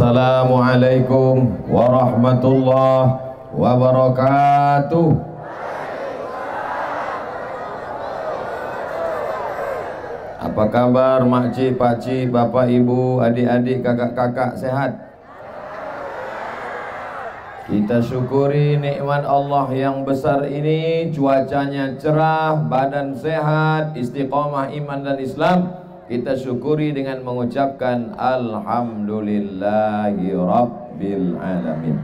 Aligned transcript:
Assalamualaikum 0.00 1.60
warahmatullahi 1.68 3.20
wabarakatuh. 3.52 5.08
Apa 10.40 10.64
kabar 10.72 11.20
makcik, 11.28 11.76
pakcik, 11.76 12.32
bapak, 12.32 12.72
ibu, 12.72 13.20
adik-adik, 13.20 13.84
kakak-kakak 13.84 14.56
sehat? 14.56 14.96
Kita 17.68 18.00
syukuri 18.00 18.80
nikmat 18.80 19.28
Allah 19.28 19.68
yang 19.76 20.08
besar 20.08 20.48
ini. 20.48 21.12
Cuacanya 21.12 22.00
cerah, 22.00 22.56
badan 22.56 23.12
sehat, 23.20 23.92
istiqomah 23.92 24.72
iman 24.72 25.04
dan 25.04 25.20
Islam 25.20 25.89
Kita 26.10 26.34
syukuri 26.34 26.90
dengan 26.90 27.22
mengucapkan 27.22 28.18
Alhamdulillahi 28.18 30.34
Rabbil 30.34 31.38
Alamin. 31.38 32.02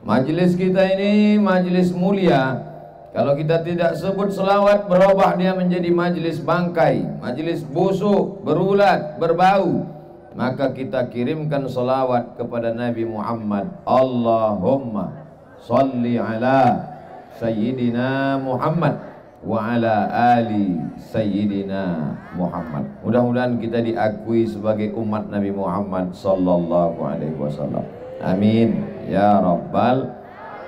Majlis 0.00 0.56
kita 0.56 0.80
ini 0.96 1.36
majlis 1.36 1.92
mulia. 1.92 2.64
Kalau 3.12 3.36
kita 3.36 3.60
tidak 3.60 3.92
sebut 4.00 4.32
selawat 4.32 4.88
Berubah 4.88 5.36
dia 5.36 5.52
menjadi 5.52 5.92
majlis 5.92 6.40
bangkai 6.40 7.20
Majlis 7.20 7.60
busuk, 7.60 8.40
berulat, 8.40 9.20
berbau. 9.20 9.84
Maka 10.32 10.72
kita 10.72 11.04
kirimkan 11.12 11.68
salawat 11.68 12.40
kepada 12.40 12.72
Nabi 12.72 13.04
Muhammad. 13.04 13.68
Allahumma 13.84 15.12
salli 15.60 16.16
ala 16.16 16.88
Sayyidina 17.36 18.40
Muhammad 18.40 19.05
wa 19.46 19.78
ala 19.78 20.10
ali 20.10 20.74
Sayyidina 20.98 22.10
Muhammad 22.34 22.90
mudah-mudahan 23.06 23.62
kita 23.62 23.78
diakui 23.78 24.42
sebagai 24.42 24.90
umat 24.98 25.30
Nabi 25.30 25.54
Muhammad 25.54 26.10
sallallahu 26.10 26.98
alaihi 27.06 27.38
wasallam 27.38 27.86
amin 28.18 28.82
ya 29.06 29.38
rabbal 29.38 30.10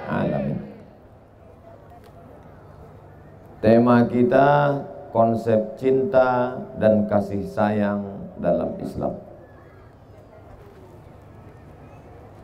alamin 0.07 0.63
tema 3.59 4.07
kita 4.07 4.79
konsep 5.11 5.75
cinta 5.75 6.55
dan 6.79 7.11
kasih 7.11 7.43
sayang 7.51 8.31
dalam 8.39 8.79
Islam 8.79 9.19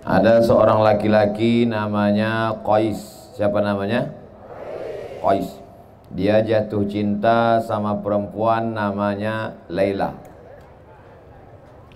Ada 0.04 0.44
seorang 0.44 0.84
laki-laki 0.84 1.64
namanya 1.64 2.60
Qais. 2.60 3.32
Siapa 3.41 3.64
namanya? 3.64 4.12
Qais. 5.24 5.63
Dia 6.14 6.46
jatuh 6.46 6.86
cinta 6.86 7.58
sama 7.66 7.98
perempuan 7.98 8.70
namanya 8.70 9.58
Laila. 9.66 10.14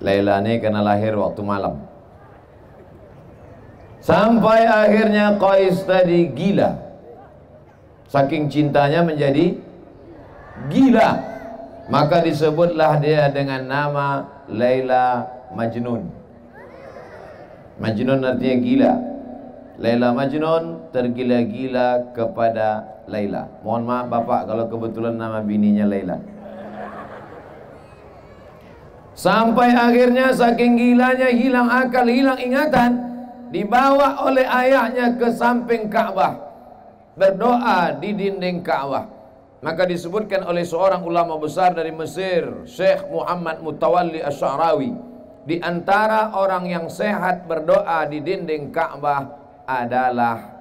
Laila 0.02 0.42
ini 0.42 0.58
kena 0.58 0.82
lahir 0.82 1.14
waktu 1.14 1.38
malam. 1.46 1.78
Sampai 4.02 4.66
akhirnya 4.66 5.38
Qais 5.38 5.86
tadi 5.86 6.34
gila. 6.34 6.82
Saking 8.10 8.50
cintanya 8.50 9.06
menjadi 9.06 9.54
gila. 10.66 11.10
Maka 11.86 12.20
disebutlah 12.26 12.98
dia 12.98 13.30
dengan 13.30 13.70
nama 13.70 14.26
Laila 14.50 15.30
Majnun. 15.54 16.10
Majnun 17.78 18.26
artinya 18.26 18.56
gila 18.58 18.92
Laila 19.78 20.10
Majnun 20.10 20.90
tergila-gila 20.90 22.10
kepada 22.10 22.97
Laila. 23.08 23.48
Mohon 23.64 23.82
maaf 23.88 24.06
bapak 24.12 24.40
kalau 24.46 24.64
kebetulan 24.68 25.16
nama 25.16 25.40
bininya 25.40 25.88
Laila. 25.88 26.20
Sampai 29.18 29.74
akhirnya 29.74 30.30
saking 30.30 30.78
gilanya 30.78 31.26
hilang 31.32 31.66
akal, 31.66 32.06
hilang 32.06 32.38
ingatan 32.38 33.08
Dibawa 33.48 34.28
oleh 34.28 34.44
ayahnya 34.44 35.16
ke 35.16 35.32
samping 35.32 35.88
Ka'bah. 35.88 36.36
Berdoa 37.16 37.96
di 37.96 38.12
dinding 38.12 38.60
Ka'bah. 38.60 39.08
Maka 39.58 39.88
disebutkan 39.88 40.46
oleh 40.46 40.62
seorang 40.62 41.02
ulama 41.02 41.34
besar 41.34 41.74
dari 41.74 41.90
Mesir 41.90 42.62
Syekh 42.68 43.10
Muhammad 43.10 43.58
Mutawalli 43.64 44.22
Asy'arawi. 44.22 44.94
Di 45.48 45.58
antara 45.64 46.36
orang 46.36 46.68
yang 46.68 46.86
sehat 46.92 47.48
berdoa 47.48 48.04
di 48.06 48.20
dinding 48.20 48.68
Ka'bah 48.68 49.24
adalah 49.64 50.60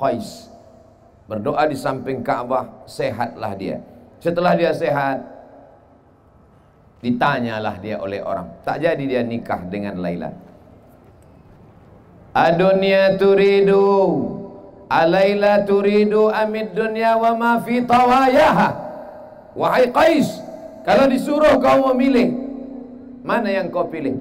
Qais. 0.00 0.51
Berdoa 1.30 1.70
di 1.70 1.78
samping 1.78 2.20
Ka'bah, 2.26 2.82
sehatlah 2.84 3.54
dia. 3.54 3.78
Setelah 4.18 4.58
dia 4.58 4.74
sehat, 4.74 5.22
ditanyalah 7.02 7.78
dia 7.78 7.98
oleh 7.98 8.22
orang. 8.22 8.62
Tak 8.66 8.82
jadi 8.82 9.02
dia 9.02 9.22
nikah 9.22 9.62
dengan 9.70 10.02
Laila. 10.02 10.30
Adunya 12.32 13.20
turidu 13.20 13.84
Alaila 14.88 15.68
turidu 15.68 16.32
amid 16.32 16.72
dunya 16.72 17.12
wa 17.12 17.36
ma 17.36 17.52
fi 17.60 17.84
tawayaha 17.84 18.68
Wahai 19.52 19.92
Qais 19.92 20.40
Kalau 20.80 21.12
disuruh 21.12 21.60
kau 21.60 21.92
memilih 21.92 22.32
Mana 23.20 23.52
yang 23.52 23.68
kau 23.68 23.84
pilih? 23.84 24.16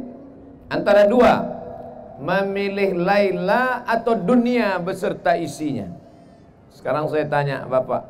Antara 0.67 1.07
dua 1.07 1.39
Memilih 2.19 2.99
Laila 2.99 3.87
atau 3.87 4.11
dunia 4.19 4.75
beserta 4.83 5.39
isinya 5.39 6.00
Sekarang 6.71 7.11
saya 7.11 7.27
tanya 7.27 7.67
Bapak 7.67 8.07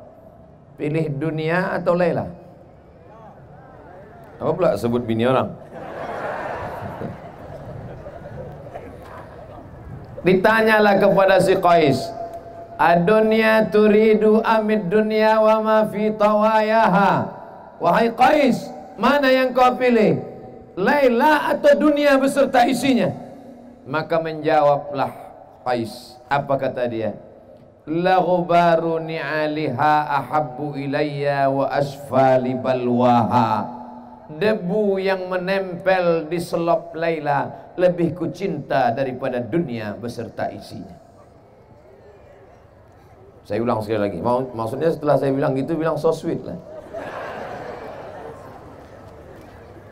Pilih 0.77 1.09
dunia 1.13 1.73
atau 1.77 1.93
Laila? 1.93 2.25
Apa 4.41 4.49
pula 4.57 4.73
sebut 4.73 5.05
bini 5.05 5.29
orang? 5.29 5.51
Ditanyalah 10.25 10.97
kepada 10.97 11.37
si 11.37 11.53
Qais 11.57 11.97
Adunya 12.81 13.69
turidu 13.69 14.41
amid 14.41 14.89
dunia 14.89 15.37
wa 15.37 15.61
ma 15.61 15.85
fi 15.85 16.09
tawayaha 16.09 17.29
Wahai 17.77 18.09
Qais 18.17 18.73
Mana 18.97 19.29
yang 19.29 19.53
kau 19.53 19.77
pilih? 19.77 20.17
Laila 20.73 21.45
atau 21.51 21.75
dunia 21.77 22.17
beserta 22.17 22.65
isinya 22.65 23.13
maka 23.85 24.21
menjawablah 24.21 25.11
Qais 25.61 26.17
apa 26.31 26.53
kata 26.57 26.87
dia 26.87 27.11
la 27.89 28.21
ghubaru 28.21 29.01
ni'aliha 29.01 29.93
ahabbu 30.21 30.77
ilayya 30.77 31.49
wa 31.49 31.65
asfali 31.73 32.53
balwaha 32.53 33.65
debu 34.37 35.01
yang 35.01 35.25
menempel 35.27 36.29
di 36.29 36.37
selop 36.37 36.93
Laila 36.93 37.73
lebih 37.75 38.13
kucinta 38.13 38.93
daripada 38.93 39.41
dunia 39.41 39.97
beserta 39.97 40.53
isinya 40.53 40.93
saya 43.41 43.59
ulang 43.65 43.81
sekali 43.81 43.99
lagi 43.99 44.19
maksudnya 44.53 44.93
setelah 44.93 45.17
saya 45.17 45.33
bilang 45.33 45.57
gitu 45.57 45.73
bilang 45.73 45.97
so 45.97 46.13
sweet 46.13 46.39
lah 46.45 46.59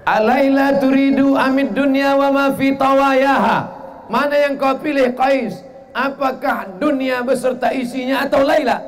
Alaila 0.09 0.81
turidu 0.81 1.38
amid 1.38 1.78
dunia 1.78 2.17
wa 2.17 2.33
ma 2.33 2.45
fi 2.57 2.73
tawayaha. 2.73 3.78
Mana 4.09 4.41
yang 4.41 4.57
kau 4.57 4.73
pilih 4.81 5.13
Qais? 5.13 5.69
Apakah 5.99 6.79
dunia 6.79 7.19
beserta 7.27 7.75
isinya 7.75 8.23
atau 8.23 8.39
Laila? 8.47 8.79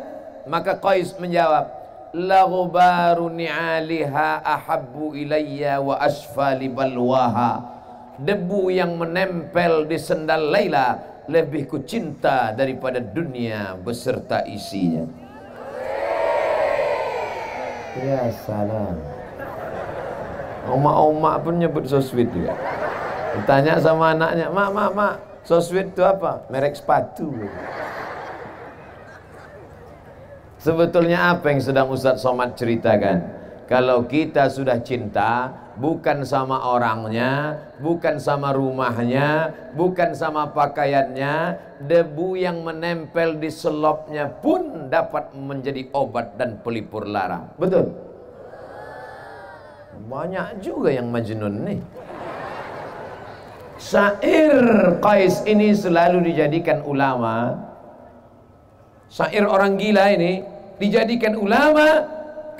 Maka 0.47 0.79
Qais 0.79 1.11
menjawab, 1.19 1.67
La 2.15 2.47
ghubaru 2.47 3.27
ni'aliha 3.27 4.39
ahabbu 4.39 5.19
ilayya 5.19 5.83
wa 5.83 5.99
asfali 5.99 6.71
balwaha. 6.71 7.67
Debu 8.15 8.71
yang 8.71 8.95
menempel 8.95 9.91
di 9.91 9.99
sendal 9.99 10.55
Laila 10.55 10.99
lebih 11.27 11.67
ku 11.67 11.83
cinta 11.83 12.55
daripada 12.55 13.03
dunia 13.03 13.75
beserta 13.75 14.47
isinya. 14.47 15.03
Ya 17.99 18.31
salam. 18.47 18.95
Omak-omak 20.71 21.35
pun 21.43 21.59
nyebut 21.59 21.83
so 21.91 21.99
sweet 21.99 22.31
juga. 22.31 22.55
Ditanya 23.35 23.79
sama 23.83 24.15
anaknya, 24.15 24.47
mak, 24.51 24.69
mak, 24.71 24.89
mak, 24.95 25.13
so 25.43 25.61
sweet 25.61 25.93
itu 25.93 26.03
apa? 26.05 26.45
Merek 26.49 26.77
sepatu. 26.77 27.29
Sebetulnya 30.61 31.33
apa 31.33 31.49
yang 31.49 31.57
sedang 31.57 31.89
Ustaz 31.89 32.21
Somad 32.21 32.53
ceritakan? 32.53 33.41
Kalau 33.65 34.05
kita 34.05 34.45
sudah 34.51 34.77
cinta, 34.83 35.49
bukan 35.79 36.27
sama 36.27 36.59
orangnya, 36.75 37.57
bukan 37.79 38.19
sama 38.19 38.53
rumahnya, 38.53 39.49
bukan 39.73 40.13
sama 40.13 40.51
pakaiannya, 40.51 41.57
debu 41.81 42.37
yang 42.37 42.61
menempel 42.61 43.39
di 43.41 43.49
selopnya 43.49 44.29
pun 44.29 44.91
dapat 44.91 45.33
menjadi 45.33 45.87
obat 45.95 46.37
dan 46.37 46.59
pelipur 46.61 47.07
lara. 47.07 47.47
Betul? 47.55 47.95
Banyak 50.11 50.59
juga 50.59 50.91
yang 50.91 51.07
majnun 51.07 51.55
nih. 51.65 51.81
Syair 53.81 54.61
Qais 55.01 55.41
ini 55.49 55.73
selalu 55.73 56.29
dijadikan 56.29 56.85
ulama. 56.85 57.57
Syair 59.09 59.49
orang 59.49 59.81
gila 59.81 60.13
ini 60.13 60.45
dijadikan 60.77 61.33
ulama 61.33 62.05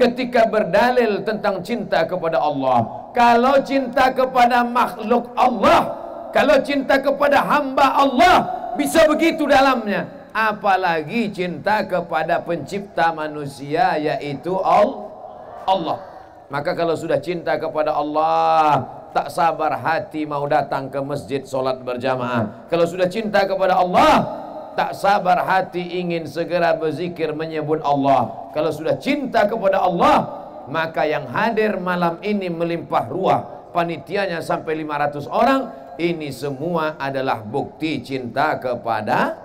ketika 0.01 0.50
berdalil 0.50 1.21
tentang 1.21 1.62
cinta 1.62 2.09
kepada 2.09 2.41
Allah. 2.41 3.09
Kalau 3.13 3.62
cinta 3.62 4.09
kepada 4.09 4.65
makhluk 4.65 5.29
Allah 5.38 6.01
kalau 6.31 6.57
cinta 6.63 6.97
kepada 6.97 7.44
hamba 7.44 7.91
Allah 7.91 8.38
bisa 8.79 9.03
begitu 9.06 9.44
dalamnya 9.45 10.07
apalagi 10.31 11.27
cinta 11.29 11.83
kepada 11.83 12.39
pencipta 12.39 13.12
manusia 13.12 14.00
yaitu 14.00 14.56
Allah 14.63 16.00
maka 16.47 16.71
kalau 16.71 16.95
sudah 16.95 17.19
cinta 17.19 17.59
kepada 17.59 17.91
Allah 17.91 18.88
tak 19.12 19.28
sabar 19.28 19.75
hati 19.75 20.24
mau 20.24 20.48
datang 20.48 20.88
ke 20.88 21.00
masjid 21.04 21.44
solat 21.44 21.84
berjamaah. 21.84 22.68
Kalau 22.72 22.88
sudah 22.88 23.12
cinta 23.12 23.44
kepada 23.44 23.75
Allah 23.80 24.24
tak 24.72 24.96
sabar 24.96 25.44
hati 25.44 26.00
ingin 26.00 26.24
segera 26.24 26.72
berzikir 26.80 27.36
menyebut 27.36 27.84
Allah. 27.84 28.52
Kalau 28.56 28.72
sudah 28.72 28.96
cinta 28.96 29.44
kepada 29.44 29.84
Allah 29.84 30.48
maka 30.72 31.04
yang 31.04 31.28
hadir 31.28 31.75
malam 31.75 32.24
ini 32.24 32.48
melimpah 32.48 33.06
ruah. 33.12 33.42
Panitianya 33.72 34.44
sampai 34.44 34.84
500 34.84 35.31
orang 35.31 35.72
ini 35.96 36.28
semua 36.31 37.00
adalah 37.00 37.40
bukti 37.40 38.04
cinta 38.04 38.60
kepada 38.60 39.36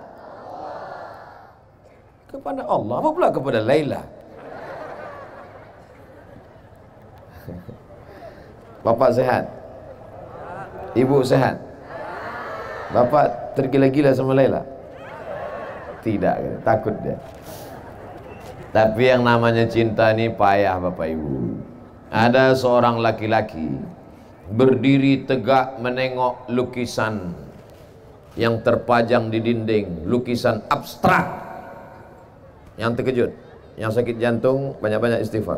kepada 2.27 2.67
Allah. 2.67 2.95
Apa 2.99 3.09
pula 3.15 3.31
kepada 3.31 3.59
Laila? 3.63 4.03
Bapak 8.83 9.15
sehat 9.15 9.56
Ibu 10.97 11.21
sehat 11.21 11.61
Bapak 12.89 13.53
tergila-gila 13.53 14.15
sama 14.17 14.33
Laila 14.33 14.65
Tidak, 16.01 16.65
takut 16.65 16.97
dia 17.05 17.21
tapi 18.77 19.07
yang 19.07 19.23
namanya 19.23 19.65
cinta 19.65 20.11
ini 20.11 20.29
payah 20.29 20.77
Bapak 20.77 21.07
Ibu. 21.09 21.33
Ada 22.13 22.53
seorang 22.55 22.99
laki-laki 22.99 23.73
berdiri 24.53 25.25
tegak 25.25 25.79
menengok 25.79 26.45
lukisan 26.51 27.33
yang 28.37 28.61
terpajang 28.61 29.33
di 29.33 29.41
dinding, 29.41 30.05
lukisan 30.05 30.61
abstrak. 30.69 31.25
Yang 32.77 32.91
terkejut, 33.01 33.31
yang 33.81 33.89
sakit 33.89 34.15
jantung 34.21 34.77
banyak-banyak 34.77 35.25
istighfar. 35.25 35.57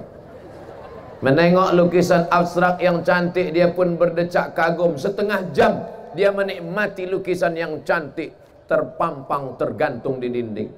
Menengok 1.20 1.76
lukisan 1.76 2.32
abstrak 2.32 2.80
yang 2.80 3.04
cantik 3.04 3.52
dia 3.52 3.68
pun 3.76 4.00
berdecak 4.00 4.56
kagum 4.56 4.96
setengah 4.96 5.52
jam 5.52 5.84
dia 6.16 6.32
menikmati 6.32 7.12
lukisan 7.12 7.60
yang 7.60 7.84
cantik 7.84 8.32
terpampang 8.72 9.60
tergantung 9.60 10.24
di 10.24 10.32
dinding. 10.32 10.72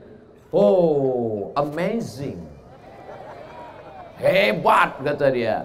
Oh, 0.50 1.54
amazing. 1.54 2.42
Hebat 4.18 5.00
kata 5.06 5.28
dia. 5.30 5.62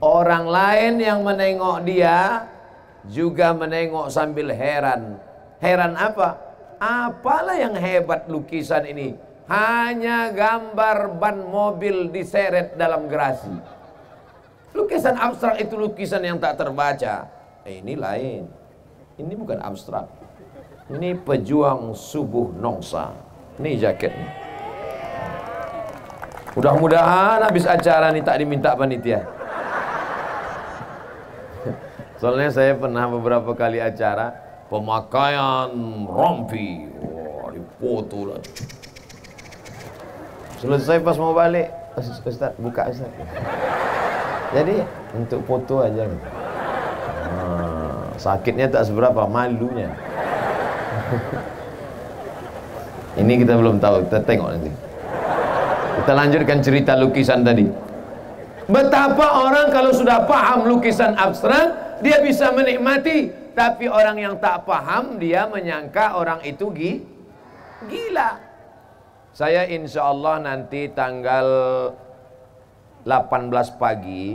Orang 0.00 0.48
lain 0.48 1.02
yang 1.02 1.20
menengok 1.26 1.84
dia 1.84 2.46
juga 3.04 3.52
menengok 3.52 4.08
sambil 4.08 4.48
heran. 4.54 5.20
Heran 5.58 5.92
apa? 5.92 6.38
Apalah 6.78 7.58
yang 7.58 7.74
hebat 7.74 8.30
lukisan 8.30 8.86
ini? 8.86 9.27
Hanya 9.48 10.28
gambar 10.28 11.16
ban 11.16 11.40
mobil 11.48 12.12
diseret 12.12 12.76
dalam 12.76 13.08
gerasi. 13.08 13.48
Lukisan 14.76 15.16
abstrak 15.16 15.56
itu 15.56 15.72
lukisan 15.80 16.20
yang 16.20 16.36
tak 16.36 16.60
terbaca. 16.60 17.24
Eh, 17.64 17.80
ini 17.80 17.96
lain. 17.96 18.44
Ini 19.16 19.32
bukan 19.32 19.56
abstrak. 19.64 20.04
Ini 20.92 21.16
pejuang 21.24 21.96
subuh 21.96 22.52
nongsa. 22.60 23.16
Ini 23.56 23.80
jaketnya. 23.80 24.28
Mudah-mudahan 26.52 27.40
habis 27.40 27.64
acara 27.64 28.12
ini 28.12 28.20
tak 28.20 28.44
diminta 28.44 28.76
panitia. 28.76 29.24
Soalnya 32.20 32.52
saya 32.52 32.76
pernah 32.76 33.08
beberapa 33.08 33.56
kali 33.56 33.80
acara 33.80 34.28
pemakaian 34.68 35.72
rompi. 36.04 36.84
Wah, 37.00 37.48
dipoto 37.48 38.28
lah. 38.28 38.44
Selesai 40.58 40.98
pas 41.06 41.14
mau 41.14 41.30
balik, 41.30 41.70
Ustaz, 41.94 42.50
buka 42.58 42.90
Ustaz. 42.90 43.06
Jadi 44.50 44.82
untuk 45.14 45.40
foto 45.46 45.86
aja. 45.86 46.02
Nah, 47.28 48.10
sakitnya 48.18 48.66
tak 48.66 48.90
seberapa, 48.90 49.22
malunya. 49.30 49.86
Ini 53.18 53.32
kita 53.38 53.54
belum 53.54 53.78
tahu, 53.78 54.10
kita 54.10 54.18
tengok 54.26 54.48
nanti. 54.58 54.72
Kita 56.02 56.12
lanjutkan 56.14 56.58
cerita 56.58 56.92
lukisan 56.98 57.46
tadi. 57.46 57.66
Betapa 58.66 59.46
orang 59.46 59.70
kalau 59.70 59.94
sudah 59.94 60.26
paham 60.26 60.66
lukisan 60.66 61.14
abstrak, 61.14 62.02
dia 62.02 62.18
bisa 62.18 62.50
menikmati. 62.50 63.30
Tapi 63.54 63.90
orang 63.90 64.18
yang 64.22 64.34
tak 64.38 64.62
paham, 64.66 65.18
dia 65.18 65.46
menyangka 65.50 66.14
orang 66.14 66.38
itu 66.46 66.70
gila. 67.86 68.47
Saya 69.38 69.70
insya 69.70 70.02
Allah 70.02 70.42
nanti 70.42 70.90
tanggal 70.90 71.46
18 73.06 73.78
pagi 73.78 74.34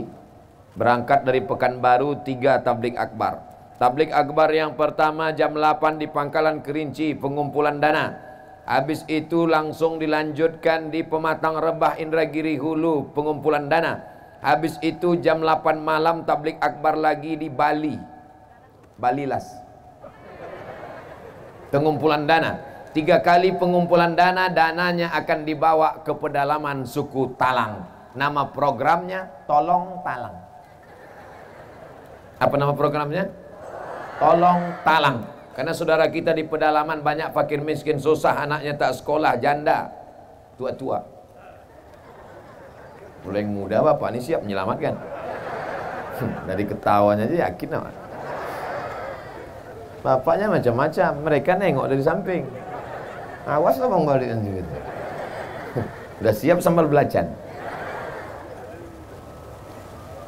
berangkat 0.80 1.28
dari 1.28 1.44
Pekanbaru 1.44 2.24
3 2.24 2.64
tablik 2.64 2.96
akbar. 2.96 3.36
Tablik 3.76 4.08
akbar 4.08 4.48
yang 4.48 4.72
pertama 4.80 5.28
jam 5.36 5.52
8 5.52 6.00
di 6.00 6.08
Pangkalan 6.08 6.64
Kerinci 6.64 7.12
pengumpulan 7.20 7.84
dana. 7.84 8.16
Habis 8.64 9.04
itu 9.04 9.44
langsung 9.44 10.00
dilanjutkan 10.00 10.88
di 10.88 11.04
Pematang 11.04 11.60
Rebah 11.60 12.00
Indragiri 12.00 12.56
Hulu 12.56 13.12
pengumpulan 13.12 13.68
dana. 13.68 14.00
Habis 14.40 14.80
itu 14.80 15.20
jam 15.20 15.44
8 15.44 15.84
malam 15.84 16.24
tablik 16.24 16.56
akbar 16.64 16.96
lagi 16.96 17.36
di 17.36 17.52
Bali. 17.52 18.00
Balilas. 18.96 19.52
Pengumpulan 21.68 22.24
dana. 22.24 22.72
Tiga 22.94 23.18
kali 23.18 23.58
pengumpulan 23.58 24.14
dana, 24.14 24.46
dananya 24.46 25.10
akan 25.18 25.42
dibawa 25.42 26.06
ke 26.06 26.14
pedalaman 26.14 26.86
suku 26.86 27.34
Talang. 27.34 27.82
Nama 28.14 28.46
programnya 28.54 29.26
Tolong 29.50 29.98
Talang. 30.06 30.36
Apa 32.38 32.54
nama 32.54 32.70
programnya? 32.70 33.44
tolong 34.18 34.78
talang. 34.86 35.26
Karena 35.54 35.70
saudara 35.70 36.06
kita 36.10 36.34
di 36.34 36.42
pedalaman 36.46 37.02
banyak 37.02 37.30
fakir 37.30 37.62
miskin 37.62 37.98
susah 38.02 38.42
anaknya 38.42 38.74
tak 38.74 38.98
sekolah 38.98 39.38
janda. 39.38 39.90
Tua-tua. 40.58 41.02
Mulai 43.26 43.46
muda 43.46 43.82
bapak 43.82 44.14
ini 44.14 44.20
siap 44.22 44.42
menyelamatkan. 44.42 44.94
Dari 46.46 46.64
ketawanya 46.66 47.26
aja 47.26 47.50
yakin 47.50 47.70
apa 47.74 47.90
bapaknya 50.04 50.46
macam-macam. 50.52 51.10
Mereka 51.26 51.50
nengok 51.58 51.86
dari 51.90 52.02
samping 52.02 52.42
awas 53.44 53.76
lah 53.76 53.88
bang 53.92 54.04
balik 54.04 54.28
gitu 54.40 54.76
udah 56.20 56.34
siap 56.34 56.58
sambal 56.64 56.88
belacan 56.88 57.28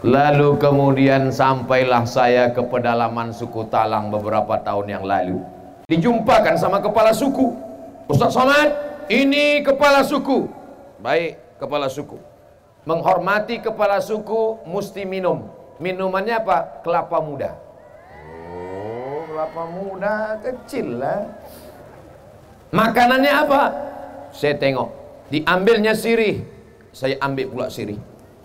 Lalu 0.06 0.61
kemudian 0.62 1.35
sampailah 1.35 2.06
saya 2.06 2.54
ke 2.54 2.62
pedalaman 2.62 3.35
suku 3.35 3.66
Talang 3.66 4.06
beberapa 4.12 4.54
tahun 4.62 4.87
yang 4.92 5.04
lalu. 5.08 5.42
Dijumpakan 5.90 6.54
sama 6.54 6.78
kepala 6.78 7.11
suku. 7.11 7.50
Ustaz 8.06 8.37
Somad, 8.37 8.70
ini 9.11 9.66
kepala 9.66 10.06
suku. 10.06 10.46
Baik, 11.02 11.58
kepala 11.58 11.90
suku. 11.90 12.23
Menghormati 12.87 13.58
kepala 13.58 13.99
suku 13.99 14.62
mesti 14.68 15.02
minum. 15.02 15.50
Minumannya 15.82 16.38
apa? 16.38 16.87
Kelapa 16.87 17.18
muda. 17.18 17.58
Oh, 18.54 19.26
kelapa 19.26 19.62
muda 19.66 20.16
kecil 20.38 21.02
lah. 21.02 21.26
Makanannya 22.76 23.33
apa? 23.33 23.62
Saya 24.37 24.61
tengok. 24.61 24.88
Diambilnya 25.33 25.97
sirih, 25.97 26.45
saya 26.92 27.16
ambil 27.25 27.49
pula 27.49 27.66
sirih. 27.73 27.97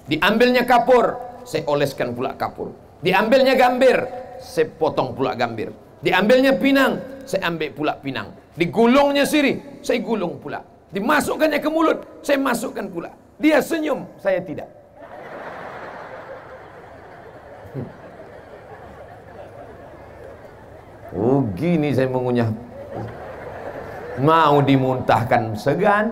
Diambilnya 0.07 0.63
kapur, 0.63 1.19
saya 1.43 1.67
oleskan 1.67 2.15
pula 2.15 2.33
kapur. 2.39 2.71
Diambilnya 3.03 3.59
gambir, 3.59 4.07
saya 4.39 4.71
potong 4.71 5.11
pula 5.11 5.35
gambir. 5.35 5.75
Diambilnya 5.99 6.55
pinang, 6.55 7.21
saya 7.27 7.51
ambil 7.51 7.69
pula 7.75 7.93
pinang. 7.99 8.31
Digulungnya 8.55 9.27
sirih, 9.27 9.83
saya 9.83 9.99
gulung 9.99 10.39
pula. 10.39 10.63
Dimasukkannya 10.95 11.59
ke 11.59 11.69
mulut, 11.69 12.23
saya 12.23 12.39
masukkan 12.39 12.87
pula. 12.87 13.11
Dia 13.37 13.59
senyum, 13.59 14.07
saya 14.17 14.39
tidak. 14.41 14.69
Hmm. 17.71 17.87
Oh 21.11 21.43
gini 21.55 21.91
saya 21.91 22.07
mengunyah 22.07 22.70
Mau 24.19 24.59
dimuntahkan 24.59 25.55
segan 25.55 26.11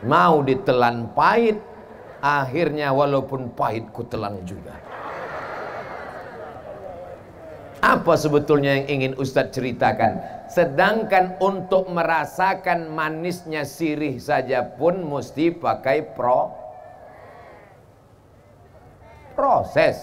Mau 0.00 0.40
ditelan 0.40 1.12
pahit 1.12 1.60
Akhirnya 2.20 2.92
walaupun 2.92 3.48
pahit 3.56 3.88
ku 3.96 4.04
telan 4.04 4.44
juga. 4.44 4.76
Apa 7.80 8.12
sebetulnya 8.12 8.76
yang 8.76 8.86
ingin 9.00 9.12
Ustadz 9.16 9.56
ceritakan? 9.56 10.20
Sedangkan 10.52 11.40
untuk 11.40 11.88
merasakan 11.88 12.92
manisnya 12.92 13.64
sirih 13.64 14.20
saja 14.20 14.68
pun 14.68 15.00
mesti 15.00 15.48
pakai 15.48 16.12
pro 16.12 16.52
proses. 19.32 19.96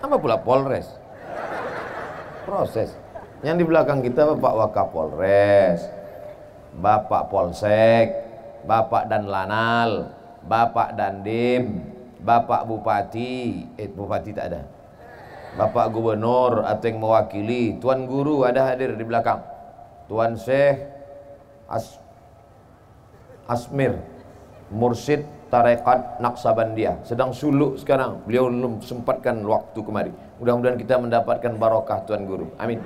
Apa 0.00 0.16
pula 0.16 0.40
polres? 0.40 0.88
Proses. 2.48 2.96
Yang 3.44 3.56
di 3.60 3.64
belakang 3.68 4.00
kita 4.00 4.24
Bapak 4.24 4.56
Wakapolres, 4.56 5.84
Bapak 6.80 7.28
Polsek, 7.28 8.24
Bapak 8.64 9.04
dan 9.12 9.28
Lanal, 9.28 10.16
Bapak 10.48 10.96
Dandim, 10.96 11.84
Bapak 12.24 12.64
Bupati, 12.64 13.68
eh 13.76 13.84
Bupati 13.92 14.32
tak 14.32 14.48
ada. 14.48 14.64
Bapak 15.60 15.92
Gubernur 15.92 16.64
atau 16.64 16.88
yang 16.88 17.04
mewakili, 17.04 17.76
Tuan 17.84 18.08
Guru 18.08 18.48
ada 18.48 18.72
hadir 18.72 18.96
di 18.96 19.04
belakang. 19.04 19.44
Tuan 20.08 20.40
Syekh 20.40 20.80
As 21.68 22.00
Asmir 23.44 24.00
Mursid 24.72 25.24
Tarekat 25.52 26.16
Naksabandia 26.18 26.96
sedang 27.04 27.36
suluk 27.36 27.76
sekarang. 27.76 28.24
Beliau 28.24 28.48
belum 28.48 28.80
sempatkan 28.80 29.44
waktu 29.44 29.78
kemari. 29.84 30.12
Mudah-mudahan 30.40 30.80
kita 30.80 30.96
mendapatkan 30.96 31.52
barokah 31.60 32.08
Tuan 32.08 32.24
Guru. 32.24 32.48
Amin. 32.56 32.80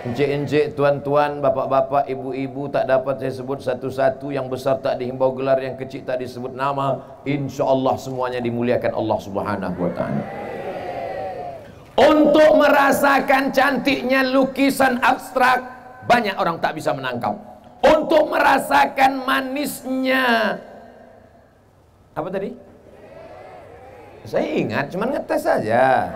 Encik-encik, 0.00 0.80
tuan-tuan, 0.80 1.44
bapak-bapak, 1.44 2.08
ibu-ibu 2.08 2.72
tak 2.72 2.88
dapat 2.88 3.20
saya 3.20 3.36
sebut 3.36 3.60
satu-satu. 3.60 4.32
Yang 4.32 4.46
besar 4.56 4.80
tak 4.80 4.96
dihimbau 4.96 5.36
gelar, 5.36 5.60
yang 5.60 5.76
kecil 5.76 6.08
tak 6.08 6.24
disebut 6.24 6.56
nama. 6.56 7.20
Insya 7.28 7.68
Allah 7.68 8.00
semuanya 8.00 8.40
dimuliakan 8.40 8.96
Allah 8.96 9.18
subhanahu 9.20 9.76
wa 9.76 9.92
ta'ala. 9.92 10.24
Untuk 12.00 12.50
merasakan 12.56 13.52
cantiknya 13.52 14.24
lukisan 14.24 14.96
abstrak 15.04 15.80
Banyak 16.08 16.40
orang 16.40 16.56
tak 16.56 16.72
bisa 16.80 16.96
menangkap. 16.96 17.36
Untuk 17.84 18.32
merasakan 18.32 19.20
manisnya 19.28 20.56
Apa 22.16 22.32
tadi? 22.32 22.56
Saya 24.24 24.48
ingat, 24.48 24.88
cuman 24.92 25.12
ngetes 25.12 25.44
saja. 25.44 26.08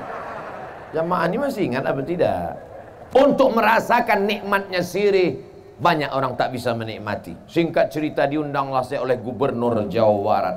Jamaah 0.93 1.29
ini 1.29 1.37
masih 1.37 1.63
ingat 1.69 1.85
apa 1.85 2.01
tidak? 2.01 2.74
Untuk 3.15 3.55
merasakan 3.55 4.27
nikmatnya 4.27 4.83
sirih 4.83 5.39
Banyak 5.75 6.15
orang 6.15 6.39
tak 6.39 6.55
bisa 6.55 6.71
menikmati. 6.71 7.35
Singkat 7.51 7.91
cerita 7.91 8.31
diundanglah 8.31 8.87
saya 8.87 9.03
oleh 9.03 9.19
Gubernur 9.19 9.87
Jawa 9.91 10.19
Barat 10.23 10.57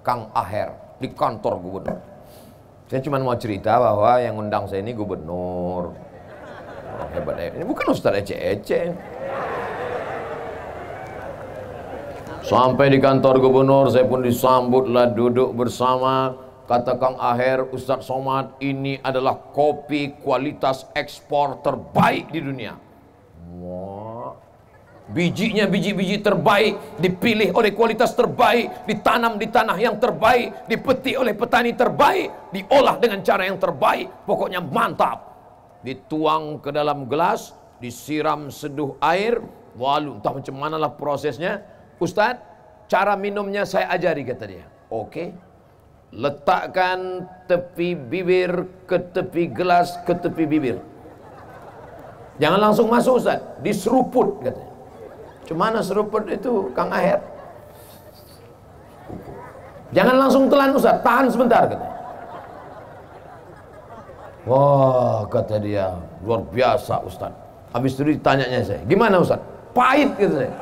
Kang 0.00 0.32
Aher 0.32 0.72
Di 0.96 1.12
kantor 1.12 1.60
gubernur. 1.60 2.00
Saya 2.86 3.00
cuma 3.02 3.20
mau 3.20 3.36
cerita 3.36 3.76
bahwa 3.76 4.16
yang 4.22 4.38
undang 4.38 4.64
saya 4.70 4.80
ini 4.80 4.94
gubernur. 4.96 5.92
Oh, 6.96 7.06
Hebat 7.12 7.36
ya 7.36 7.52
Ini 7.52 7.64
bukan 7.68 7.86
Ustaz 7.92 8.16
ece-ece 8.16 8.96
Sampai 12.46 12.94
di 12.94 13.02
kantor 13.02 13.42
gubernur 13.42 13.90
saya 13.90 14.06
pun 14.06 14.22
disambutlah 14.22 15.10
duduk 15.10 15.50
bersama 15.52 16.45
Kata 16.66 16.98
Kang 16.98 17.14
Aher, 17.22 17.62
Ustadz 17.70 18.10
Somad, 18.10 18.58
ini 18.58 18.98
adalah 18.98 19.38
kopi 19.38 20.18
kualitas 20.18 20.82
ekspor 20.98 21.62
terbaik 21.62 22.34
di 22.34 22.42
dunia. 22.42 22.74
Wah. 23.62 24.34
Bijinya 25.06 25.70
biji-biji 25.70 26.18
terbaik, 26.18 26.98
dipilih 26.98 27.54
oleh 27.54 27.70
kualitas 27.70 28.10
terbaik, 28.18 28.82
ditanam 28.90 29.38
di 29.38 29.46
tanah 29.46 29.78
yang 29.78 29.94
terbaik, 30.02 30.66
dipetik 30.66 31.14
oleh 31.14 31.38
petani 31.38 31.70
terbaik, 31.70 32.50
diolah 32.50 32.98
dengan 32.98 33.22
cara 33.22 33.46
yang 33.46 33.62
terbaik. 33.62 34.26
Pokoknya 34.26 34.58
mantap. 34.58 35.38
Dituang 35.86 36.58
ke 36.58 36.74
dalam 36.74 37.06
gelas, 37.06 37.54
disiram 37.78 38.50
seduh 38.50 38.98
air, 38.98 39.38
walu 39.78 40.18
entah 40.18 40.34
macam 40.34 40.58
manalah 40.58 40.90
prosesnya. 40.98 41.62
Ustadz, 42.02 42.42
cara 42.90 43.14
minumnya 43.14 43.62
saya 43.62 43.86
ajari 43.94 44.26
kata 44.26 44.44
dia. 44.50 44.66
Oke. 44.90 45.06
Okay. 45.06 45.45
Letakkan 46.16 47.28
tepi 47.44 47.92
bibir 47.92 48.64
ke 48.88 48.96
tepi 49.12 49.52
gelas 49.52 50.00
ke 50.08 50.16
tepi 50.16 50.48
bibir. 50.48 50.80
Jangan 52.40 52.56
langsung 52.56 52.88
masuk 52.88 53.20
Ustaz, 53.20 53.40
diseruput 53.60 54.40
katanya. 54.40 54.72
Cuma 55.44 55.72
seruput 55.84 56.24
itu 56.32 56.72
Kang 56.72 56.88
Aher? 56.88 57.20
Jangan 59.92 60.16
langsung 60.16 60.48
telan 60.48 60.72
Ustaz, 60.72 61.04
tahan 61.04 61.28
sebentar 61.28 61.68
katanya. 61.68 61.96
Wah, 64.46 65.26
kata 65.28 65.58
dia, 65.60 66.00
luar 66.24 66.48
biasa 66.48 67.02
Ustaz. 67.04 67.32
Habis 67.76 67.92
itu 67.98 68.16
ditanyanya 68.16 68.64
saya, 68.64 68.80
gimana 68.88 69.20
Ustaz? 69.20 69.40
Pahit 69.76 70.16
gitu 70.16 70.40
saya. 70.40 70.52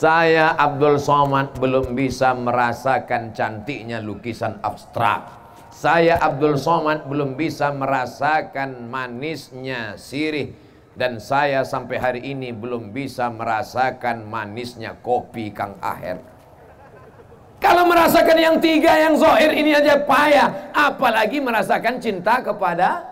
Saya 0.00 0.56
Abdul 0.56 0.96
Somad 0.96 1.60
belum 1.60 1.92
bisa 1.92 2.32
merasakan 2.32 3.36
cantiknya 3.36 4.00
lukisan 4.00 4.56
abstrak. 4.64 5.28
Saya 5.68 6.16
Abdul 6.16 6.56
Somad 6.56 7.04
belum 7.04 7.36
bisa 7.36 7.68
merasakan 7.68 8.88
manisnya 8.88 10.00
sirih 10.00 10.56
dan 10.96 11.20
saya 11.20 11.68
sampai 11.68 12.00
hari 12.00 12.20
ini 12.32 12.48
belum 12.48 12.96
bisa 12.96 13.28
merasakan 13.28 14.24
manisnya 14.24 14.96
kopi 15.04 15.52
Kang 15.52 15.76
Aher. 15.84 16.16
Kalau 17.60 17.84
merasakan 17.84 18.40
yang 18.40 18.56
tiga 18.56 18.96
yang 18.96 19.20
zohir 19.20 19.52
ini 19.52 19.76
aja 19.76 20.00
payah, 20.00 20.72
apalagi 20.72 21.44
merasakan 21.44 22.00
cinta 22.00 22.40
kepada 22.40 23.04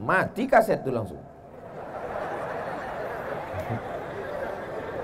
Mati 0.00 0.48
kaset 0.48 0.80
itu 0.80 0.88
langsung 0.88 1.20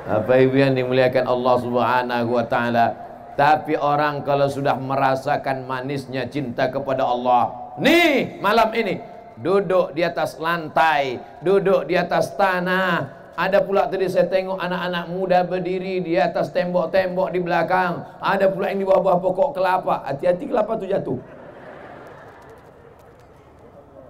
Apa 0.06 0.38
ibu 0.38 0.54
yang 0.54 0.78
dimuliakan 0.78 1.26
Allah 1.26 1.56
Subhanahu 1.58 2.30
wa 2.38 2.46
taala. 2.46 2.86
Tapi 3.34 3.74
orang 3.74 4.22
kalau 4.22 4.46
sudah 4.46 4.78
merasakan 4.78 5.66
manisnya 5.66 6.24
cinta 6.30 6.70
kepada 6.72 7.04
Allah, 7.04 7.74
nih 7.76 8.40
malam 8.40 8.70
ini 8.72 9.02
duduk 9.36 9.92
di 9.92 10.00
atas 10.00 10.40
lantai, 10.40 11.20
duduk 11.42 11.84
di 11.84 11.98
atas 11.98 12.32
tanah. 12.38 13.12
Ada 13.36 13.60
pula 13.60 13.84
tadi 13.84 14.08
saya 14.08 14.32
tengok 14.32 14.56
anak-anak 14.56 15.12
muda 15.12 15.44
berdiri 15.44 16.00
di 16.00 16.16
atas 16.16 16.48
tembok-tembok 16.56 17.36
di 17.36 17.44
belakang. 17.44 18.00
Ada 18.16 18.48
pula 18.48 18.72
yang 18.72 18.80
di 18.80 18.88
bawah-bawah 18.88 19.20
pokok 19.20 19.60
kelapa. 19.60 20.08
Hati-hati 20.08 20.48
kelapa 20.48 20.72
tu 20.80 20.88
jatuh. 20.88 21.20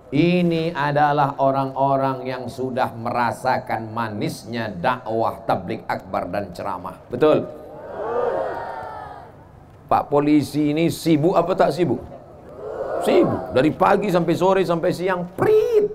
Ini 0.06 0.70
adalah 0.70 1.34
orang-orang 1.42 2.22
yang 2.30 2.46
sudah 2.46 2.94
merasakan 2.94 3.90
manisnya 3.90 4.70
dakwah 4.70 5.42
tablik 5.42 5.82
akbar 5.90 6.30
dan 6.30 6.54
ceramah. 6.54 6.94
Betul? 7.10 7.42
Pak 9.90 10.06
polisi 10.06 10.70
ini 10.70 10.94
sibuk 10.94 11.34
apa 11.34 11.50
tak 11.58 11.74
sibuk? 11.74 11.98
Sibuk. 13.02 13.50
Dari 13.50 13.70
pagi 13.74 14.06
sampai 14.06 14.34
sore 14.38 14.62
sampai 14.62 14.94
siang, 14.94 15.26
prit. 15.34 15.90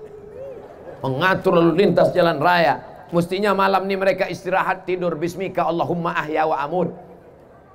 Mengatur 1.00 1.56
lalu 1.56 1.72
lintas 1.80 2.12
jalan 2.12 2.36
raya. 2.36 2.84
Mestinya 3.16 3.56
malam 3.56 3.88
ini 3.88 3.96
mereka 3.96 4.28
istirahat 4.28 4.88
tidur 4.88 5.16
Bismika 5.20 5.68
Allahumma 5.68 6.16
ahya 6.16 6.48
wa 6.48 6.56
amut 6.64 6.96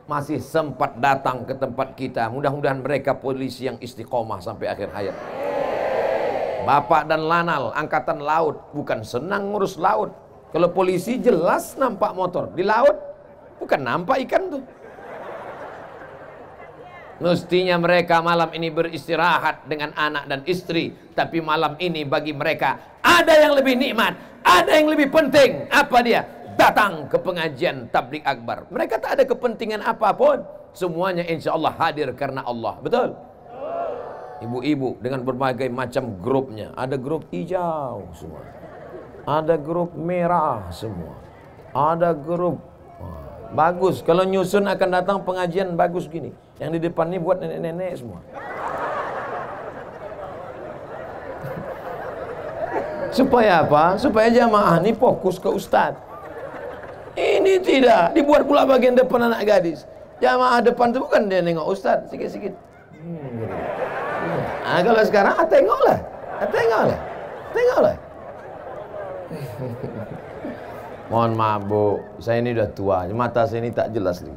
Masih 0.10 0.42
sempat 0.42 0.98
datang 0.98 1.46
ke 1.46 1.54
tempat 1.54 1.94
kita 1.94 2.26
Mudah-mudahan 2.34 2.82
mereka 2.82 3.14
polisi 3.14 3.70
yang 3.70 3.78
istiqomah 3.78 4.42
sampai 4.42 4.66
akhir 4.66 4.90
hayat 4.98 5.14
Bapak 6.68 7.08
dan 7.08 7.24
Lanal 7.24 7.72
angkatan 7.72 8.20
laut 8.20 8.76
Bukan 8.76 9.08
senang 9.08 9.56
ngurus 9.56 9.80
laut 9.80 10.12
Kalau 10.52 10.68
polisi 10.76 11.16
jelas 11.16 11.80
nampak 11.80 12.12
motor 12.12 12.52
Di 12.52 12.68
laut 12.68 13.00
bukan 13.56 13.80
nampak 13.80 14.28
ikan 14.28 14.52
tuh 14.52 14.64
Mestinya 17.18 17.82
mereka 17.82 18.22
malam 18.22 18.54
ini 18.54 18.70
beristirahat 18.70 19.66
dengan 19.66 19.90
anak 19.98 20.30
dan 20.30 20.46
istri. 20.46 20.94
Tapi 21.18 21.42
malam 21.42 21.74
ini 21.82 22.06
bagi 22.06 22.30
mereka 22.30 23.02
ada 23.02 23.34
yang 23.34 23.58
lebih 23.58 23.74
nikmat. 23.74 24.14
Ada 24.46 24.78
yang 24.78 24.88
lebih 24.94 25.10
penting. 25.10 25.66
Apa 25.74 26.06
dia? 26.06 26.22
Datang 26.54 27.10
ke 27.10 27.18
pengajian 27.18 27.90
tablik 27.90 28.22
akbar. 28.22 28.70
Mereka 28.70 29.02
tak 29.02 29.18
ada 29.18 29.24
kepentingan 29.26 29.82
apa 29.82 30.14
pun. 30.14 30.46
Semuanya 30.78 31.26
insya 31.26 31.58
Allah 31.58 31.74
hadir 31.74 32.14
karena 32.14 32.46
Allah. 32.46 32.78
Betul? 32.86 33.18
Ibu-ibu 34.38 35.02
dengan 35.02 35.26
berbagai 35.26 35.66
macam 35.74 36.22
grupnya. 36.22 36.70
Ada 36.78 36.94
grup 36.94 37.26
hijau 37.34 38.06
semua. 38.14 38.46
Ada 39.26 39.58
grup 39.58 39.98
merah 39.98 40.70
semua. 40.70 41.18
Ada 41.74 42.14
grup 42.14 42.62
bagus. 43.58 44.06
Kalau 44.06 44.22
nyusun 44.30 44.70
akan 44.70 44.90
datang 44.94 45.18
pengajian 45.26 45.74
bagus 45.74 46.06
gini. 46.06 46.30
Yang 46.62 46.70
di 46.78 46.80
depan 46.90 47.10
ini 47.10 47.18
buat 47.18 47.42
nenek-nenek 47.42 47.98
semua. 47.98 48.22
Supaya 53.18 53.66
apa? 53.66 53.98
Supaya 53.98 54.30
jamaah 54.30 54.78
ini 54.86 54.94
fokus 54.94 55.42
ke 55.42 55.50
ustadz. 55.50 55.98
Ini 57.18 57.58
tidak. 57.66 58.14
Dibuat 58.14 58.46
pula 58.46 58.70
bagian 58.70 58.94
depan 58.94 59.34
anak 59.34 59.42
gadis. 59.50 59.90
Jamaah 60.22 60.62
depan 60.62 60.94
itu 60.94 61.02
bukan 61.02 61.26
dia 61.26 61.42
nengok 61.42 61.74
ustadz. 61.74 62.14
Sikit-sikit. 62.14 62.54
Hmm. 63.02 63.97
Nah, 64.68 64.84
kalau 64.84 65.00
sekarang, 65.08 65.32
ah, 65.32 65.48
tengoklah. 65.48 66.00
Ah, 66.44 66.48
tengoklah. 66.52 67.00
Tengoklah. 67.56 67.96
Mohon 71.12 71.32
maaf 71.40 71.64
bu, 71.64 72.04
saya 72.20 72.44
ini 72.44 72.52
udah 72.52 72.68
tua, 72.76 73.08
mata 73.16 73.48
saya 73.48 73.64
ini 73.64 73.72
tak 73.72 73.96
jelas 73.96 74.20
nih. 74.20 74.36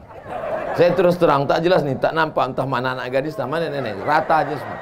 Saya 0.79 0.95
terus 0.95 1.19
terang 1.19 1.43
tak 1.51 1.67
jelas 1.67 1.83
nih, 1.83 1.99
tak 1.99 2.15
nampak 2.15 2.55
entah 2.55 2.63
mana 2.63 2.95
anak 2.95 3.11
gadis, 3.11 3.35
entah 3.35 3.51
mana 3.51 3.67
nenek, 3.67 3.99
rata 4.07 4.47
aja 4.47 4.55
semua. 4.55 4.79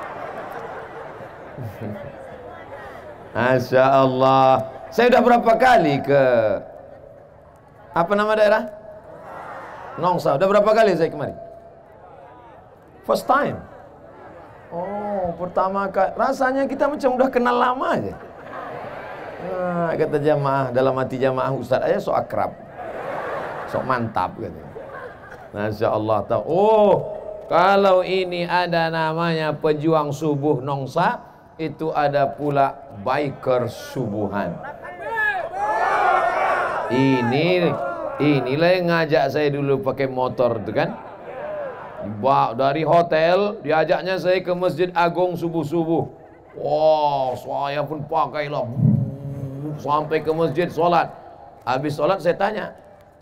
Masya 3.32 3.84
Allah. 3.88 4.68
Saya 4.92 5.16
udah 5.16 5.22
berapa 5.24 5.52
kali 5.56 6.00
ke 6.04 6.22
apa 7.96 8.12
nama 8.12 8.32
daerah? 8.36 8.68
Nongsa. 9.96 10.36
Udah 10.36 10.48
berapa 10.48 10.70
kali 10.76 10.92
saya 10.96 11.08
kemari? 11.08 11.34
First 13.08 13.24
time. 13.24 13.67
Oh, 14.68 15.32
pertama 15.40 15.88
kali. 15.88 16.12
Rasanya 16.12 16.68
kita 16.68 16.84
macam 16.84 17.16
udah 17.16 17.28
kenal 17.32 17.56
lama 17.56 17.86
aja. 17.96 18.14
Nah, 19.38 19.90
kata 19.96 20.18
jamaah 20.20 20.66
dalam 20.74 20.92
hati 20.98 21.16
jamaah 21.16 21.52
Ustaz 21.56 21.80
aja 21.80 21.96
sok 21.96 22.16
akrab. 22.20 22.52
Sok 23.72 23.84
mantap 23.88 24.36
gitu. 24.36 24.60
Masya 25.56 25.88
Allah 25.88 26.18
tahu. 26.28 26.42
Oh, 26.44 26.94
kalau 27.48 28.04
ini 28.04 28.44
ada 28.44 28.92
namanya 28.92 29.56
pejuang 29.56 30.12
subuh 30.12 30.60
nongsa, 30.60 31.24
itu 31.56 31.88
ada 31.96 32.28
pula 32.28 32.76
biker 33.00 33.72
subuhan. 33.72 34.52
Ini 36.92 37.72
inilah 38.20 38.70
yang 38.76 38.86
ngajak 38.92 39.24
saya 39.32 39.48
dulu 39.48 39.80
pakai 39.80 40.08
motor 40.12 40.60
itu 40.60 40.76
kan. 40.76 41.07
Bawa 41.98 42.54
dari 42.54 42.86
hotel, 42.86 43.58
diajaknya 43.58 44.22
saya 44.22 44.38
ke 44.38 44.52
Masjid 44.54 44.94
Agung 44.94 45.34
subuh-subuh. 45.34 46.06
Wah, 46.58 47.34
saya 47.34 47.82
pun 47.82 48.02
pakailah 48.06 48.66
sampai 49.78 50.18
ke 50.22 50.30
masjid 50.34 50.66
sholat. 50.66 51.06
Habis 51.62 51.94
sholat 51.94 52.18
saya 52.18 52.34
tanya, 52.34 52.66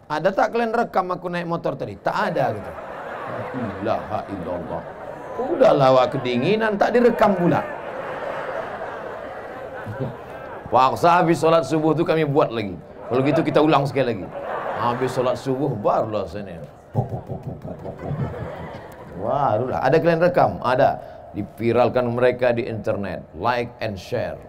ada 0.09 0.33
tak 0.33 0.55
kalian 0.55 0.73
rekam 0.73 1.13
aku 1.13 1.29
naik 1.29 1.45
motor 1.45 1.77
tadi? 1.77 1.99
Tak 2.01 2.33
ada 2.33 2.55
gitu. 2.57 2.71
Ilaha 3.85 4.19
illallah. 4.33 4.83
Udah 5.37 5.73
lawak 5.77 6.17
kedinginan 6.17 6.81
tak 6.81 6.97
direkam 6.97 7.37
pula. 7.37 7.61
Paksa 10.73 11.23
habis 11.23 11.37
sholat 11.39 11.63
subuh 11.69 11.93
tu 11.93 12.03
kami 12.09 12.25
buat 12.25 12.49
lagi. 12.49 12.75
Kalau 13.07 13.23
gitu 13.23 13.41
kita 13.45 13.61
ulang 13.61 13.85
sekali 13.85 14.17
lagi. 14.17 14.27
Habis 14.81 15.13
sholat 15.13 15.37
subuh 15.37 15.71
barulah 15.77 16.25
sini. 16.25 16.57
Wah, 19.21 19.57
lah. 19.61 19.81
Ada 19.85 19.97
kalian 20.01 20.21
rekam? 20.21 20.51
Ada. 20.61 21.01
Dipiralkan 21.37 22.09
mereka 22.13 22.53
di 22.53 22.65
internet. 22.65 23.25
Like 23.37 23.73
and 23.85 23.97
share. 23.97 24.41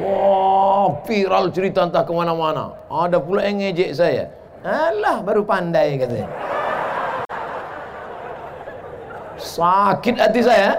Wah, 0.00 1.02
viral 1.04 1.52
cerita 1.52 1.84
entah 1.84 2.04
ke 2.04 2.12
mana-mana. 2.12 2.72
Ada 2.88 3.20
pula 3.20 3.44
yang 3.44 3.60
ngejek 3.60 3.92
saya. 3.92 4.24
Alah 4.62 5.20
baru 5.20 5.42
pandai 5.42 5.98
katanya. 5.98 6.30
Sakit 9.36 10.16
hati 10.22 10.40
saya. 10.40 10.78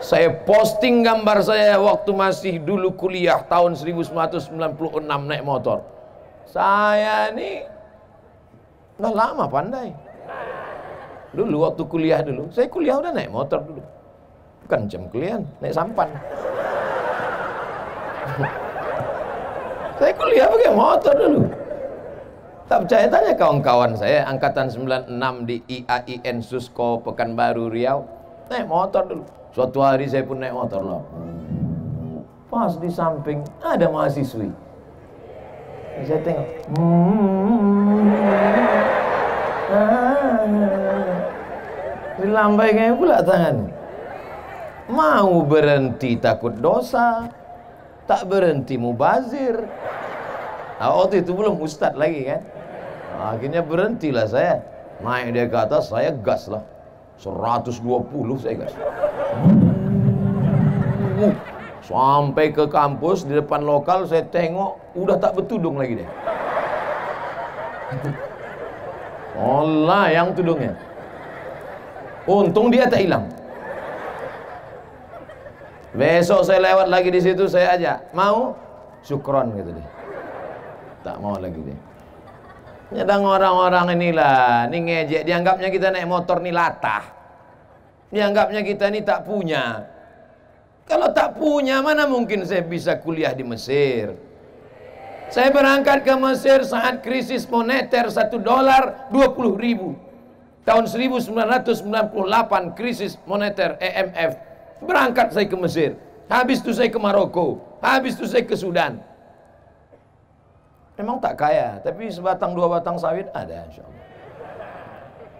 Saya 0.00 0.28
posting 0.44 1.00
gambar 1.00 1.40
saya 1.40 1.80
waktu 1.80 2.12
masih 2.12 2.54
dulu 2.60 2.92
kuliah 2.92 3.40
tahun 3.48 3.76
1996 3.76 4.52
naik 5.00 5.44
motor. 5.44 5.80
Saya 6.44 7.32
ini 7.32 7.64
udah 8.98 9.12
lama 9.12 9.44
pandai. 9.50 9.90
Dulu 11.34 11.66
waktu 11.66 11.82
kuliah 11.90 12.22
dulu, 12.22 12.46
saya 12.54 12.70
kuliah 12.70 13.02
udah 13.02 13.10
naik 13.10 13.30
motor 13.34 13.58
dulu. 13.58 13.82
Bukan 14.64 14.80
jam 14.86 15.02
kuliah, 15.10 15.42
naik 15.58 15.74
sampan. 15.74 16.06
saya 19.98 20.12
kuliah 20.14 20.46
pakai 20.46 20.72
motor 20.72 21.14
dulu. 21.18 21.42
Tak 22.64 22.88
percaya 22.88 23.06
tanya 23.12 23.36
kawan-kawan 23.36 23.92
saya 23.92 24.24
angkatan 24.24 24.72
96 24.72 25.44
di 25.44 25.60
IAIN 25.68 26.40
Susko 26.40 26.96
Pekanbaru 27.04 27.68
Riau 27.68 28.08
naik 28.48 28.66
motor 28.70 29.04
dulu. 29.04 29.24
Suatu 29.52 29.78
hari 29.84 30.08
saya 30.08 30.24
pun 30.24 30.40
naik 30.40 30.56
motor 30.56 30.80
loh. 30.80 31.02
Pas 32.48 32.72
di 32.78 32.88
samping 32.88 33.44
ada 33.60 33.84
mahasiswi. 33.90 34.63
Saya 36.02 36.18
tengok. 36.26 36.48
Dilambai 42.18 42.70
kayak 42.74 42.98
pula 42.98 43.22
tangan. 43.22 43.56
Mau 44.90 45.46
berhenti 45.46 46.18
takut 46.18 46.58
dosa. 46.58 47.30
Tak 48.04 48.26
berhenti 48.28 48.74
mubazir. 48.74 49.56
Nah, 50.76 50.90
waktu 50.98 51.22
itu 51.22 51.32
belum 51.32 51.62
ustad 51.62 51.94
lagi 51.94 52.26
kan. 52.26 52.42
Akhirnya 53.16 53.62
berhentilah 53.62 54.26
saya. 54.26 54.60
Naik 55.00 55.32
dia 55.32 55.46
ke 55.48 55.56
atas, 55.56 55.88
saya 55.88 56.12
gas 56.12 56.50
lah. 56.50 56.60
120 57.22 58.42
saya 58.42 58.54
gas. 58.66 58.74
Sampai 61.84 62.48
ke 62.48 62.64
kampus 62.64 63.28
di 63.28 63.36
depan 63.36 63.60
lokal 63.60 64.08
saya 64.08 64.24
tengok 64.24 64.96
udah 64.96 65.16
tak 65.20 65.36
bertudung 65.36 65.76
lagi 65.76 66.00
deh. 66.00 66.10
Allah 69.36 70.04
yang 70.08 70.32
tudungnya. 70.32 70.72
Untung 72.24 72.72
dia 72.72 72.88
tak 72.88 73.04
hilang. 73.04 73.28
Besok 75.94 76.42
saya 76.42 76.58
lewat 76.72 76.88
lagi 76.90 77.12
di 77.12 77.20
situ 77.20 77.44
saya 77.46 77.76
ajak, 77.76 78.16
mau? 78.16 78.56
Syukron 79.04 79.52
gitu 79.54 79.76
deh. 79.76 79.86
Tak 81.04 81.20
mau 81.20 81.36
lagi 81.36 81.60
deh. 81.60 81.78
Nyadang 82.96 83.22
orang-orang 83.28 83.92
inilah, 83.92 84.72
ini 84.72 84.78
ngejek, 84.88 85.22
dianggapnya 85.28 85.68
kita 85.68 85.92
naik 85.92 86.08
motor 86.08 86.40
nih 86.40 86.54
latah. 86.54 87.04
Dianggapnya 88.08 88.60
kita 88.64 88.88
ini 88.88 89.04
tak 89.04 89.28
punya. 89.28 89.93
Kalau 90.84 91.08
tak 91.16 91.40
punya, 91.40 91.80
mana 91.80 92.04
mungkin 92.04 92.44
saya 92.44 92.60
bisa 92.60 93.00
kuliah 93.00 93.32
di 93.32 93.40
Mesir? 93.40 94.12
Saya 95.32 95.48
berangkat 95.48 96.04
ke 96.04 96.14
Mesir 96.20 96.60
saat 96.62 97.00
krisis 97.00 97.48
moneter 97.48 98.12
1 98.12 98.28
dolar 98.44 99.08
20 99.08 99.56
ribu. 99.56 99.96
Tahun 100.64 100.84
1998 100.84 102.76
krisis 102.76 103.16
moneter 103.24 103.76
EMF. 103.80 104.32
Berangkat 104.84 105.32
saya 105.32 105.48
ke 105.48 105.56
Mesir. 105.56 105.96
Habis 106.28 106.60
itu 106.60 106.72
saya 106.76 106.92
ke 106.92 107.00
Maroko. 107.00 107.60
Habis 107.80 108.16
itu 108.20 108.28
saya 108.28 108.44
ke 108.44 108.56
Sudan. 108.56 109.00
Memang 110.94 111.18
tak 111.18 111.34
kaya, 111.34 111.82
tapi 111.82 112.06
sebatang 112.06 112.54
dua 112.54 112.70
batang 112.70 112.94
sawit 112.94 113.26
ada 113.34 113.66
insyaallah. 113.66 114.04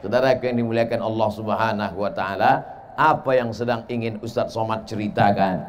Saudara 0.02 0.35
yang 0.37 0.59
dimuliakan 0.61 1.00
Allah 1.00 1.28
Subhanahu 1.30 1.96
wa 1.96 2.12
taala, 2.12 2.73
apa 2.94 3.30
yang 3.35 3.50
sedang 3.50 3.83
ingin 3.90 4.18
Ustaz 4.22 4.54
Somad 4.54 4.87
ceritakan? 4.87 5.62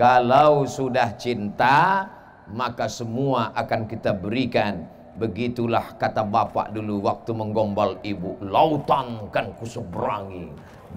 Kalau 0.00 0.64
sudah 0.64 1.12
cinta, 1.20 2.08
maka 2.48 2.88
semua 2.88 3.52
akan 3.52 3.84
kita 3.84 4.16
berikan. 4.16 4.88
Begitulah 5.20 6.00
kata 6.00 6.24
bapak 6.24 6.72
dulu 6.72 7.04
waktu 7.04 7.36
menggombal 7.36 8.00
ibu. 8.00 8.40
Lautan 8.40 9.28
kan 9.28 9.52
ku 9.60 9.68
seberangi 9.68 10.48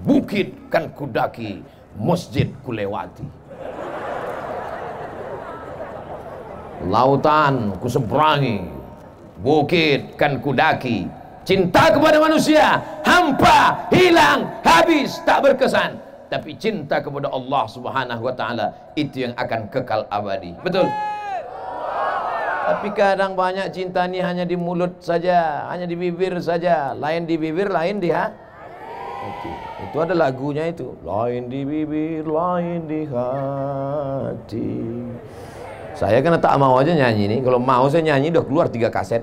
bukit 0.01 0.49
kan 0.73 0.89
ku 0.97 1.05
daki 1.05 1.61
masjid 2.01 2.49
ku 2.65 2.73
lewati 2.73 3.21
lautan 6.89 7.77
ku 7.77 7.85
seberangi 7.85 8.65
bukit 9.45 10.17
kan 10.17 10.41
ku 10.41 10.49
daki 10.49 11.05
cinta 11.43 11.91
kepada 11.91 12.17
manusia 12.19 12.79
hampa 13.03 13.87
hilang 13.91 14.47
habis 14.63 15.19
tak 15.27 15.43
berkesan. 15.43 15.99
Tapi 16.31 16.57
cinta 16.57 16.97
kepada 16.97 17.29
Allah 17.29 17.69
Subhanahu 17.69 18.25
wa 18.25 18.33
taala 18.33 18.73
itu 18.97 19.29
yang 19.29 19.37
akan 19.37 19.69
kekal 19.69 20.09
abadi. 20.09 20.57
Betul? 20.65 20.89
Tapi 22.63 22.89
kadang 22.95 23.35
banyak 23.37 23.69
cinta 23.75 24.07
ni 24.09 24.23
hanya 24.23 24.47
di 24.47 24.55
mulut 24.55 24.97
saja 25.03 25.69
hanya 25.69 25.85
di 25.85 25.93
bibir 25.93 26.33
saja. 26.41 26.97
Lain 26.97 27.29
di 27.29 27.37
bibir 27.37 27.69
lain 27.69 28.01
di 28.01 28.09
hati. 28.09 29.51
Itu, 29.83 29.99
ada 29.99 30.15
lagunya 30.15 30.71
itu. 30.71 30.95
Lain 31.05 31.51
di 31.51 31.61
bibir 31.67 32.25
lain 32.25 32.87
di 32.89 33.03
hati. 33.05 34.73
Saya 35.93 36.17
kan 36.25 36.33
tak 36.41 36.57
mau 36.57 36.81
aja 36.81 36.97
nyanyi 36.97 37.29
nih 37.29 37.39
kalau 37.45 37.61
mau 37.61 37.85
saya 37.85 38.01
nyanyi 38.09 38.33
udah 38.33 38.43
keluar 38.49 38.65
tiga 38.65 38.89
kaset 38.89 39.21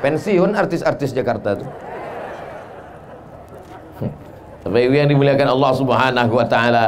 pensiun 0.00 0.56
artis-artis 0.56 1.14
Jakarta 1.14 1.60
tuh 1.60 1.70
tapi 4.60 4.92
yang 4.92 5.08
dimuliakan 5.08 5.48
Allah 5.56 5.72
Subhanahu 5.76 6.32
wa 6.36 6.46
taala 6.48 6.86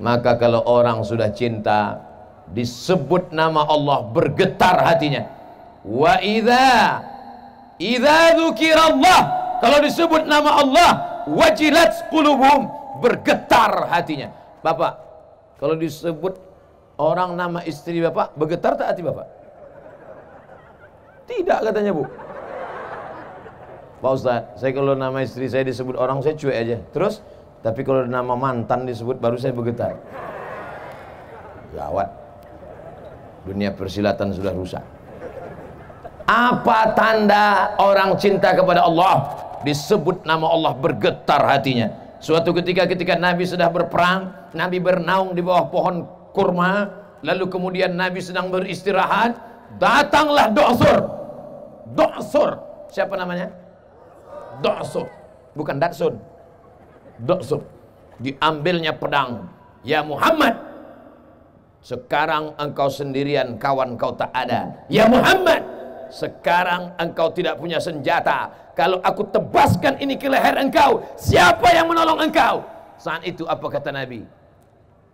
maka 0.00 0.36
kalau 0.40 0.64
orang 0.64 1.04
sudah 1.04 1.28
cinta 1.32 2.00
disebut 2.50 3.32
nama 3.32 3.64
Allah 3.68 4.04
bergetar 4.10 4.80
hatinya 4.84 5.28
wa 5.84 6.20
idza 6.20 7.04
idza 7.80 8.36
dzukirallah 8.36 9.40
kalau 9.60 9.78
disebut 9.84 10.24
nama 10.24 10.56
Allah, 10.56 10.90
wajilat 11.28 12.08
qulubuhum, 12.08 12.72
bergetar 13.04 13.92
hatinya. 13.92 14.32
Bapak, 14.64 14.96
kalau 15.60 15.76
disebut 15.76 16.40
orang 16.96 17.36
nama 17.36 17.60
istri 17.68 18.00
Bapak, 18.00 18.32
bergetar 18.40 18.80
tak 18.80 18.96
hati 18.96 19.04
Bapak? 19.04 19.28
Tidak 21.30 21.58
katanya 21.62 21.94
Bu. 21.94 22.04
Pak 24.00 24.12
Ustaz, 24.16 24.42
saya 24.58 24.72
kalau 24.74 24.96
nama 24.98 25.22
istri 25.22 25.46
saya 25.46 25.62
disebut 25.62 25.94
orang 25.94 26.24
saya 26.24 26.34
cuek 26.34 26.56
aja. 26.56 26.76
Terus, 26.90 27.22
tapi 27.62 27.86
kalau 27.86 28.02
nama 28.08 28.34
mantan 28.34 28.88
disebut 28.88 29.22
baru 29.22 29.38
saya 29.38 29.54
bergetar. 29.54 29.94
Gawat. 31.76 32.08
Dunia 33.46 33.70
persilatan 33.70 34.34
sudah 34.34 34.50
rusak. 34.56 34.82
Apa 36.26 36.96
tanda 36.96 37.76
orang 37.78 38.16
cinta 38.18 38.56
kepada 38.56 38.82
Allah? 38.82 39.48
disebut 39.60 40.24
nama 40.24 40.48
Allah 40.48 40.72
bergetar 40.72 41.44
hatinya 41.44 41.92
suatu 42.20 42.52
ketika 42.56 42.88
ketika 42.88 43.16
Nabi 43.16 43.44
sudah 43.44 43.68
berperang 43.68 44.32
Nabi 44.56 44.80
bernaung 44.80 45.36
di 45.36 45.44
bawah 45.44 45.68
pohon 45.68 46.08
kurma 46.32 46.88
lalu 47.20 47.48
kemudian 47.52 47.92
Nabi 47.92 48.24
sedang 48.24 48.48
beristirahat 48.48 49.36
datanglah 49.76 50.48
Do'sur 50.52 51.19
Do'sur. 51.94 52.50
Siapa 52.90 53.14
namanya? 53.18 53.50
Do'sur. 54.62 55.06
Bukan 55.54 55.76
Datsun. 55.82 56.14
Do'sur. 57.22 57.62
Diambilnya 58.20 58.94
pedang. 58.94 59.50
Ya 59.82 60.04
Muhammad. 60.04 60.54
Sekarang 61.80 62.52
engkau 62.60 62.92
sendirian 62.92 63.56
kawan 63.56 63.96
kau 63.96 64.12
tak 64.12 64.28
ada. 64.36 64.84
Ya 64.92 65.08
Muhammad. 65.08 65.64
Sekarang 66.12 66.92
engkau 67.00 67.32
tidak 67.32 67.56
punya 67.56 67.80
senjata. 67.80 68.52
Kalau 68.76 69.00
aku 69.00 69.24
tebaskan 69.30 69.96
ini 70.02 70.18
ke 70.20 70.28
leher 70.28 70.58
engkau 70.60 71.00
siapa 71.16 71.72
yang 71.72 71.88
menolong 71.88 72.20
engkau? 72.20 72.60
Saat 73.00 73.24
itu 73.24 73.48
apa 73.48 73.64
kata 73.64 73.94
Nabi? 73.94 74.26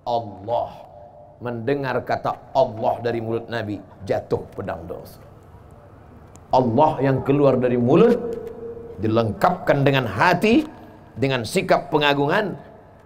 Allah. 0.02 0.70
Mendengar 1.36 2.00
kata 2.00 2.32
Allah 2.56 2.96
dari 3.04 3.20
mulut 3.20 3.44
Nabi 3.52 3.76
jatuh 4.08 4.40
pedang 4.56 4.88
dosa 4.88 5.25
Allah 6.54 6.90
yang 7.02 7.22
keluar 7.26 7.58
dari 7.58 7.78
mulut 7.78 8.16
dilengkapkan 9.02 9.82
dengan 9.82 10.06
hati 10.06 10.64
dengan 11.18 11.42
sikap 11.42 11.88
pengagungan 11.92 12.54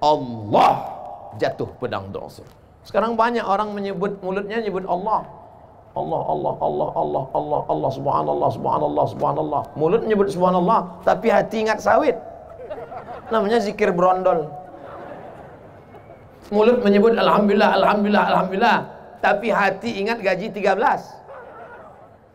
Allah 0.01 0.87
jatuh 1.41 1.69
pedang 1.81 2.11
dosa 2.13 2.45
sekarang 2.85 3.15
banyak 3.15 3.45
orang 3.45 3.73
menyebut 3.77 4.19
mulutnya 4.21 4.61
menyebut 4.61 4.85
Allah 4.87 5.41
Allah, 5.91 6.23
Allah, 6.23 6.55
Allah, 6.63 6.89
Allah, 6.95 7.25
Allah, 7.35 7.61
Allah, 7.67 7.91
subhanallah, 7.91 8.49
subhanallah, 8.55 9.05
subhanallah. 9.11 9.63
Mulut 9.75 10.07
menyebut 10.07 10.31
subhanallah, 10.31 11.03
tapi 11.03 11.35
hati 11.35 11.67
ingat 11.67 11.83
sawit. 11.83 12.15
Namanya 13.35 13.59
zikir 13.59 13.91
brondol. 13.91 14.47
Mulut 16.55 16.87
menyebut 16.87 17.19
alhamdulillah, 17.19 17.75
alhamdulillah, 17.83 18.25
alhamdulillah, 18.31 18.79
tapi 19.19 19.51
hati 19.51 19.99
ingat 19.99 20.23
gaji 20.23 20.55
13. 20.55 21.20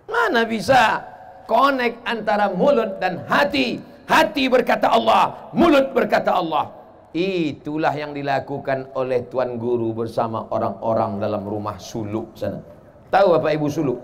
Mana 0.06 0.46
bisa 0.46 1.02
connect 1.50 1.98
antara 2.06 2.50
mulut 2.54 3.02
dan 3.02 3.26
hati? 3.26 3.82
Hati 4.06 4.46
berkata 4.46 4.94
Allah, 4.94 5.50
mulut 5.50 5.90
berkata 5.98 6.38
Allah. 6.38 6.70
Itulah 7.16 7.96
yang 7.96 8.12
dilakukan 8.12 8.92
oleh 8.94 9.26
Tuan 9.32 9.56
Guru 9.56 9.96
bersama 9.96 10.46
orang-orang 10.52 11.18
dalam 11.18 11.48
rumah 11.48 11.80
suluk 11.80 12.36
sana. 12.36 12.60
Tahu 13.08 13.40
Bapak 13.40 13.56
Ibu 13.56 13.68
suluk? 13.72 14.00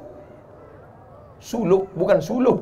Suluk 1.44 1.92
bukan 1.92 2.24
suluh. 2.24 2.58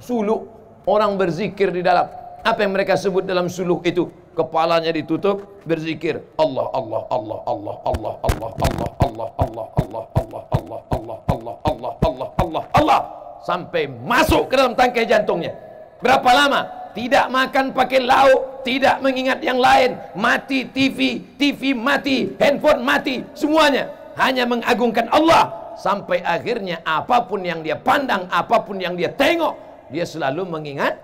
Suluk 0.00 0.48
orang 0.88 1.20
berzikir 1.20 1.68
di 1.70 1.84
dalam. 1.84 2.08
Apa 2.40 2.64
yang 2.64 2.72
mereka 2.72 2.96
sebut 2.96 3.28
dalam 3.28 3.52
suluk 3.52 3.84
itu? 3.84 4.08
Kepalanya 4.40 4.88
ditutup 4.88 5.60
berzikir 5.68 6.16
Allah 6.40 6.72
Allah 6.72 7.04
Allah 7.12 7.38
Allah 7.44 7.76
Allah 7.84 8.14
Allah 8.24 8.50
Allah 8.56 8.88
Allah 9.04 9.28
Allah 9.36 9.66
Allah 9.68 9.68
Allah 9.76 10.04
Allah 10.16 10.40
Allah 10.48 11.20
Allah 11.28 11.56
Allah 11.68 11.92
Allah 12.00 12.28
Allah 12.40 12.62
Allah 12.72 13.00
sampai 13.44 13.84
masuk 13.84 14.48
ke 14.48 14.56
dalam 14.56 14.72
tangkai 14.72 15.04
jantungnya. 15.04 15.52
Berapa 16.00 16.32
lama? 16.32 16.60
Tidak 16.96 17.28
makan 17.28 17.76
pakai 17.76 18.00
lauk, 18.00 18.64
tidak 18.64 19.04
mengingat 19.04 19.44
yang 19.44 19.60
lain, 19.60 20.00
mati 20.16 20.64
TV, 20.72 21.20
TV 21.36 21.76
mati, 21.76 22.32
handphone 22.40 22.80
mati, 22.80 23.20
semuanya 23.36 23.92
hanya 24.16 24.48
mengagungkan 24.48 25.04
Allah 25.12 25.76
sampai 25.76 26.24
akhirnya 26.24 26.80
apa 26.80 27.28
pun 27.28 27.44
yang 27.44 27.60
dia 27.60 27.76
pandang, 27.76 28.24
apa 28.32 28.56
pun 28.64 28.80
yang 28.80 28.96
dia 28.96 29.12
tengok, 29.12 29.52
dia 29.92 30.08
selalu 30.08 30.48
mengingat 30.48 30.96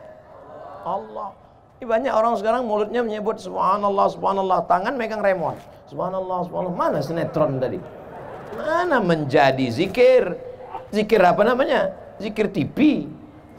Allah. 0.88 1.45
Ini 1.76 1.84
banyak 1.84 2.12
orang 2.12 2.40
sekarang 2.40 2.64
mulutnya 2.64 3.04
menyebut 3.04 3.36
subhanallah, 3.36 4.08
subhanallah, 4.08 4.64
tangan 4.64 4.96
megang 4.96 5.20
remote. 5.20 5.60
Subhanallah, 5.92 6.48
subhanallah. 6.48 6.76
Mana 6.76 6.98
sinetron 7.04 7.60
tadi? 7.60 7.76
Mana 8.56 8.96
menjadi 9.04 9.68
zikir? 9.68 10.40
Zikir 10.88 11.20
apa 11.20 11.44
namanya? 11.44 11.92
Zikir 12.16 12.48
TV. 12.48 13.04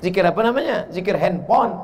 Zikir 0.02 0.26
apa 0.26 0.42
namanya? 0.42 0.90
Zikir 0.90 1.14
handphone. 1.14 1.78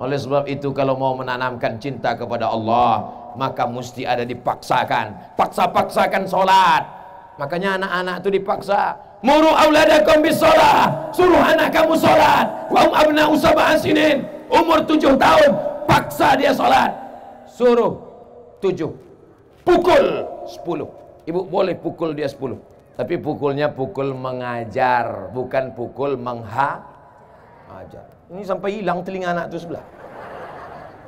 Oleh 0.00 0.16
sebab 0.16 0.48
itu 0.48 0.72
kalau 0.72 0.96
mau 0.96 1.12
menanamkan 1.20 1.76
cinta 1.76 2.16
kepada 2.16 2.48
Allah, 2.48 3.04
maka 3.36 3.68
mesti 3.68 4.08
ada 4.08 4.24
dipaksakan. 4.24 5.36
Paksa-paksakan 5.36 6.24
solat 6.24 7.04
Makanya 7.34 7.82
anak-anak 7.82 8.14
itu 8.22 8.30
dipaksa. 8.38 8.94
Muru 9.24 9.50
auladakum 9.50 10.22
bis 10.22 10.38
Suruh 11.16 11.42
anak 11.42 11.74
kamu 11.74 11.98
salat. 11.98 12.46
Wa 12.70 12.86
um 12.86 12.92
abna'u 12.94 13.34
sab'an 13.34 13.74
sinin. 13.80 14.22
Umur 14.52 14.86
tujuh 14.86 15.18
tahun, 15.18 15.50
paksa 15.86 16.36
dia 16.36 16.50
salat. 16.56 16.90
Suruh 17.48 18.00
tujuh. 18.58 18.90
Pukul 19.64 20.04
sepuluh. 20.44 20.88
Ibu 21.24 21.48
boleh 21.48 21.72
pukul 21.76 22.12
dia 22.12 22.28
sepuluh. 22.28 22.60
Tapi 22.94 23.18
pukulnya 23.18 23.72
pukul 23.74 24.14
mengajar, 24.14 25.34
bukan 25.34 25.74
pukul 25.74 26.14
menghajar. 26.14 28.06
Ini 28.30 28.42
sampai 28.46 28.78
hilang 28.78 29.02
telinga 29.02 29.34
anak 29.34 29.50
itu 29.50 29.66
sebelah. 29.66 29.82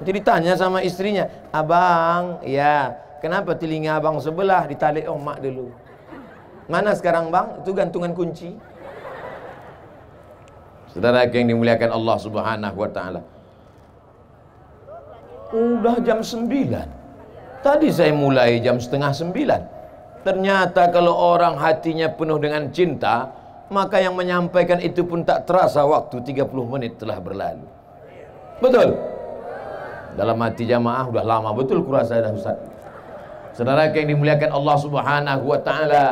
Jadi 0.03 0.19
tanya 0.21 0.53
sama 0.59 0.85
istrinya, 0.85 1.25
abang, 1.55 2.43
ya, 2.45 2.93
kenapa 3.23 3.57
telinga 3.57 3.97
abang 3.97 4.21
sebelah 4.21 4.67
ditalik 4.69 5.09
omak 5.09 5.41
dulu? 5.41 5.73
Mana 6.67 6.93
sekarang 6.93 7.31
bang? 7.31 7.63
Itu 7.63 7.71
gantungan 7.71 8.13
kunci. 8.13 8.59
Saudara 10.91 11.23
yang 11.31 11.49
dimuliakan 11.49 11.93
Allah 11.95 12.17
Subhanahu 12.19 12.77
wa 12.83 12.91
taala. 12.91 13.23
Udah 15.55 16.03
jam 16.03 16.19
9. 16.25 16.51
Tadi 17.63 17.89
saya 17.91 18.11
mulai 18.11 18.59
jam 18.59 18.83
setengah 18.83 19.15
9. 19.15 20.25
Ternyata 20.27 20.91
kalau 20.91 21.15
orang 21.15 21.55
hatinya 21.55 22.11
penuh 22.11 22.39
dengan 22.43 22.67
cinta, 22.75 23.31
maka 23.71 24.03
yang 24.03 24.19
menyampaikan 24.19 24.83
itu 24.83 25.07
pun 25.07 25.23
tak 25.23 25.47
terasa 25.47 25.87
waktu 25.87 26.19
30 26.23 26.51
menit 26.67 26.99
telah 26.99 27.23
berlalu. 27.23 27.67
Betul? 28.59 28.99
Dalam 30.19 30.39
hati 30.43 30.65
jamaah 30.65 31.07
udah 31.13 31.25
lama 31.27 31.53
betul 31.53 31.85
kurasa 31.85 32.25
dah 32.25 32.33
Ustaz. 32.33 32.57
Saudara 33.53 33.89
yang 33.93 34.09
dimuliakan 34.17 34.51
Allah 34.53 34.77
Subhanahu 34.81 35.45
wa 35.45 35.61
taala, 35.61 36.09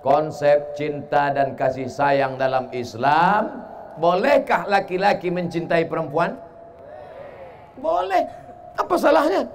konsep 0.00 0.72
cinta 0.76 1.28
dan 1.32 1.52
kasih 1.52 1.88
sayang 1.88 2.40
dalam 2.40 2.72
Islam 2.72 3.64
bolehkah 4.00 4.64
laki-laki 4.64 5.28
mencintai 5.28 5.84
perempuan 5.84 6.40
boleh 7.76 8.39
apa 8.76 8.94
salahnya? 8.98 9.48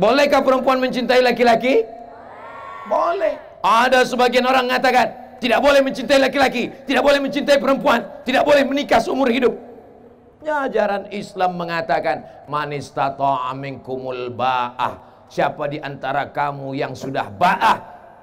Bolehkah 0.00 0.40
perempuan 0.40 0.80
mencintai 0.80 1.20
laki-laki? 1.20 1.84
Boleh. 2.88 3.36
Ada 3.60 4.08
sebagian 4.08 4.48
orang 4.48 4.66
mengatakan 4.66 5.36
tidak 5.40 5.60
boleh 5.64 5.80
mencintai 5.80 6.20
laki-laki 6.20 6.68
tidak 6.84 7.02
boleh 7.04 7.20
mencintai 7.20 7.56
perempuan 7.56 8.04
tidak 8.24 8.44
boleh 8.44 8.62
menikah 8.64 9.00
seumur 9.00 9.28
hidup. 9.32 9.56
Ya, 10.40 10.64
ajaran 10.64 11.12
Islam 11.12 11.60
mengatakan 11.60 12.48
manistata'a 12.48 13.52
minkumul 13.52 14.32
ba'ah. 14.32 15.24
Siapa 15.28 15.68
di 15.68 15.76
antara 15.76 16.32
kamu 16.32 16.72
yang 16.72 16.96
sudah 16.96 17.28
ba'ah, 17.28 17.76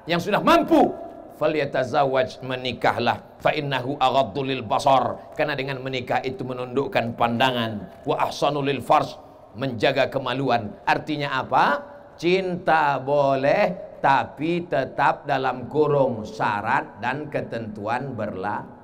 yang 0.09 0.17
sudah 0.17 0.41
mampu, 0.41 0.89
falyatazawwaj 1.37 2.41
menikahlah. 2.41 3.21
Fa 3.37 3.53
innahu 3.53 4.01
aghaddu 4.01 4.41
lil 4.49 4.65
basar. 4.65 5.29
Karena 5.37 5.53
dengan 5.53 5.77
menikah 5.77 6.17
itu 6.25 6.41
menundukkan 6.41 7.13
pandangan. 7.13 8.01
Wa 8.01 8.25
ahsanu 8.25 8.65
lil 8.65 8.81
farj, 8.81 9.13
menjaga 9.57 10.07
kemaluan. 10.07 10.71
Artinya 10.85 11.41
apa? 11.41 11.83
Cinta 12.17 12.97
boleh 13.01 13.97
tapi 13.97 14.65
tetap 14.69 15.25
dalam 15.25 15.65
kurung 15.69 16.21
syarat 16.21 17.01
dan 17.01 17.29
ketentuan 17.33 18.13
berlaku 18.13 18.77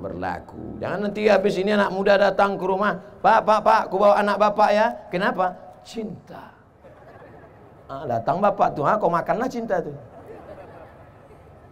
berlaku. 0.00 0.80
Jangan 0.80 0.98
nanti 1.06 1.28
habis 1.28 1.60
ini 1.60 1.76
anak 1.76 1.92
muda 1.92 2.16
datang 2.16 2.56
ke 2.56 2.64
rumah, 2.64 2.96
Pak, 3.20 3.44
Pak, 3.44 3.60
Pak, 3.60 3.80
aku 3.92 4.00
bawa 4.00 4.16
anak 4.16 4.40
bapak 4.40 4.70
ya. 4.72 4.86
Kenapa? 5.12 5.52
Cinta. 5.84 6.56
Ah, 7.84 8.08
datang 8.08 8.40
bapak 8.40 8.72
tuh, 8.72 8.88
ah, 8.88 8.96
kau 8.96 9.12
makanlah 9.12 9.46
cinta 9.46 9.84
tuh. 9.84 9.92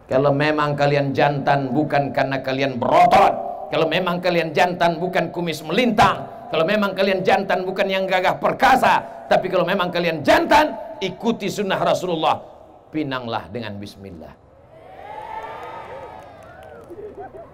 Kalau 0.08 0.32
memang 0.32 0.76
kalian 0.76 1.16
jantan 1.16 1.72
bukan 1.72 2.12
karena 2.12 2.40
kalian 2.40 2.76
berotot, 2.76 3.32
kalau 3.72 3.88
memang 3.88 4.20
kalian 4.20 4.52
jantan 4.56 4.96
bukan 5.00 5.28
kumis 5.32 5.60
melintang, 5.64 6.24
kalau 6.48 6.64
memang 6.64 6.96
kalian 6.96 7.20
jantan 7.20 7.68
bukan 7.68 7.84
yang 7.84 8.08
gagah 8.08 8.40
perkasa, 8.40 9.26
tapi 9.28 9.52
kalau 9.52 9.68
memang 9.68 9.92
kalian 9.92 10.24
jantan, 10.24 10.72
ikuti 10.96 11.52
sunnah 11.52 11.76
Rasulullah, 11.76 12.40
pinanglah 12.88 13.52
dengan 13.52 13.76
bismillah. 13.76 14.32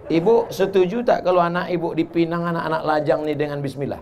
Ibu 0.05 0.53
setuju 0.53 1.01
tak 1.01 1.25
kalau 1.25 1.41
anak 1.41 1.73
ibu 1.73 1.97
dipinang 1.97 2.45
anak-anak 2.45 2.81
lajang 2.85 3.25
ni 3.25 3.33
dengan 3.33 3.57
bismillah? 3.57 3.99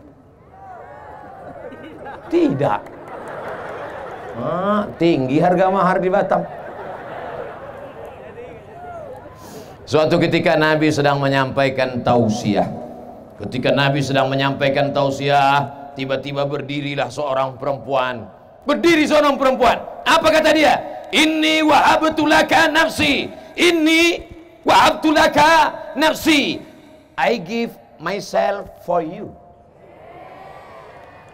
Tidak. 2.27 2.81
Ah, 4.35 4.83
tinggi 4.99 5.39
harga 5.39 5.71
mahar 5.71 5.97
di 6.03 6.09
Batam. 6.11 6.43
Suatu 9.87 10.19
ketika 10.19 10.59
Nabi 10.59 10.91
sedang 10.91 11.23
menyampaikan 11.23 12.03
tausiah. 12.03 12.82
Ketika 13.43 13.75
Nabi 13.75 13.99
sedang 13.99 14.31
menyampaikan 14.31 14.95
tausiah, 14.95 15.91
tiba-tiba 15.99 16.47
berdirilah 16.47 17.11
seorang 17.11 17.59
perempuan. 17.59 18.23
Berdiri 18.63 19.03
seorang 19.03 19.35
perempuan. 19.35 19.83
Apa 20.07 20.31
kata 20.31 20.55
dia? 20.55 20.73
Ini 21.11 21.61
wahabtulaka 21.67 22.71
nafsi. 22.71 23.27
Ini 23.53 24.33
wa 24.63 24.75
abdulaka 24.89 25.51
nafsi 25.99 26.57
I 27.19 27.37
give 27.37 27.75
myself 27.99 28.65
for 28.87 29.03
you 29.03 29.29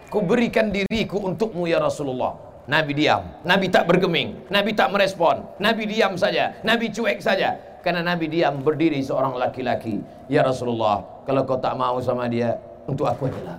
ku 0.09 0.25
berikan 0.25 0.73
diriku 0.73 1.21
untukmu 1.21 1.69
ya 1.69 1.77
Rasulullah 1.77 2.49
Nabi 2.69 2.93
diam, 2.93 3.25
Nabi 3.41 3.65
tak 3.73 3.89
bergeming, 3.89 4.45
Nabi 4.53 4.77
tak 4.77 4.93
merespon, 4.93 5.41
Nabi 5.57 5.89
diam 5.89 6.13
saja, 6.21 6.53
Nabi 6.61 6.93
cuek 6.93 7.17
saja. 7.17 7.57
Karena 7.79 8.03
Nabi 8.03 8.27
diam 8.27 8.59
berdiri 8.59 8.99
seorang 8.99 9.39
laki-laki. 9.39 10.03
Ya 10.27 10.43
Rasulullah, 10.43 11.03
kalau 11.23 11.47
kau 11.47 11.59
tak 11.59 11.73
mau 11.79 11.97
sama 12.03 12.27
dia, 12.27 12.59
untuk 12.85 13.07
aku 13.07 13.31
adalah. 13.31 13.57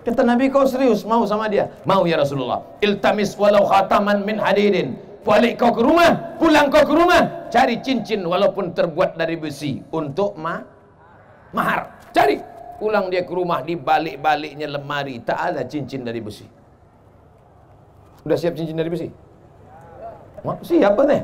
Kata 0.00 0.24
Nabi 0.24 0.48
kau 0.48 0.64
serius 0.64 1.04
mau 1.04 1.22
sama 1.28 1.46
dia? 1.52 1.68
Mau 1.84 2.08
ya 2.08 2.16
Rasulullah. 2.16 2.64
Iltamis 2.80 3.36
walau 3.36 3.68
khataman 3.68 4.24
min 4.24 4.40
hadidin 4.40 4.96
balik 5.20 5.60
kau 5.60 5.72
ke 5.76 5.82
rumah, 5.84 6.36
pulang 6.40 6.72
kau 6.72 6.84
ke 6.84 6.94
rumah, 6.96 7.48
cari 7.52 7.80
cincin 7.84 8.24
walaupun 8.24 8.72
terbuat 8.72 9.20
dari 9.20 9.36
besi 9.36 9.80
untuk 9.92 10.36
ma 10.40 10.60
mahar. 11.52 12.10
Cari. 12.10 12.40
Pulang 12.80 13.12
dia 13.12 13.28
ke 13.28 13.32
rumah 13.36 13.60
di 13.60 13.76
balik-baliknya 13.76 14.64
lemari, 14.64 15.20
tak 15.20 15.52
ada 15.52 15.68
cincin 15.68 16.00
dari 16.00 16.16
besi. 16.24 16.48
Sudah 18.24 18.40
siap 18.40 18.56
cincin 18.56 18.72
dari 18.72 18.88
besi? 18.88 19.08
Siap 20.40 20.96
nih? 21.04 21.20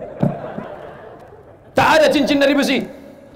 Tak 1.76 1.88
ada 2.00 2.06
cincin 2.08 2.40
dari 2.40 2.56
besi. 2.56 2.80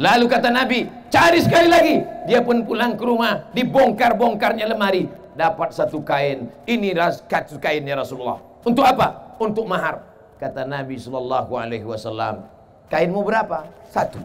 Lalu 0.01 0.25
kata 0.33 0.49
Nabi, 0.49 0.89
cari 1.13 1.45
sekali 1.45 1.69
lagi. 1.69 2.01
Dia 2.25 2.41
pun 2.41 2.65
pulang 2.65 2.97
ke 2.97 3.05
rumah, 3.05 3.53
dibongkar-bongkarnya 3.53 4.65
lemari, 4.65 5.05
dapat 5.37 5.77
satu 5.77 6.01
kain. 6.01 6.49
Ini 6.65 6.97
satu 6.97 7.61
kainnya 7.61 8.01
Rasulullah. 8.01 8.41
Untuk 8.65 8.81
apa? 8.81 9.37
Untuk 9.37 9.69
mahar. 9.69 10.01
Kata 10.41 10.65
Nabi 10.65 10.97
Shallallahu 10.97 11.53
Alaihi 11.53 11.85
Wasallam, 11.85 12.49
kainmu 12.89 13.21
berapa? 13.21 13.69
Satu. 13.93 14.25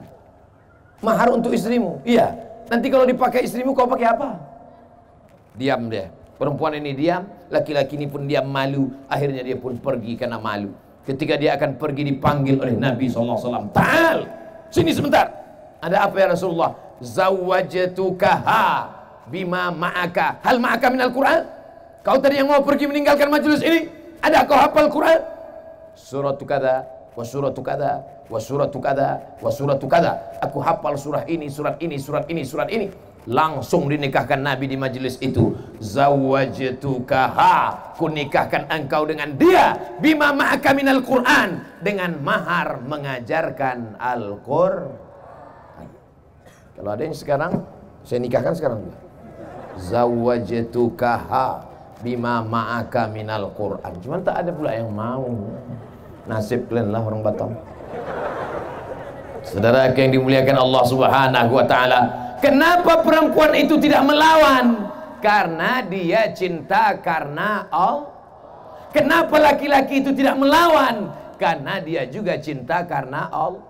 Mahar 1.03 1.35
untuk 1.35 1.51
istrimu? 1.51 1.99
Iya. 2.07 2.31
Nanti 2.71 2.87
kalau 2.87 3.03
dipakai 3.03 3.43
istrimu, 3.43 3.75
kau 3.75 3.83
pakai 3.83 4.15
apa? 4.15 4.39
Diam 5.59 5.91
dia. 5.91 6.07
Perempuan 6.39 6.79
ini 6.79 6.95
diam, 6.95 7.27
laki-laki 7.51 7.99
ini 7.99 8.07
pun 8.07 8.23
diam 8.23 8.47
malu. 8.47 8.95
Akhirnya 9.11 9.43
dia 9.43 9.59
pun 9.59 9.75
pergi 9.75 10.15
karena 10.15 10.39
malu. 10.39 10.71
Ketika 11.05 11.37
dia 11.37 11.53
akan 11.53 11.77
pergi 11.77 12.01
dipanggil 12.09 12.57
oleh 12.57 12.73
Nabi 12.73 13.05
SAW. 13.05 13.69
Ta'al, 13.71 14.25
sini 14.73 14.89
sebentar. 14.89 15.29
Ada 15.77 16.09
apa 16.09 16.15
ya 16.17 16.33
Rasulullah? 16.33 16.73
Zawajatukaha 16.97 18.65
bima 19.29 19.69
ma'aka. 19.69 20.41
Hal 20.41 20.57
ma'aka 20.57 20.89
minal 20.89 21.13
Quran? 21.13 21.45
Kau 22.01 22.17
tadi 22.17 22.41
yang 22.41 22.49
mau 22.49 22.65
pergi 22.65 22.89
meninggalkan 22.89 23.29
majelis 23.29 23.61
ini? 23.61 23.85
Ada 24.25 24.49
kau 24.49 24.57
hafal 24.57 24.89
Quran? 24.89 25.35
suratu 25.95 26.43
kada 26.43 26.83
wa 27.15 27.23
suratu 27.23 27.63
kada 27.63 28.03
wa 28.27 28.39
suratu 28.39 28.77
kada 28.83 29.09
wa 29.39 29.49
suratu 29.49 29.87
kada 29.87 30.11
aku 30.43 30.59
hafal 30.59 30.93
surah 30.99 31.23
ini 31.25 31.47
surat 31.47 31.79
ini 31.79 31.95
surat 31.95 32.27
ini 32.27 32.43
surat 32.43 32.67
ini 32.67 32.91
langsung 33.25 33.89
dinikahkan 33.89 34.37
Nabi 34.41 34.69
di 34.69 34.77
majelis 34.77 35.17
itu 35.21 35.57
zawajtukaha 35.81 37.57
ku 37.97 38.05
nikahkan 38.09 38.69
engkau 38.69 39.09
dengan 39.09 39.33
dia 39.33 39.97
bima 39.97 40.29
ma'aka 40.29 40.77
minal 40.77 41.01
Quran 41.01 41.65
dengan 41.81 42.21
mahar 42.21 42.85
mengajarkan 42.85 43.97
Al-Qur'an 43.97 44.93
kalau 46.77 46.89
ada 46.93 47.01
yang 47.01 47.17
sekarang 47.17 47.65
saya 48.05 48.21
nikahkan 48.21 48.53
sekarang 48.53 48.85
juga 48.85 48.99
zawajtukaha 49.79 51.75
bima 52.05 52.43
ma'aka 52.43 53.07
minal 53.11 53.51
Quran. 53.55 53.93
Cuman 54.03 54.19
tak 54.21 54.45
ada 54.45 54.51
pula 54.51 54.71
yang 54.75 54.91
mau. 54.91 55.25
Nasib 56.25 56.65
kalian 56.69 56.89
lah 56.89 57.05
orang 57.05 57.21
Batam. 57.21 57.53
Saudara 59.45 59.93
yang 59.93 60.09
dimuliakan 60.09 60.57
Allah 60.57 60.83
Subhanahu 60.89 61.51
wa 61.53 61.65
taala, 61.69 62.24
kenapa 62.45 63.01
perempuan 63.01 63.57
itu 63.57 63.81
tidak 63.81 64.05
melawan? 64.05 64.93
Karena 65.25 65.81
dia 65.81 66.29
cinta 66.37 66.93
karena 67.01 67.65
Allah. 67.73 68.13
Kenapa 68.93 69.35
laki-laki 69.41 70.05
itu 70.05 70.13
tidak 70.13 70.37
melawan? 70.37 71.09
Karena 71.41 71.81
dia 71.81 72.05
juga 72.07 72.37
cinta 72.37 72.85
karena 72.85 73.27
Allah. 73.33 73.65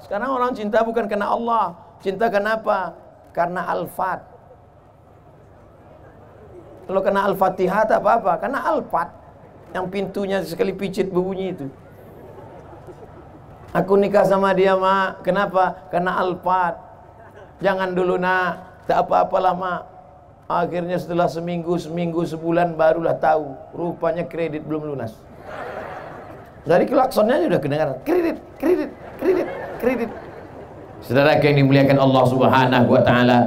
Sekarang 0.00 0.30
orang 0.32 0.54
cinta 0.54 0.80
bukan 0.86 1.04
karena 1.10 1.28
Allah. 1.28 1.76
Cinta 2.00 2.30
kenapa? 2.30 2.94
Karena 3.34 3.68
Al-Fat. 3.68 4.32
Kalau 6.82 7.00
kena 7.04 7.30
Al-Fatihah 7.30 7.86
tak 7.86 8.02
apa-apa, 8.02 8.42
karena 8.42 8.58
Al-Fat 8.66 9.08
yang 9.70 9.86
pintunya 9.86 10.42
sekali 10.42 10.74
picit 10.74 11.08
berbunyi 11.08 11.54
itu. 11.54 11.66
Aku 13.72 13.96
nikah 13.96 14.26
sama 14.28 14.52
dia, 14.52 14.76
Mak. 14.76 15.24
Kenapa? 15.24 15.88
Karena 15.88 16.20
Al-Fat. 16.20 16.91
Jangan 17.62 17.94
dulu, 17.94 18.18
Nak. 18.18 18.84
Tak 18.90 19.06
apa-apalah, 19.06 19.54
Mak. 19.54 19.80
Akhirnya 20.50 20.98
setelah 20.98 21.30
seminggu, 21.30 21.78
seminggu, 21.78 22.26
sebulan 22.26 22.74
barulah 22.74 23.16
tahu. 23.16 23.54
Rupanya 23.72 24.26
kredit 24.26 24.66
belum 24.66 24.92
lunas. 24.92 25.14
Dari 26.66 26.84
klaksonnya 26.84 27.46
sudah 27.46 27.60
kedengaran. 27.62 27.96
Kredit, 28.02 28.36
kredit, 28.58 28.90
kredit, 29.16 29.46
kredit. 29.78 30.10
Saudara 31.02 31.38
yang 31.38 31.56
dimuliakan 31.62 31.98
Allah 31.98 32.24
Subhanahu 32.26 32.86
wa 32.90 33.02
taala, 33.02 33.38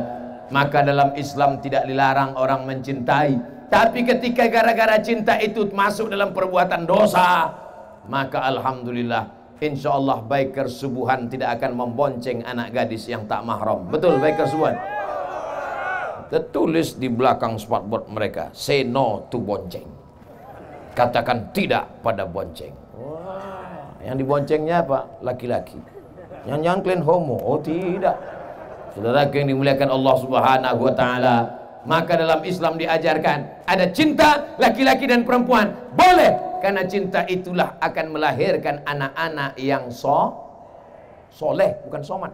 maka 0.50 0.86
dalam 0.86 1.16
Islam 1.20 1.58
tidak 1.62 1.88
dilarang 1.90 2.38
orang 2.38 2.68
mencintai 2.70 3.56
tapi 3.70 4.06
ketika 4.06 4.46
gara-gara 4.46 5.02
cinta 5.02 5.42
itu 5.42 5.66
masuk 5.74 6.14
dalam 6.14 6.32
perbuatan 6.32 6.86
dosa 6.86 7.50
maka 8.06 8.46
Alhamdulillah 8.46 9.35
Insya 9.64 9.96
Allah 9.96 10.20
biker 10.20 10.68
subuhan 10.68 11.32
tidak 11.32 11.60
akan 11.60 11.80
membonceng 11.80 12.44
anak 12.44 12.76
gadis 12.76 13.08
yang 13.08 13.24
tak 13.24 13.40
mahram 13.48 13.88
betul 13.88 14.20
biker 14.20 14.48
subuhan 14.52 14.76
tertulis 16.28 17.00
di 17.00 17.08
belakang 17.08 17.56
spotboard 17.56 18.12
mereka 18.12 18.52
say 18.52 18.84
no 18.84 19.24
to 19.32 19.40
bonceng 19.40 19.88
katakan 20.92 21.52
tidak 21.56 21.88
pada 22.04 22.28
bonceng 22.28 22.76
Yang 24.06 24.18
diboncengnya 24.22 24.86
apa? 24.86 25.00
Laki-laki. 25.26 25.82
Yang 26.46 26.62
yang 26.62 26.78
kalian 26.86 27.02
homo? 27.02 27.42
Oh 27.42 27.58
tidak. 27.58 28.14
Saudara 28.94 29.26
yang 29.28 29.50
dimuliakan 29.50 29.90
Allah 29.92 30.16
Subhanahu 30.22 30.80
wa 30.88 30.94
taala, 30.94 31.38
maka 31.90 32.16
dalam 32.16 32.40
Islam 32.46 32.78
diajarkan 32.80 33.66
ada 33.66 33.86
cinta 33.92 34.56
laki-laki 34.62 35.10
dan 35.10 35.26
perempuan. 35.26 35.74
Boleh 35.98 36.32
karena 36.60 36.84
cinta 36.88 37.24
itulah 37.26 37.80
akan 37.80 38.06
melahirkan 38.16 38.84
anak-anak 38.86 39.56
yang 39.60 39.92
so 39.92 40.34
soleh 41.32 41.80
bukan 41.88 42.02
somat. 42.04 42.34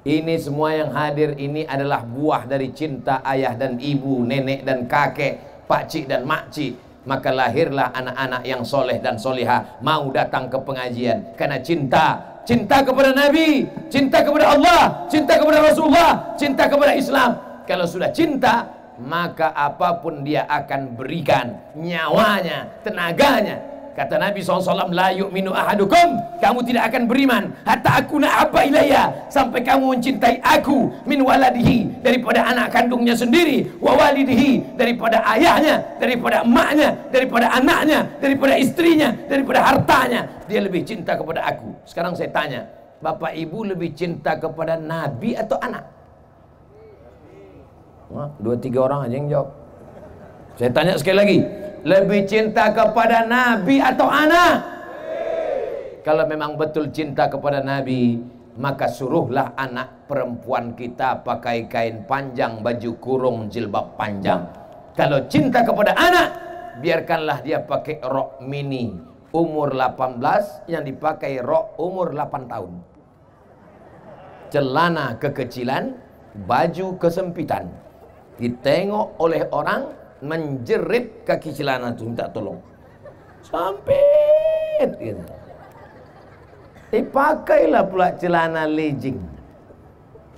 Ini 0.00 0.40
semua 0.40 0.72
yang 0.72 0.96
hadir 0.96 1.36
ini 1.36 1.68
adalah 1.68 2.00
buah 2.00 2.48
dari 2.48 2.72
cinta 2.72 3.20
ayah 3.20 3.52
dan 3.52 3.76
ibu, 3.76 4.24
nenek 4.24 4.64
dan 4.64 4.88
kakek, 4.88 5.64
pakcik 5.68 6.08
dan 6.08 6.24
makcik. 6.24 6.76
Maka 7.04 7.32
lahirlah 7.32 7.92
anak-anak 7.92 8.42
yang 8.44 8.64
soleh 8.64 9.00
dan 9.00 9.16
soleha 9.16 9.80
mau 9.80 10.08
datang 10.12 10.52
ke 10.52 10.56
pengajian 10.60 11.32
karena 11.32 11.56
cinta 11.64 12.30
cinta 12.44 12.82
kepada 12.82 13.12
Nabi, 13.12 13.68
cinta 13.92 14.24
kepada 14.24 14.56
Allah, 14.56 15.06
cinta 15.06 15.36
kepada 15.36 15.58
Rasulullah, 15.62 16.34
cinta 16.34 16.64
kepada 16.66 16.92
Islam. 16.96 17.30
Kalau 17.68 17.86
sudah 17.86 18.10
cinta, 18.10 18.66
maka 19.00 19.56
apa 19.56 19.98
pun 20.04 20.20
dia 20.20 20.44
akan 20.44 20.94
berikan 20.94 21.56
nyawanya, 21.72 22.68
tenaganya. 22.84 23.70
Kata 23.90 24.16
Nabi 24.16 24.38
SAW, 24.40 24.94
La 24.94 25.10
yu'minu 25.12 25.50
ahadukum, 25.50 26.14
kamu 26.38 26.62
tidak 26.62 26.88
akan 26.88 27.02
beriman. 27.10 27.52
Hatta 27.66 28.00
aku 28.00 28.22
apa 28.22 28.64
ilayya, 28.64 29.28
sampai 29.28 29.60
kamu 29.66 29.98
mencintai 29.98 30.40
aku, 30.40 30.88
min 31.04 31.20
waladihi, 31.20 32.00
daripada 32.00 32.48
anak 32.48 32.70
kandungnya 32.70 33.12
sendiri, 33.18 33.66
wa 33.82 33.98
walidihi, 33.98 34.78
daripada 34.78 35.20
ayahnya, 35.36 35.82
daripada 35.98 36.46
emaknya, 36.46 36.96
daripada 37.10 37.46
anaknya, 37.50 38.00
daripada 38.22 38.54
istrinya, 38.56 39.10
daripada 39.26 39.58
hartanya. 39.68 40.20
Dia 40.46 40.64
lebih 40.64 40.86
cinta 40.86 41.18
kepada 41.18 41.44
aku. 41.50 41.74
Sekarang 41.84 42.14
saya 42.14 42.30
tanya, 42.30 42.70
Bapak 43.04 43.36
Ibu 43.36 43.74
lebih 43.74 43.92
cinta 43.92 44.38
kepada 44.38 44.80
Nabi 44.80 45.36
atau 45.36 45.60
anak? 45.60 45.99
Dua 48.10 48.58
tiga 48.58 48.90
orang 48.90 49.06
aja 49.06 49.14
yang 49.14 49.30
jawab. 49.30 49.48
Saya 50.58 50.70
tanya 50.74 50.98
sekali 50.98 51.16
lagi, 51.16 51.38
lebih 51.86 52.26
cinta 52.26 52.74
kepada 52.74 53.22
Nabi 53.24 53.78
atau 53.78 54.10
anak? 54.10 54.54
Kalau 56.02 56.26
memang 56.26 56.58
betul 56.58 56.90
cinta 56.90 57.30
kepada 57.30 57.62
Nabi, 57.62 58.18
maka 58.58 58.90
suruhlah 58.90 59.54
anak 59.54 60.10
perempuan 60.10 60.74
kita 60.74 61.22
pakai 61.22 61.70
kain 61.70 62.02
panjang, 62.04 62.60
baju 62.66 62.90
kurung, 62.98 63.38
jilbab 63.46 63.94
panjang. 63.94 64.42
Kalau 64.98 65.22
cinta 65.30 65.62
kepada 65.62 65.94
anak, 65.94 66.28
biarkanlah 66.82 67.38
dia 67.46 67.62
pakai 67.62 68.02
rok 68.02 68.42
mini 68.42 68.90
umur 69.30 69.70
18 69.70 70.66
yang 70.66 70.82
dipakai 70.82 71.38
rok 71.38 71.78
umur 71.78 72.10
8 72.10 72.50
tahun. 72.50 72.72
Celana 74.50 75.14
kekecilan, 75.22 75.94
baju 76.50 76.98
kesempitan 76.98 77.70
ditengok 78.40 79.20
oleh 79.20 79.44
orang 79.52 79.92
menjerit 80.24 81.28
kaki 81.28 81.52
celana 81.52 81.92
itu 81.92 82.08
minta 82.08 82.28
tolong. 82.32 82.56
Sampai 83.44 84.80
gitu. 84.96 85.20
dipakailah 86.90 87.84
pula 87.86 88.08
celana 88.16 88.64
legging. 88.64 89.20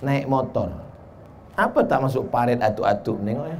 Naik 0.03 0.27
motor. 0.27 0.67
Apa 1.55 1.85
tak 1.87 2.03
masuk 2.03 2.27
paret 2.27 2.59
atu-atu 2.59 3.15
nengok 3.23 3.47
ya? 3.47 3.57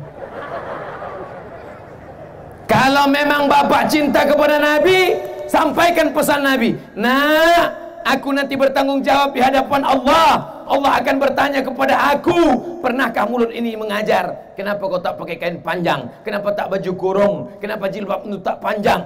Kalau 2.68 3.06
memang 3.08 3.48
bapak 3.48 3.88
cinta 3.88 4.26
kepada 4.28 4.58
Nabi 4.60 5.16
sampaikan 5.48 6.12
pesan 6.12 6.42
Nabi. 6.42 6.74
Nah 6.98 7.70
aku 8.04 8.34
nanti 8.34 8.58
bertanggung 8.60 9.06
jawab 9.06 9.32
di 9.32 9.40
hadapan 9.40 9.82
Allah 9.88 10.53
Allah 10.68 11.00
akan 11.00 11.16
bertanya 11.20 11.60
kepada 11.64 11.96
aku 12.16 12.40
Pernahkah 12.84 13.24
mulut 13.28 13.52
ini 13.56 13.80
mengajar? 13.80 14.54
Kenapa 14.60 14.84
kau 14.84 15.00
tak 15.00 15.16
pakai 15.16 15.40
kain 15.40 15.58
panjang? 15.64 16.12
Kenapa 16.28 16.52
tak 16.52 16.68
baju 16.68 16.92
kurung? 17.00 17.36
Kenapa 17.64 17.88
jilbab 17.88 18.28
itu 18.28 18.38
tak 18.44 18.60
panjang? 18.60 19.02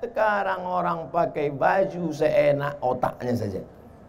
Sekarang 0.00 0.64
orang 0.64 1.12
pakai 1.12 1.52
baju 1.52 2.08
seenak 2.12 2.80
otaknya 2.80 3.36
saja 3.36 3.60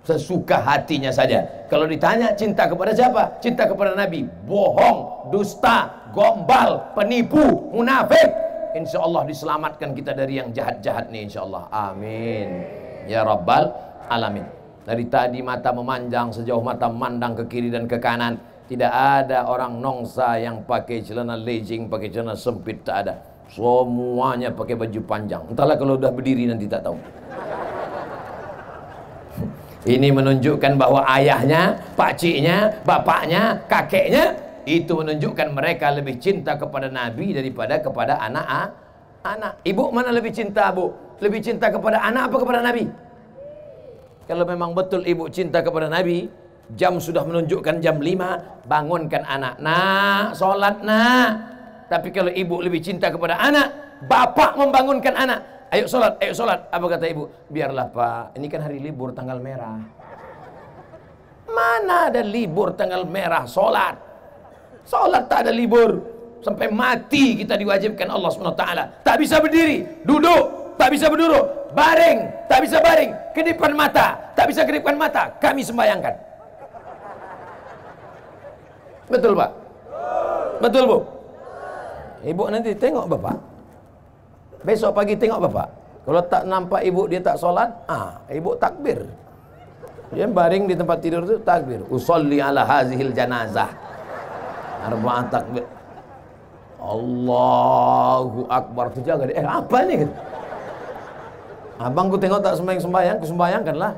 Sesuka 0.06 0.62
hatinya 0.62 1.10
saja. 1.10 1.42
Kalau 1.66 1.90
ditanya 1.90 2.30
cinta 2.38 2.70
kepada 2.70 2.94
siapa? 2.94 3.42
Cinta 3.42 3.66
kepada 3.66 3.98
Nabi. 3.98 4.30
Bohong, 4.46 5.34
dusta, 5.34 5.90
gombal, 6.14 6.94
penipu, 6.94 7.74
munafik. 7.74 8.30
Insya 8.78 9.02
Allah 9.02 9.26
diselamatkan 9.26 9.98
kita 9.98 10.14
dari 10.14 10.38
yang 10.38 10.54
jahat-jahat 10.54 11.10
ini 11.10 11.32
Insya 11.32 11.48
Allah 11.48 11.66
Amin. 11.72 12.48
Ya 13.08 13.24
Rabbal 13.24 13.72
Alamin 14.12 14.65
dari 14.86 15.10
tadi 15.10 15.42
mata 15.42 15.74
memanjang 15.74 16.30
sejauh 16.30 16.62
mata 16.62 16.86
memandang 16.86 17.34
ke 17.42 17.44
kiri 17.50 17.74
dan 17.74 17.90
ke 17.90 17.98
kanan. 17.98 18.38
Tidak 18.66 18.90
ada 18.90 19.46
orang 19.50 19.78
nongsa 19.82 20.42
yang 20.42 20.62
pakai 20.66 21.02
celana 21.02 21.38
legging, 21.38 21.90
pakai 21.90 22.10
celana 22.10 22.38
sempit, 22.38 22.82
tak 22.86 23.06
ada. 23.06 23.14
Semuanya 23.50 24.50
pakai 24.50 24.74
baju 24.74 25.02
panjang. 25.06 25.42
Entahlah 25.50 25.78
kalau 25.78 25.98
sudah 25.98 26.10
berdiri 26.10 26.50
nanti 26.50 26.66
tak 26.66 26.82
tahu. 26.86 26.98
Ini 29.86 30.10
menunjukkan 30.10 30.82
bahwa 30.82 31.06
ayahnya, 31.06 31.78
pakciknya, 31.94 32.82
bapaknya, 32.82 33.62
kakeknya 33.70 34.34
itu 34.66 34.98
menunjukkan 34.98 35.54
mereka 35.54 35.94
lebih 35.94 36.18
cinta 36.18 36.58
kepada 36.58 36.90
Nabi 36.90 37.38
daripada 37.38 37.78
kepada 37.78 38.18
anak 38.18 38.74
anak. 39.22 39.54
Ibu 39.62 39.94
mana 39.94 40.10
lebih 40.10 40.34
cinta, 40.34 40.74
Bu? 40.74 40.90
Lebih 41.22 41.42
cinta 41.42 41.70
kepada 41.70 42.02
anak 42.02 42.34
apa 42.34 42.38
kepada 42.42 42.60
Nabi? 42.66 43.05
Kalau 44.26 44.44
memang 44.46 44.74
betul 44.74 45.06
ibu 45.06 45.30
cinta 45.30 45.62
kepada 45.62 45.86
Nabi, 45.86 46.26
jam 46.74 46.98
sudah 46.98 47.22
menunjukkan 47.22 47.78
jam 47.78 48.02
5, 48.02 48.66
bangunkan 48.66 49.22
anak. 49.22 49.62
Nak, 49.62 50.34
solat 50.34 50.82
nak. 50.82 51.30
Tapi 51.86 52.10
kalau 52.10 52.34
ibu 52.34 52.58
lebih 52.66 52.82
cinta 52.82 53.14
kepada 53.14 53.38
anak, 53.38 54.02
bapak 54.10 54.58
membangunkan 54.58 55.14
anak. 55.14 55.70
Ayo 55.70 55.86
solat, 55.86 56.18
ayo 56.18 56.34
solat. 56.34 56.66
Apa 56.74 56.86
kata 56.98 57.06
ibu? 57.06 57.30
Biarlah 57.50 57.86
pak, 57.94 58.34
ini 58.42 58.50
kan 58.50 58.66
hari 58.66 58.82
libur 58.82 59.14
tanggal 59.14 59.38
merah. 59.38 59.78
Mana 61.46 62.10
ada 62.10 62.26
libur 62.26 62.74
tanggal 62.74 63.06
merah 63.06 63.46
solat? 63.46 63.94
Solat 64.82 65.30
tak 65.30 65.46
ada 65.46 65.52
libur. 65.54 66.02
Sampai 66.42 66.70
mati 66.70 67.42
kita 67.42 67.58
diwajibkan 67.58 68.10
Allah 68.10 68.30
SWT. 68.30 68.66
Tak 69.02 69.16
bisa 69.18 69.42
berdiri, 69.42 70.02
duduk, 70.06 70.78
tak 70.78 70.94
bisa 70.94 71.10
berduduk, 71.10 71.65
baring, 71.76 72.20
tak 72.48 72.60
bisa 72.64 72.80
baring, 72.80 73.12
kedipan 73.36 73.76
mata, 73.76 74.16
tak 74.34 74.48
bisa 74.48 74.64
kedipan 74.64 74.96
mata, 74.96 75.30
kami 75.44 75.62
sembayangkan. 75.62 76.16
Betul 79.12 79.38
Pak? 79.38 79.52
Betul 80.64 80.84
Bu? 80.88 81.00
Ibu 82.26 82.44
nanti 82.50 82.74
tengok 82.74 83.06
Bapak. 83.06 83.38
Besok 84.66 84.98
pagi 84.98 85.14
tengok 85.14 85.46
Bapak. 85.46 85.68
Kalau 86.06 86.22
tak 86.26 86.44
nampak 86.46 86.82
ibu 86.86 87.06
dia 87.06 87.22
tak 87.22 87.38
solat, 87.38 87.70
ah, 87.86 88.18
ibu 88.30 88.58
takbir. 88.58 89.06
Dia 90.14 90.30
baring 90.30 90.70
di 90.70 90.78
tempat 90.78 91.02
tidur 91.02 91.26
itu 91.26 91.42
takbir. 91.42 91.82
Usolli 91.90 92.38
ala 92.38 92.62
hazihil 92.62 93.10
janazah. 93.14 93.70
Arba'ah 94.86 95.26
takbir. 95.34 95.66
Allahu 96.78 98.46
Akbar. 98.46 98.94
Terjaga 98.94 99.26
dia. 99.26 99.42
Eh 99.42 99.48
apa 99.50 99.78
ni? 99.90 100.06
Abang 101.76 102.08
ku 102.08 102.16
tengok 102.16 102.40
tak 102.40 102.56
sembahyang 102.56 102.84
sembahyang, 102.84 103.18
ku 103.20 103.28
sembahyangkanlah. 103.28 103.94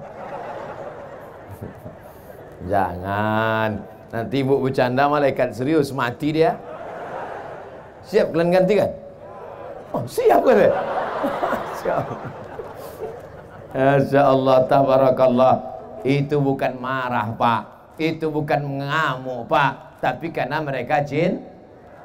Jangan. 2.73 3.69
Nanti 4.07 4.35
ibu 4.41 4.57
bercanda 4.57 5.05
malaikat 5.05 5.53
serius 5.53 5.93
mati 5.93 6.33
dia. 6.33 6.57
Siap 8.07 8.33
kalian 8.33 8.49
ganti 8.49 8.73
kan? 8.81 8.91
Oh, 9.93 10.01
siap 10.09 10.41
kan? 10.41 10.57
Masya 13.77 14.21
Allah, 14.25 14.57
tabarakallah. 14.65 15.55
Itu 16.01 16.41
bukan 16.41 16.81
marah, 16.81 17.29
Pak. 17.37 17.61
Itu 18.01 18.33
bukan 18.33 18.65
mengamuk, 18.65 19.45
Pak. 19.45 20.01
Tapi 20.01 20.33
karena 20.33 20.65
mereka 20.65 21.05
jin, 21.05 21.45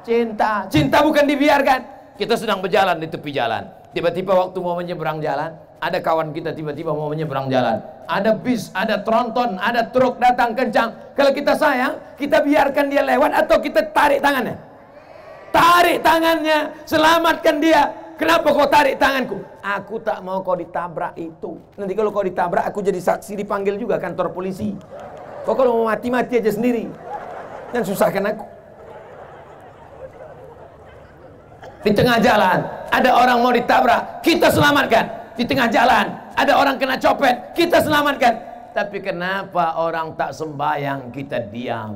cinta. 0.05 0.69
Cinta 0.69 1.01
bukan 1.01 1.25
dibiarkan. 1.25 1.81
Kita 2.13 2.37
sedang 2.37 2.61
berjalan 2.61 3.01
di 3.01 3.09
tepi 3.09 3.33
jalan 3.33 3.82
Tiba-tiba 3.93 4.33
waktu 4.33 4.57
mau 4.57 4.73
menyeberang 4.73 5.21
jalan, 5.21 5.53
ada 5.77 5.97
kawan 6.01 6.33
kita 6.33 6.49
tiba-tiba 6.57 6.97
mau 6.97 7.13
menyeberang 7.13 7.45
jalan. 7.45 7.77
Ada 8.09 8.33
bis, 8.33 8.73
ada 8.73 9.05
tronton, 9.05 9.61
ada 9.61 9.85
truk 9.85 10.17
datang 10.17 10.57
kencang. 10.57 11.13
Kalau 11.13 11.29
kita 11.29 11.53
sayang, 11.53 12.01
kita 12.17 12.41
biarkan 12.41 12.89
dia 12.89 13.05
lewat 13.05 13.45
atau 13.45 13.61
kita 13.61 13.93
tarik 13.93 14.17
tangannya. 14.25 14.57
Tarik 15.53 16.01
tangannya, 16.01 16.73
selamatkan 16.89 17.61
dia. 17.61 17.93
Kenapa 18.17 18.49
kau 18.49 18.65
tarik 18.65 18.97
tanganku? 18.97 19.45
Aku 19.61 20.01
tak 20.01 20.25
mau 20.25 20.41
kau 20.41 20.57
ditabrak 20.57 21.13
itu. 21.13 21.61
Nanti 21.77 21.93
kalau 21.93 22.09
kau 22.09 22.25
ditabrak, 22.25 22.65
aku 22.65 22.81
jadi 22.81 22.97
saksi 22.97 23.37
dipanggil 23.37 23.77
juga 23.77 24.01
kantor 24.01 24.33
polisi. 24.33 24.73
Kau 25.45 25.53
kalau 25.53 25.85
mau 25.85 25.85
mati-mati 25.93 26.41
aja 26.41 26.49
sendiri. 26.49 26.89
Dan 27.69 27.85
susahkan 27.85 28.25
aku. 28.33 28.52
Di 31.83 31.91
tengah 31.91 32.17
jalan 32.23 32.63
ada 32.89 33.09
orang 33.11 33.37
mau 33.43 33.51
ditabrak, 33.51 34.23
kita 34.23 34.47
selamatkan. 34.47 35.21
di 35.33 35.43
tengah 35.49 35.65
jalan 35.65 36.13
ada 36.37 36.53
orang 36.55 36.77
kena 36.77 36.95
copet, 37.01 37.57
kita 37.57 37.81
selamatkan. 37.81 38.33
Tapi 38.73 39.01
kenapa 39.01 39.77
orang 39.77 40.17
tak 40.17 40.33
sembahyang 40.33 41.13
kita 41.13 41.49
diam? 41.49 41.93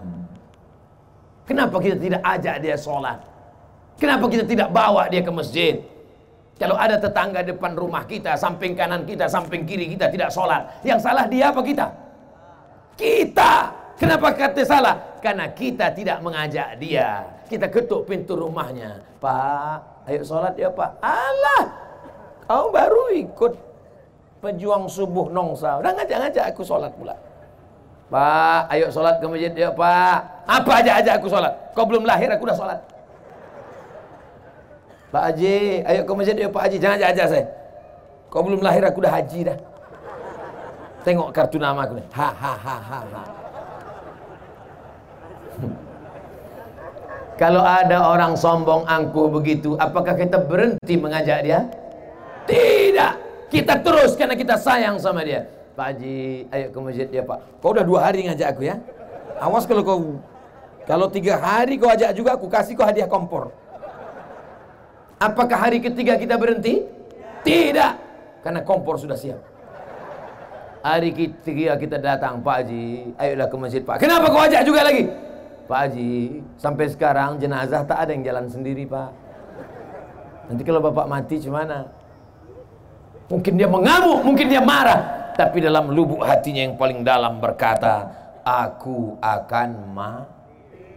Kenapa 1.46 1.80
kita 1.80 1.98
tidak 1.98 2.22
ajak 2.22 2.56
dia 2.60 2.76
sholat? 2.76 3.18
Kenapa 3.98 4.30
kita 4.30 4.46
tidak 4.46 4.70
bawa 4.70 5.10
dia 5.10 5.26
ke 5.26 5.32
masjid? 5.32 5.82
Kalau 6.58 6.74
ada 6.74 6.98
tetangga 6.98 7.46
depan 7.46 7.78
rumah 7.78 8.04
kita, 8.06 8.34
samping 8.34 8.74
kanan 8.74 9.06
kita, 9.06 9.30
samping 9.30 9.64
kiri 9.64 9.94
kita 9.94 10.10
tidak 10.10 10.34
sholat. 10.34 10.66
Yang 10.82 11.00
salah 11.06 11.26
dia 11.30 11.54
apa 11.54 11.62
kita? 11.62 11.88
Kita. 12.98 13.52
Kenapa 13.98 14.34
kata 14.34 14.62
salah? 14.66 14.96
Karena 15.20 15.50
kita 15.52 15.92
tidak 15.92 16.22
mengajak 16.22 16.78
dia. 16.78 17.26
Kita 17.50 17.68
ketuk 17.68 18.06
pintu 18.06 18.38
rumahnya. 18.38 19.02
Pak, 19.18 20.08
ayo 20.10 20.22
sholat 20.22 20.54
ya 20.56 20.70
pak. 20.70 21.00
Allah, 21.02 21.64
kau 22.46 22.70
baru 22.70 23.12
ikut 23.18 23.54
pejuang 24.44 24.86
subuh 24.86 25.34
nongsa. 25.34 25.82
Udah 25.82 25.92
ngajak-ngajak 25.98 26.54
aku 26.54 26.62
sholat 26.62 26.94
pula. 26.94 27.18
Pak, 28.08 28.72
ayo 28.72 28.88
sholat 28.94 29.20
ke 29.20 29.26
masjid 29.26 29.54
ya 29.56 29.70
pak. 29.74 30.46
Apa 30.46 30.72
aja 30.80 30.92
aja 31.02 31.12
aku 31.18 31.28
sholat. 31.28 31.54
Kau 31.74 31.84
belum 31.84 32.06
lahir 32.06 32.30
aku 32.32 32.46
udah 32.46 32.58
sholat. 32.58 32.80
Pak 35.08 35.24
Haji, 35.24 35.88
ayo 35.88 36.04
ke 36.04 36.14
masjid 36.20 36.36
ya 36.36 36.52
Pak 36.52 36.68
Haji, 36.68 36.78
jangan 36.84 37.00
aja 37.00 37.24
saya. 37.32 37.48
Kau 38.28 38.44
belum 38.44 38.60
lahir 38.60 38.84
aku 38.84 39.00
udah 39.00 39.14
haji 39.16 39.40
dah. 39.48 39.58
Tengok 41.08 41.32
kartu 41.32 41.56
nama 41.56 41.88
aku 41.88 41.96
nih. 41.96 42.08
Ha 42.12 42.28
ha 42.28 42.54
ha 42.60 42.76
ha 42.76 43.00
ha. 43.08 43.47
Kalau 47.42 47.62
ada 47.62 48.02
orang 48.02 48.34
sombong 48.34 48.90
angkuh 48.90 49.30
begitu, 49.30 49.78
apakah 49.78 50.18
kita 50.18 50.42
berhenti 50.42 50.98
mengajak 50.98 51.46
dia? 51.46 51.70
Tidak. 52.50 53.14
Kita 53.54 53.78
terus 53.80 54.18
karena 54.18 54.34
kita 54.34 54.58
sayang 54.58 54.98
sama 54.98 55.22
dia. 55.22 55.46
Pak 55.78 55.94
Haji, 55.94 56.50
ayo 56.50 56.66
ke 56.74 56.80
masjid 56.82 57.08
ya 57.14 57.22
Pak. 57.22 57.62
Kau 57.62 57.70
udah 57.78 57.86
dua 57.86 58.10
hari 58.10 58.26
ngajak 58.26 58.58
aku 58.58 58.66
ya. 58.66 58.82
Awas 59.38 59.70
kalau 59.70 59.86
kau 59.86 60.18
kalau 60.90 61.06
tiga 61.14 61.38
hari 61.38 61.78
kau 61.78 61.86
ajak 61.86 62.18
juga 62.18 62.34
aku 62.34 62.50
kasih 62.50 62.74
kau 62.74 62.82
hadiah 62.82 63.06
kompor. 63.06 63.54
Apakah 65.22 65.70
hari 65.70 65.78
ketiga 65.78 66.18
kita 66.18 66.34
berhenti? 66.42 66.82
Tidak. 67.46 67.94
Karena 68.42 68.66
kompor 68.66 68.98
sudah 68.98 69.14
siap. 69.14 69.38
Hari 70.82 71.14
ketiga 71.14 71.78
kita 71.78 72.02
datang, 72.02 72.42
Pak 72.42 72.66
Haji, 72.66 73.14
ayolah 73.22 73.46
ke 73.46 73.56
masjid 73.62 73.82
Pak. 73.86 74.02
Kenapa 74.02 74.34
kau 74.34 74.42
ajak 74.42 74.66
juga 74.66 74.82
lagi? 74.82 75.27
Pak 75.68 75.80
Haji, 75.84 76.42
sampai 76.56 76.88
sekarang 76.88 77.44
jenazah 77.44 77.84
tak 77.84 78.00
ada 78.08 78.16
yang 78.16 78.24
jalan 78.24 78.48
sendiri 78.48 78.88
Pak. 78.88 79.10
Nanti 80.48 80.64
kalau 80.64 80.80
Bapak 80.80 81.12
mati 81.12 81.44
gimana? 81.44 81.92
Mungkin 83.28 83.60
dia 83.60 83.68
mengamuk, 83.68 84.24
mungkin 84.24 84.48
dia 84.48 84.64
marah. 84.64 85.32
Tapi 85.36 85.60
dalam 85.60 85.92
lubuk 85.92 86.24
hatinya 86.24 86.64
yang 86.64 86.80
paling 86.80 87.04
dalam 87.04 87.44
berkata, 87.44 88.08
Aku 88.48 89.20
akan 89.20 89.70
ma 89.92 90.24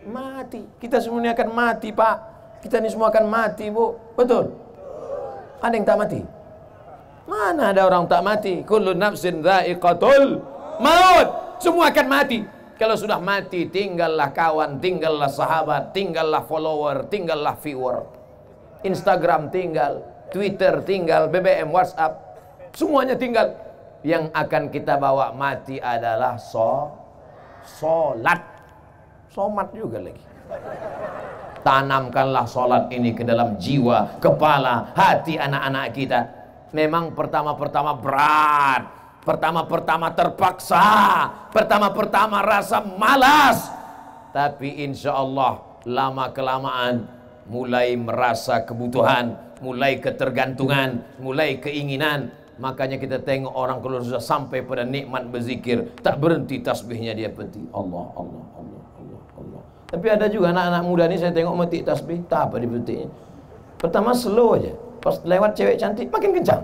mati. 0.07 0.63
Kita 0.79 1.03
semuanya 1.03 1.35
akan 1.35 1.51
mati 1.51 1.91
Pak. 1.91 2.17
Kita 2.63 2.79
ini 2.79 2.89
semua 2.95 3.11
akan 3.11 3.27
mati, 3.27 3.67
Bu. 3.75 3.99
Betul? 4.15 4.55
Ada 5.59 5.75
yang 5.75 5.87
tak 5.87 5.99
mati? 5.99 6.21
Mana 7.27 7.75
ada 7.75 7.83
orang 7.85 8.07
tak 8.07 8.23
mati? 8.23 8.63
Kullu 8.63 8.95
nafsin 8.95 9.43
dha'iqatul 9.43 10.41
maut. 10.79 11.29
Semua 11.59 11.91
akan 11.91 12.07
mati. 12.07 12.60
Kalau 12.81 12.97
sudah 12.97 13.21
mati, 13.21 13.69
tinggallah 13.69 14.33
kawan, 14.33 14.81
tinggallah 14.81 15.29
sahabat, 15.29 15.93
tinggallah 15.93 16.49
follower, 16.49 17.13
tinggallah 17.13 17.53
viewer. 17.61 18.09
Instagram 18.81 19.53
tinggal, 19.53 20.01
Twitter 20.33 20.81
tinggal, 20.89 21.29
BBM, 21.29 21.69
WhatsApp. 21.69 22.17
Semuanya 22.73 23.21
tinggal. 23.21 23.53
Yang 24.01 24.33
akan 24.33 24.73
kita 24.73 24.97
bawa 24.97 25.37
mati 25.37 25.77
adalah 25.77 26.41
so, 26.41 26.89
solat. 27.69 28.41
Somat 29.29 29.77
juga 29.77 30.01
lagi. 30.01 30.25
Tanamkanlah 31.61 32.49
sholat 32.49 32.89
ini 32.97 33.13
ke 33.13 33.29
dalam 33.29 33.61
jiwa, 33.61 34.17
kepala, 34.25 34.97
hati 34.97 35.37
anak-anak 35.37 35.87
kita. 35.93 36.21
Memang 36.73 37.13
pertama-pertama 37.13 37.93
berat, 38.01 39.00
pertama-pertama 39.31 40.11
terpaksa, 40.11 40.83
pertama-pertama 41.55 42.43
rasa 42.43 42.83
malas. 42.83 43.71
Tapi 44.35 44.83
insya 44.83 45.15
Allah 45.15 45.63
lama 45.87 46.35
kelamaan 46.35 47.07
mulai 47.47 47.95
merasa 47.95 48.67
kebutuhan, 48.67 49.39
mulai 49.63 50.03
ketergantungan, 50.03 51.07
mulai 51.23 51.63
keinginan. 51.63 52.35
Makanya 52.59 52.99
kita 52.99 53.23
tengok 53.23 53.55
orang 53.55 53.79
kalau 53.79 54.03
sudah 54.03 54.21
sampai 54.21 54.67
pada 54.67 54.83
nikmat 54.83 55.31
berzikir, 55.31 55.95
tak 56.03 56.19
berhenti 56.19 56.59
tasbihnya 56.59 57.15
dia 57.15 57.31
penting. 57.31 57.71
Allah, 57.71 58.11
Allah, 58.19 58.45
Allah. 58.59 58.81
Tapi 59.91 60.07
ada 60.07 60.31
juga 60.31 60.55
anak-anak 60.55 60.83
muda 60.87 61.05
ni 61.11 61.19
saya 61.19 61.35
tengok 61.35 61.55
metik 61.67 61.83
tasbih, 61.83 62.23
tak 62.31 62.51
apa 62.51 62.63
dipetiknya. 62.63 63.11
Pertama 63.79 64.15
slow 64.15 64.55
aja. 64.55 64.71
Pas 65.01 65.17
lewat 65.25 65.57
cewek 65.57 65.81
cantik 65.81 66.13
makin 66.13 66.31
kencang. 66.37 66.63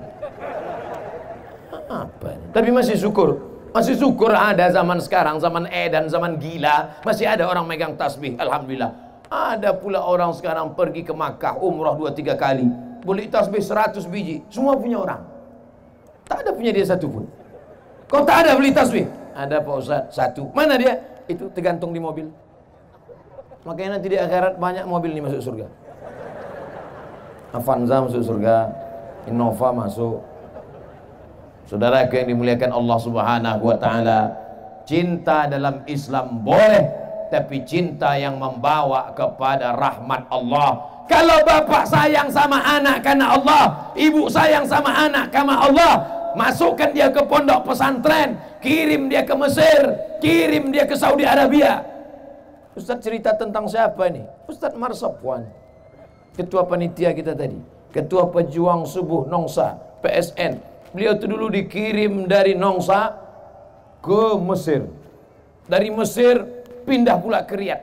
Apa? 1.86 2.34
Tapi 2.50 2.68
masih 2.74 2.98
syukur. 2.98 3.38
Masih 3.70 3.92
syukur 3.92 4.32
ada 4.32 4.72
zaman 4.72 4.96
sekarang, 5.04 5.36
zaman 5.36 5.68
edan, 5.68 6.08
zaman 6.08 6.40
gila, 6.40 6.96
masih 7.04 7.28
ada 7.28 7.44
orang 7.44 7.68
megang 7.68 7.92
tasbih. 7.92 8.32
Alhamdulillah. 8.40 8.88
Ada 9.28 9.74
pula 9.76 10.00
orang 10.00 10.32
sekarang 10.32 10.72
pergi 10.72 11.02
ke 11.02 11.12
Makkah 11.12 11.58
umrah 11.58 11.92
2 11.98 12.14
3 12.14 12.38
kali, 12.38 12.66
beli 13.02 13.26
tasbih 13.26 13.58
100 13.58 14.06
biji, 14.06 14.40
semua 14.48 14.78
punya 14.78 15.02
orang. 15.02 15.20
Tak 16.24 16.46
ada 16.46 16.50
punya 16.54 16.70
dia 16.72 16.86
satu 16.86 17.06
pun. 17.10 17.24
Kau 18.06 18.22
tak 18.22 18.46
ada 18.46 18.54
beli 18.54 18.70
tasbih? 18.70 19.06
Ada 19.34 19.60
Pak 19.60 19.74
Ustaz, 19.76 20.02
satu. 20.14 20.48
Mana 20.54 20.78
dia? 20.78 20.96
Itu 21.26 21.50
tergantung 21.50 21.90
di 21.90 22.00
mobil. 22.00 22.30
Makanya 23.66 23.98
nanti 23.98 24.14
di 24.14 24.16
akhirat 24.16 24.62
banyak 24.62 24.86
mobil 24.86 25.10
ini 25.10 25.26
masuk 25.26 25.42
surga. 25.42 25.66
Avanza 27.50 27.98
masuk 27.98 28.22
surga, 28.22 28.56
Innova 29.26 29.74
masuk. 29.74 30.22
Saudara 31.66 32.06
yang 32.06 32.30
dimuliakan 32.30 32.70
Allah 32.70 32.98
Subhanahu 33.02 33.62
wa 33.66 33.76
taala, 33.76 34.20
cinta 34.86 35.50
dalam 35.50 35.82
Islam 35.90 36.46
boleh, 36.46 36.86
tapi 37.28 37.66
cinta 37.66 38.14
yang 38.14 38.38
membawa 38.38 39.10
kepada 39.18 39.74
rahmat 39.74 40.30
Allah. 40.30 40.78
Kalau 41.10 41.42
bapak 41.42 41.86
sayang 41.86 42.30
sama 42.30 42.62
anak 42.62 43.02
karena 43.02 43.34
Allah, 43.34 43.94
ibu 43.98 44.30
sayang 44.30 44.62
sama 44.66 44.94
anak 44.94 45.34
karena 45.34 45.54
Allah, 45.58 45.94
masukkan 46.38 46.90
dia 46.94 47.10
ke 47.10 47.22
pondok 47.26 47.66
pesantren, 47.66 48.38
kirim 48.62 49.10
dia 49.10 49.26
ke 49.26 49.34
Mesir, 49.34 49.90
kirim 50.22 50.70
dia 50.70 50.86
ke 50.86 50.94
Saudi 50.94 51.26
Arabia, 51.26 51.82
Ustaz 52.76 53.00
cerita 53.00 53.32
tentang 53.32 53.64
siapa 53.66 54.04
ini? 54.12 54.22
Ustaz 54.44 54.76
Marsopwan. 54.76 55.48
Ketua 56.36 56.68
panitia 56.68 57.16
kita 57.16 57.32
tadi. 57.32 57.56
Ketua 57.88 58.28
pejuang 58.28 58.84
subuh 58.84 59.24
Nongsa, 59.24 59.80
PSN. 60.04 60.75
Beliau 60.94 61.18
itu 61.18 61.26
dulu 61.26 61.46
dikirim 61.50 62.28
dari 62.30 62.54
Nongsa 62.54 63.14
ke 64.04 64.22
Mesir. 64.38 64.86
Dari 65.66 65.90
Mesir 65.90 66.46
pindah 66.86 67.18
pula 67.18 67.42
ke 67.42 67.58
Riyadh. 67.58 67.82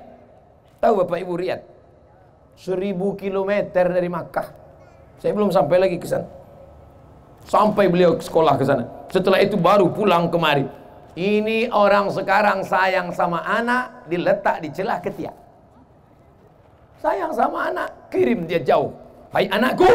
Tahu 0.80 1.04
Bapak 1.04 1.20
Ibu 1.20 1.34
Riyadh? 1.36 1.64
Seribu 2.56 3.18
kilometer 3.20 3.92
dari 3.92 4.08
Makkah. 4.08 4.48
Saya 5.20 5.32
belum 5.36 5.52
sampai 5.52 5.78
lagi 5.80 5.98
ke 6.00 6.08
sana. 6.08 6.28
Sampai 7.44 7.92
beliau 7.92 8.16
ke 8.16 8.24
sekolah 8.24 8.56
ke 8.56 8.64
sana. 8.64 8.88
Setelah 9.12 9.44
itu 9.44 9.60
baru 9.60 9.92
pulang 9.92 10.32
kemari. 10.32 10.64
Ini 11.14 11.70
orang 11.70 12.10
sekarang 12.10 12.66
sayang 12.66 13.14
sama 13.14 13.44
anak 13.46 14.08
diletak 14.10 14.64
di 14.64 14.70
celah 14.74 14.98
ketiak. 15.04 15.36
Sayang 17.04 17.36
sama 17.36 17.68
anak, 17.68 18.10
kirim 18.10 18.48
dia 18.48 18.64
jauh. 18.64 18.96
Hai 19.36 19.52
anakku, 19.52 19.86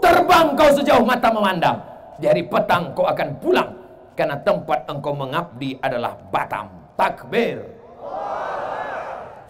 terbang 0.00 0.56
kau 0.56 0.72
sejauh 0.72 1.04
mata 1.04 1.28
memandang. 1.28 1.95
Di 2.16 2.24
hari 2.24 2.48
petang 2.48 2.96
kau 2.96 3.04
akan 3.04 3.28
pulang 3.40 3.70
karena 4.16 4.40
tempat 4.40 4.88
engkau 4.88 5.12
mengabdi 5.12 5.76
adalah 5.84 6.16
Batam. 6.32 6.72
Takbir. 6.96 7.60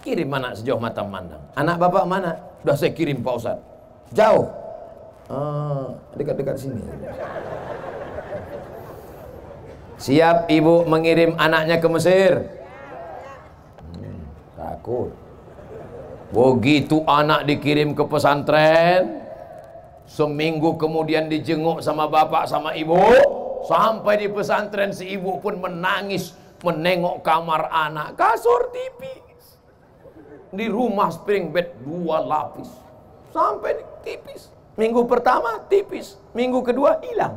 Kirim 0.02 0.30
anak 0.34 0.58
sejauh 0.58 0.78
mata 0.78 1.02
memandang. 1.02 1.42
Anak 1.54 1.78
bapak 1.82 2.04
mana? 2.06 2.34
Sudah 2.62 2.76
saya 2.78 2.94
kirim 2.94 3.22
Pak 3.22 3.34
Ustaz. 3.38 3.58
Jauh. 4.14 4.46
Ah, 5.26 5.90
dekat-dekat 6.14 6.54
sini. 6.58 6.78
Siap 9.98 10.46
ibu 10.46 10.86
mengirim 10.86 11.34
anaknya 11.34 11.82
ke 11.82 11.88
Mesir? 11.90 12.32
Hmm, 13.98 14.22
takut. 14.54 15.10
Begitu 16.30 17.02
anak 17.06 17.46
dikirim 17.48 17.94
ke 17.94 18.04
pesantren, 18.06 19.25
seminggu 20.06 20.78
kemudian 20.78 21.26
dijenguk 21.26 21.82
sama 21.82 22.06
bapak 22.06 22.46
sama 22.46 22.72
ibu, 22.78 22.96
sampai 23.66 24.22
di 24.22 24.28
pesantren 24.30 24.94
si 24.94 25.18
ibu 25.18 25.42
pun 25.42 25.58
menangis 25.58 26.32
menengok 26.62 27.20
kamar 27.20 27.68
anak, 27.68 28.16
kasur 28.16 28.70
tipis. 28.72 29.60
Di 30.54 30.70
rumah 30.70 31.12
spring 31.12 31.52
bed 31.52 31.74
dua 31.84 32.22
lapis. 32.22 32.70
Sampai 33.34 33.76
tipis. 34.06 34.48
Minggu 34.78 35.04
pertama 35.04 35.60
tipis, 35.68 36.16
minggu 36.32 36.60
kedua 36.64 37.00
hilang. 37.00 37.36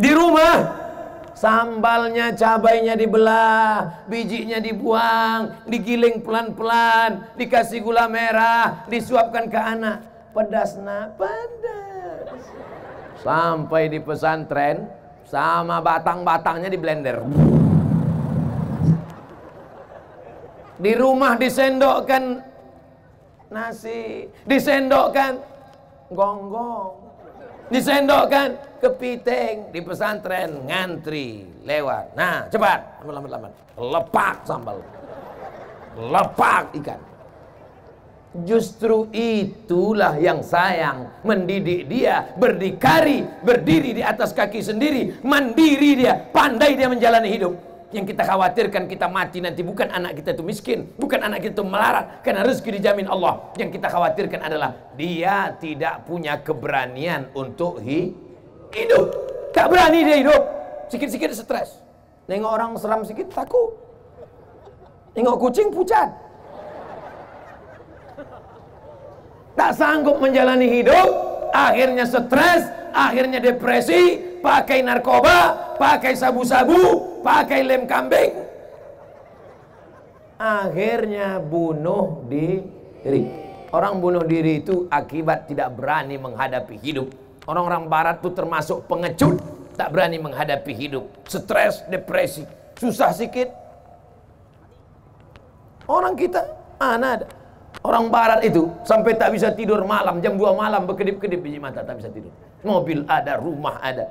Di 0.00 0.12
rumah 0.16 0.56
sambalnya, 1.36 2.32
cabainya 2.36 2.96
dibelah, 2.96 4.04
bijinya 4.08 4.60
dibuang, 4.60 5.64
digiling 5.68 6.20
pelan-pelan, 6.20 7.32
dikasih 7.36 7.80
gula 7.80 8.08
merah, 8.08 8.84
disuapkan 8.88 9.48
ke 9.48 9.56
anak. 9.56 9.98
Pedas 10.30 10.78
nah, 10.78 11.10
pedas. 11.18 12.42
Sampai 13.18 13.90
di 13.90 13.98
pesantren 13.98 14.86
sama 15.26 15.82
batang-batangnya 15.82 16.70
di 16.70 16.78
blender. 16.78 17.18
Di 20.80 20.92
rumah 20.96 21.36
disendokkan 21.36 22.40
nasi, 23.50 24.30
disendokkan 24.46 25.36
gonggong, 26.08 26.94
disendokkan 27.68 28.56
kepiting 28.80 29.74
di 29.74 29.80
pesantren 29.82 30.64
ngantri 30.64 31.44
lewat. 31.66 32.16
Nah, 32.16 32.48
cepat, 32.48 33.02
lambat-lambat, 33.04 33.52
lepak 33.76 34.36
sambal, 34.46 34.78
lepak 35.98 36.64
ikan. 36.80 37.09
Justru 38.30 39.10
itulah 39.10 40.14
yang 40.14 40.38
sayang 40.46 41.10
mendidik 41.26 41.90
dia 41.90 42.30
berdikari, 42.38 43.26
berdiri 43.42 43.90
di 43.90 44.02
atas 44.06 44.30
kaki 44.30 44.62
sendiri, 44.62 45.18
mandiri 45.26 45.98
dia, 45.98 46.14
pandai 46.30 46.78
dia 46.78 46.86
menjalani 46.86 47.26
hidup. 47.26 47.58
Yang 47.90 48.14
kita 48.14 48.22
khawatirkan 48.22 48.86
kita 48.86 49.10
mati 49.10 49.42
nanti 49.42 49.66
bukan 49.66 49.90
anak 49.90 50.22
kita 50.22 50.38
itu 50.38 50.46
miskin, 50.46 50.86
bukan 50.94 51.26
anak 51.26 51.42
kita 51.42 51.58
itu 51.58 51.66
melarat 51.66 52.22
karena 52.22 52.46
rezeki 52.46 52.78
dijamin 52.78 53.10
Allah. 53.10 53.50
Yang 53.58 53.82
kita 53.82 53.90
khawatirkan 53.90 54.40
adalah 54.46 54.78
dia 54.94 55.50
tidak 55.58 56.06
punya 56.06 56.38
keberanian 56.38 57.34
untuk 57.34 57.82
hidup. 57.82 59.06
Tak 59.50 59.66
berani 59.66 60.06
dia 60.06 60.22
hidup. 60.22 60.42
Sikit-sikit 60.86 61.34
stres. 61.34 61.82
Nengok 62.30 62.50
orang 62.54 62.70
seram 62.78 63.02
sikit 63.02 63.26
takut. 63.26 63.74
Nengok 65.18 65.50
kucing 65.50 65.74
pucat. 65.74 66.29
Tak 69.60 69.76
sanggup 69.76 70.16
menjalani 70.24 70.72
hidup, 70.72 71.08
akhirnya 71.52 72.08
stres, 72.08 72.64
akhirnya 72.96 73.44
depresi, 73.44 74.16
pakai 74.40 74.80
narkoba, 74.80 75.76
pakai 75.76 76.16
sabu-sabu, 76.16 77.20
pakai 77.20 77.68
lem 77.68 77.84
kambing. 77.84 78.40
Akhirnya 80.40 81.36
bunuh 81.44 82.24
diri. 82.24 83.28
Orang 83.68 84.00
bunuh 84.00 84.24
diri 84.24 84.64
itu 84.64 84.88
akibat 84.88 85.44
tidak 85.44 85.76
berani 85.76 86.16
menghadapi 86.16 86.80
hidup. 86.80 87.12
Orang-orang 87.44 87.84
barat 87.84 88.24
itu 88.24 88.32
termasuk 88.32 88.88
pengecut, 88.88 89.44
tak 89.76 89.92
berani 89.92 90.16
menghadapi 90.24 90.72
hidup. 90.72 91.04
Stres, 91.28 91.84
depresi, 91.92 92.48
susah 92.80 93.12
sikit. 93.12 93.52
Orang 95.84 96.16
kita 96.16 96.48
mana 96.80 97.20
ada? 97.20 97.39
Orang 97.80 98.12
barat 98.12 98.44
itu 98.44 98.68
sampai 98.84 99.16
tak 99.16 99.32
bisa 99.32 99.48
tidur 99.56 99.80
malam, 99.88 100.20
jam 100.20 100.36
2 100.36 100.52
malam 100.52 100.84
berkedip-kedip 100.84 101.40
biji 101.40 101.56
mata 101.56 101.80
tak 101.80 101.96
bisa 101.96 102.12
tidur. 102.12 102.28
Mobil 102.60 103.08
ada, 103.08 103.40
rumah 103.40 103.80
ada. 103.80 104.04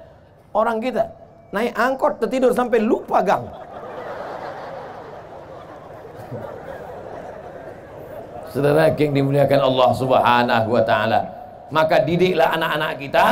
Orang 0.50 0.82
kita 0.82 1.06
naik 1.54 1.78
angkot 1.78 2.18
tertidur 2.18 2.50
sampai 2.58 2.82
lupa 2.82 3.22
gang. 3.22 3.46
Saudara 8.50 8.90
yang 8.90 9.14
dimuliakan 9.14 9.62
Allah 9.62 9.90
Subhanahu 9.94 10.74
wa 10.74 10.82
taala. 10.82 11.22
Maka 11.70 12.02
didiklah 12.02 12.58
anak-anak 12.58 12.98
kita 12.98 13.26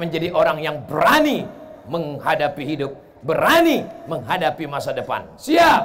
menjadi 0.00 0.32
orang 0.32 0.56
yang 0.64 0.80
berani 0.88 1.44
menghadapi 1.84 2.64
hidup, 2.64 2.96
berani 3.20 3.84
menghadapi 4.08 4.64
masa 4.64 4.96
depan. 4.96 5.28
Siap? 5.36 5.82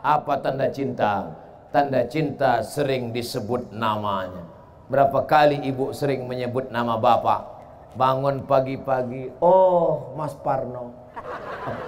Apa 0.00 0.40
tanda 0.40 0.72
cinta? 0.72 1.28
Tanda 1.70 2.02
cinta 2.10 2.66
sering 2.66 3.14
disebut 3.14 3.70
namanya. 3.70 4.42
Berapa 4.90 5.22
kali 5.22 5.62
ibu 5.70 5.94
sering 5.94 6.26
menyebut 6.26 6.68
nama 6.74 6.98
bapak? 6.98 7.60
bangun 7.94 8.46
pagi-pagi 8.46 9.34
oh 9.42 10.14
Mas 10.14 10.34
Parno. 10.38 10.94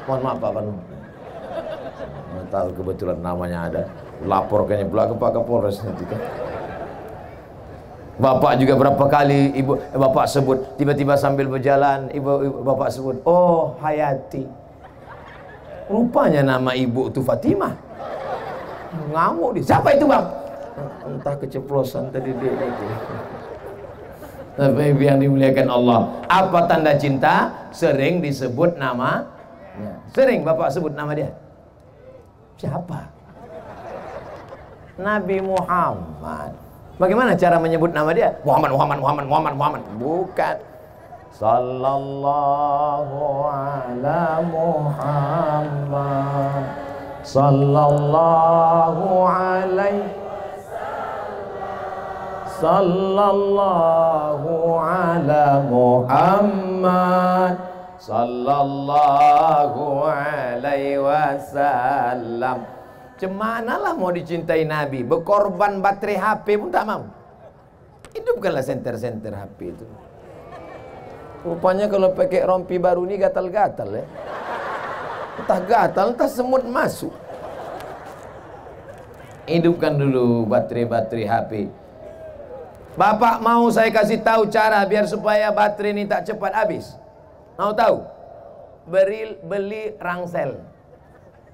Mohon 0.06 0.20
maaf 0.22 0.38
Pak 0.42 0.50
Parno. 0.50 0.72
Tahu 2.50 2.68
kebetulan 2.76 3.18
namanya 3.22 3.58
ada. 3.70 3.82
Lapor 4.26 4.66
kayaknya 4.66 4.86
pula 4.90 5.04
ke 5.08 5.14
Pak 5.18 5.30
Kapolres 5.34 5.78
nanti 5.82 6.04
kan. 6.06 6.20
Bapak 8.20 8.60
juga 8.60 8.76
berapa 8.76 9.04
kali 9.08 9.56
ibu 9.56 9.80
eh, 9.80 9.98
bapak 9.98 10.28
sebut 10.28 10.76
tiba-tiba 10.76 11.16
sambil 11.16 11.48
berjalan 11.48 12.12
ibu, 12.12 12.44
ibu 12.44 12.58
bapak 12.60 12.92
sebut 12.92 13.16
oh 13.24 13.78
Hayati. 13.80 14.44
Rupanya 15.90 16.44
nama 16.44 16.76
ibu 16.76 17.08
itu 17.08 17.24
Fatimah 17.24 17.74
ngamuk 19.12 19.56
dia 19.56 19.64
siapa 19.74 19.88
itu 19.96 20.04
bang 20.04 20.26
entah 21.08 21.34
keceplosan 21.36 22.12
tadi 22.12 22.30
dia 22.36 22.52
itu 22.52 22.86
tapi 24.52 24.92
yang 25.00 25.16
dimuliakan 25.16 25.64
Allah. 25.72 26.12
Apa 26.28 26.68
tanda 26.68 26.92
cinta? 27.00 27.48
Sering 27.72 28.20
disebut 28.20 28.76
nama. 28.76 29.24
Ya. 29.80 29.96
Sering 30.12 30.44
Bapak 30.44 30.68
sebut 30.68 30.92
nama 30.92 31.16
dia. 31.16 31.32
Siapa? 32.60 33.08
Nabi 35.00 35.40
Muhammad. 35.40 36.52
Bagaimana 37.00 37.32
cara 37.32 37.56
menyebut 37.56 37.96
nama 37.96 38.12
dia? 38.12 38.36
Muhammad, 38.44 38.76
Muhammad, 38.76 39.00
Muhammad, 39.00 39.24
Muhammad, 39.24 39.56
Muhammad. 39.56 39.80
Bukan. 39.96 40.56
Sallallahu 41.32 43.16
ala 43.48 44.44
Muhammad. 44.52 45.72
Sallallahu 47.22 49.06
alaihi 49.30 50.10
sallallahu 52.58 54.46
ala 54.82 55.62
Muhammad. 55.70 57.54
Sallallahu 58.02 59.82
alaihi 60.10 60.98
wasallam. 60.98 62.66
Cemanalah 63.22 63.94
mau 63.94 64.10
dicintai 64.10 64.66
Nabi? 64.66 65.06
Berkorban 65.06 65.78
baterai 65.78 66.18
HP 66.18 66.58
pun 66.58 66.74
tak 66.74 66.82
mau. 66.90 67.06
Hidupkanlah 68.10 68.66
senter-senter 68.66 69.30
HP 69.30 69.78
itu. 69.78 69.86
Rupanya 71.46 71.86
kalau 71.86 72.10
pakai 72.18 72.42
rompi 72.42 72.82
baru 72.82 73.06
ni 73.06 73.14
gatal-gatal 73.18 73.94
ya 73.94 74.06
Entah 75.32 75.60
gatal, 75.64 76.12
entah 76.12 76.28
semut 76.28 76.60
masuk 76.68 77.12
Hidupkan 79.48 79.96
dulu 79.96 80.44
baterai-baterai 80.44 81.26
HP 81.26 81.52
Bapak 82.92 83.40
mau 83.40 83.72
saya 83.72 83.88
kasih 83.88 84.20
tahu 84.20 84.52
cara 84.52 84.84
biar 84.84 85.08
supaya 85.08 85.48
baterai 85.48 85.96
ini 85.96 86.04
tak 86.04 86.28
cepat 86.28 86.52
habis. 86.52 86.92
Mau 87.56 87.72
tahu? 87.72 88.04
Beri 88.84 89.40
beli 89.40 89.96
rangsel 89.96 90.60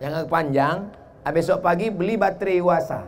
yang 0.03 0.27
panjang. 0.27 0.91
Besok 1.29 1.61
pagi 1.63 1.93
beli 1.93 2.19
baterai 2.19 2.59
wasa. 2.65 3.05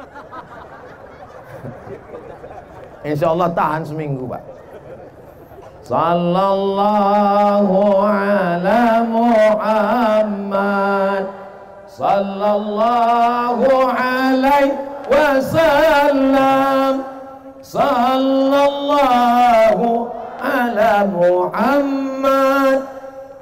Insya 3.10 3.28
Allah 3.28 3.52
tahan 3.52 3.84
seminggu 3.84 4.24
pak. 4.24 4.40
صلى 5.90 6.46
الله 6.54 7.68
على 8.06 8.82
محمد 9.10 11.24
صلى 11.98 12.50
الله 12.60 13.58
عليه 14.06 14.72
وسلم. 15.10 16.94
صلى 17.62 18.60
الله 18.70 19.78
على 20.54 20.92
محمد 21.18 22.78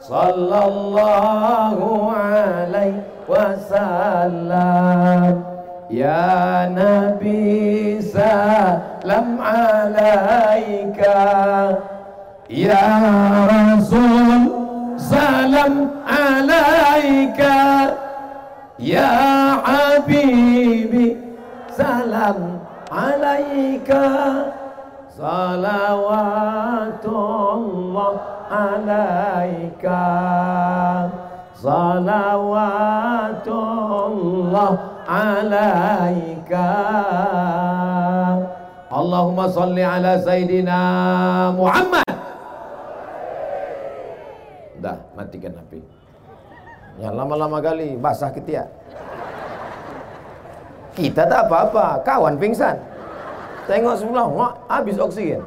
صلى 0.00 0.60
الله 0.72 1.78
عليه 2.16 2.96
وسلم. 3.28 5.32
يا 5.90 6.68
نبي 6.72 8.00
سلم 8.00 9.28
عليك. 9.40 11.00
يا 12.50 12.88
رسول 13.44 14.40
سلام 14.96 15.90
عليك. 16.08 17.40
يا 18.78 19.12
حبيبي 19.68 21.16
سلام 21.76 22.58
عليك. 22.92 23.90
صلوات 25.18 27.04
الله 27.04 28.16
عليك. 28.48 29.84
صلوات 31.60 33.48
الله 33.48 34.78
عليك. 35.08 36.52
اللهم 38.88 39.38
صل 39.48 39.78
على 39.78 40.12
سيدنا 40.24 40.80
محمد. 41.60 42.07
Matikan 45.18 45.58
HP. 45.58 45.82
Ya 47.02 47.10
lama-lama 47.10 47.58
kali 47.58 47.98
basah 47.98 48.30
ketiak. 48.30 48.70
Kita 50.94 51.26
tak 51.26 51.46
apa-apa, 51.46 52.02
kawan 52.06 52.38
pingsan. 52.38 52.74
Tengok 53.70 53.98
sebelah, 53.98 54.26
wah, 54.26 54.52
habis 54.66 54.98
oksigen. 54.98 55.42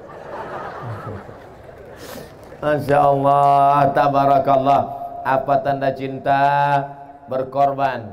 Masya 2.64 3.00
Allah, 3.04 3.90
tabarakallah. 3.92 4.82
Apa 5.28 5.60
tanda 5.66 5.92
cinta? 5.92 6.40
Berkorban. 7.28 8.06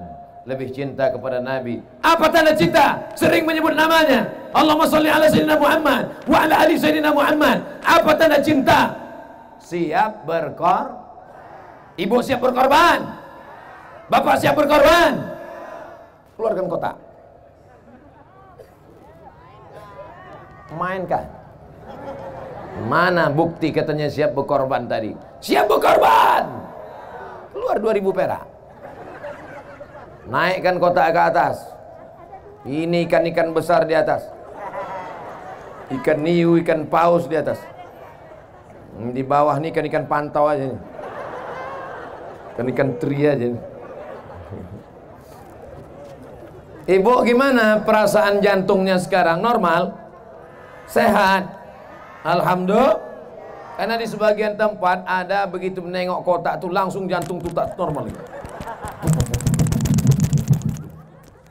Lebih 0.49 0.73
cinta 0.73 1.13
kepada 1.13 1.45
Nabi. 1.45 1.85
Apa 2.01 2.33
tanda 2.33 2.57
cinta? 2.57 3.13
Sering 3.13 3.45
menyebut 3.45 3.77
namanya. 3.77 4.25
Allahumma 4.57 4.89
salli 4.89 5.13
ala 5.13 5.29
Sayyidina 5.29 5.61
Muhammad. 5.61 6.09
Wa 6.25 6.49
ala 6.49 6.65
ali 6.65 6.81
Sayyidina 6.81 7.13
Muhammad. 7.13 7.61
Apa 7.85 8.17
tanda 8.17 8.41
cinta? 8.41 8.97
Siap 9.61 10.25
berkor. 10.25 11.08
Ibu 11.99 12.23
siap 12.23 12.39
berkorban. 12.39 13.03
Bapak 14.07 14.39
siap 14.39 14.55
berkorban. 14.55 15.19
Keluarkan 16.39 16.67
kotak. 16.71 16.97
mainkan. 20.77 21.25
Mana 22.87 23.27
bukti 23.33 23.75
katanya 23.75 24.07
siap 24.07 24.37
berkorban 24.37 24.87
tadi? 24.87 25.17
Siap 25.43 25.67
berkorban. 25.67 26.47
Keluar 27.51 27.77
2000 27.83 28.15
perak. 28.15 28.45
Naikkan 30.29 30.77
kotak 30.79 31.11
ke 31.11 31.21
atas. 31.35 31.57
Ini 32.69 33.09
ikan-ikan 33.09 33.51
besar 33.57 33.89
di 33.89 33.97
atas. 33.97 34.29
Ikan 35.89 36.21
niu, 36.21 36.61
ikan 36.61 36.85
paus 36.85 37.25
di 37.27 37.35
atas. 37.35 37.59
Di 39.17 39.25
bawah 39.25 39.57
ini 39.57 39.73
ikan-ikan 39.73 40.05
pantau 40.05 40.53
aja 40.53 40.69
ikan-ikan 42.59 42.99
teri 42.99 43.23
aja 43.23 43.55
Ibu 46.89 47.15
gimana 47.23 47.85
perasaan 47.85 48.41
jantungnya 48.41 48.97
sekarang 48.97 49.45
normal? 49.45 50.09
sehat. 50.89 51.45
Alhamdulillah. 52.25 52.97
Karena 53.79 53.95
di 53.95 54.07
sebagian 54.11 54.59
tempat 54.59 55.07
ada 55.07 55.47
begitu 55.47 55.79
menengok 55.79 56.27
kotak 56.27 56.59
tuh 56.59 56.75
langsung 56.75 57.07
jantung 57.07 57.39
tuh 57.39 57.53
tak 57.55 57.79
normal. 57.79 58.11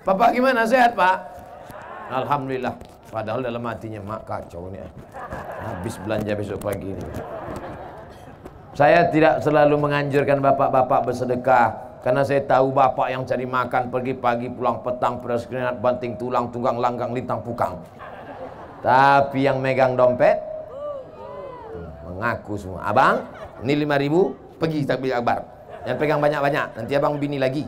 Bapak 0.04 0.36
gimana 0.36 0.68
sehat 0.68 0.92
pak? 0.92 1.24
Alhamdulillah. 2.12 2.76
Padahal 3.08 3.40
dalam 3.40 3.64
hatinya 3.64 4.04
mak 4.04 4.28
kacau 4.28 4.68
nih. 4.68 4.84
Habis 5.64 5.96
belanja 6.04 6.36
besok 6.36 6.60
pagi 6.68 6.92
ini. 6.92 7.06
Saya 8.78 9.10
tidak 9.10 9.42
selalu 9.42 9.74
menganjurkan 9.90 10.38
bapak-bapak 10.38 11.10
bersedekah 11.10 11.98
karena 12.06 12.22
saya 12.22 12.46
tahu 12.46 12.70
bapak 12.70 13.10
yang 13.10 13.26
cari 13.26 13.50
makan 13.50 13.90
pergi 13.90 14.14
pagi 14.14 14.54
pulang 14.54 14.86
petang 14.86 15.18
keringat 15.18 15.82
banting 15.82 16.14
tulang 16.14 16.54
tunggang 16.54 16.78
langgang 16.78 17.10
lintang 17.10 17.42
pukang. 17.42 17.82
Tapi 18.86 19.50
yang 19.50 19.58
megang 19.66 19.98
dompet 19.98 20.38
mengaku 22.06 22.54
semua. 22.54 22.86
Abang, 22.86 23.26
ini 23.66 23.82
lima 23.82 23.98
ribu, 23.98 24.38
pergi 24.62 24.86
beli 24.86 25.10
akbar. 25.10 25.42
Yang 25.90 25.98
pegang 25.98 26.22
banyak-banyak, 26.22 26.78
nanti 26.78 26.94
abang 26.94 27.18
bini 27.18 27.42
lagi. 27.42 27.66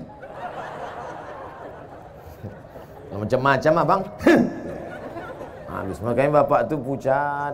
Macam-macam 3.18 3.74
abang. 3.82 4.02
Habis 5.70 6.02
makanya 6.02 6.42
bapak 6.42 6.66
tu 6.66 6.76
pucat. 6.82 7.54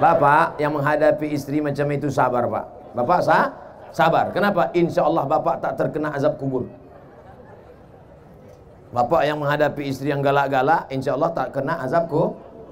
Bapak 0.00 0.56
yang 0.56 0.72
menghadapi 0.72 1.36
istri 1.36 1.60
macam 1.60 1.86
itu 1.92 2.08
sabar 2.08 2.48
pak. 2.48 2.64
Bapak 2.96 3.20
sah? 3.20 3.52
Sabar. 3.92 4.32
Kenapa? 4.32 4.72
Insya 4.72 5.04
Allah 5.04 5.28
bapak 5.28 5.60
tak 5.60 5.76
terkena 5.76 6.16
azab 6.16 6.40
kubur. 6.40 6.64
Bapak 8.96 9.28
yang 9.28 9.36
menghadapi 9.42 9.82
istri 9.84 10.08
yang 10.08 10.24
galak-galak, 10.24 10.88
insya 10.88 11.12
Allah 11.12 11.28
tak 11.36 11.52
kena 11.52 11.76
azab 11.84 12.08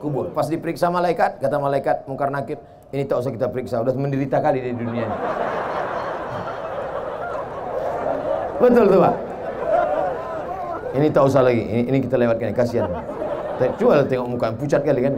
kubur. 0.01 0.33
Pas 0.33 0.49
diperiksa 0.49 0.89
malaikat, 0.89 1.37
kata 1.37 1.57
malaikat 1.61 2.09
mungkar 2.09 2.33
nakib, 2.33 2.57
ini 2.97 3.05
tak 3.05 3.21
usah 3.21 3.33
kita 3.35 3.51
periksa, 3.53 3.85
udah 3.85 3.93
menderita 3.93 4.41
kali 4.41 4.63
di 4.63 4.73
dunia 4.73 5.05
ini. 5.05 5.19
Betul 8.57 8.85
tuh 8.89 9.01
pak. 9.05 9.15
Ini 10.95 11.07
tak 11.11 11.23
usah 11.27 11.43
lagi, 11.43 11.61
ini, 11.61 11.83
ini 11.91 11.99
kita 12.01 12.17
lewatkan, 12.17 12.55
kasihan. 12.55 12.89
Coba 13.55 14.03
tengok 14.03 14.29
muka, 14.35 14.49
pucat 14.55 14.83
kali 14.83 15.01
kan. 15.07 15.13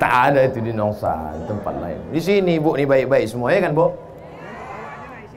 Tak 0.00 0.14
ada 0.32 0.40
itu 0.44 0.58
di 0.60 0.72
Nongsa, 0.74 1.32
tempat 1.46 1.74
lain. 1.78 2.00
Di 2.10 2.20
sini 2.20 2.58
bu, 2.58 2.74
ini 2.74 2.84
baik-baik 2.88 3.26
semua 3.30 3.52
ya 3.52 3.60
kan 3.62 3.72
bu? 3.76 3.92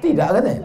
Tidak 0.02 0.28
katanya. 0.28 0.64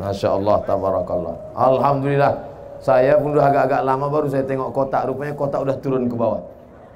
Masya 0.00 0.28
Allah, 0.32 0.56
tabarakallah. 0.64 1.36
Alhamdulillah. 1.56 2.34
Saya 2.80 3.20
pun 3.20 3.36
udah 3.36 3.52
agak-agak 3.52 3.80
lama 3.84 4.06
baru 4.08 4.26
saya 4.32 4.44
tengok 4.48 4.72
kotak, 4.72 5.04
rupanya 5.04 5.36
kotak 5.36 5.60
udah 5.60 5.76
turun 5.84 6.08
ke 6.08 6.16
bawah. 6.16 6.40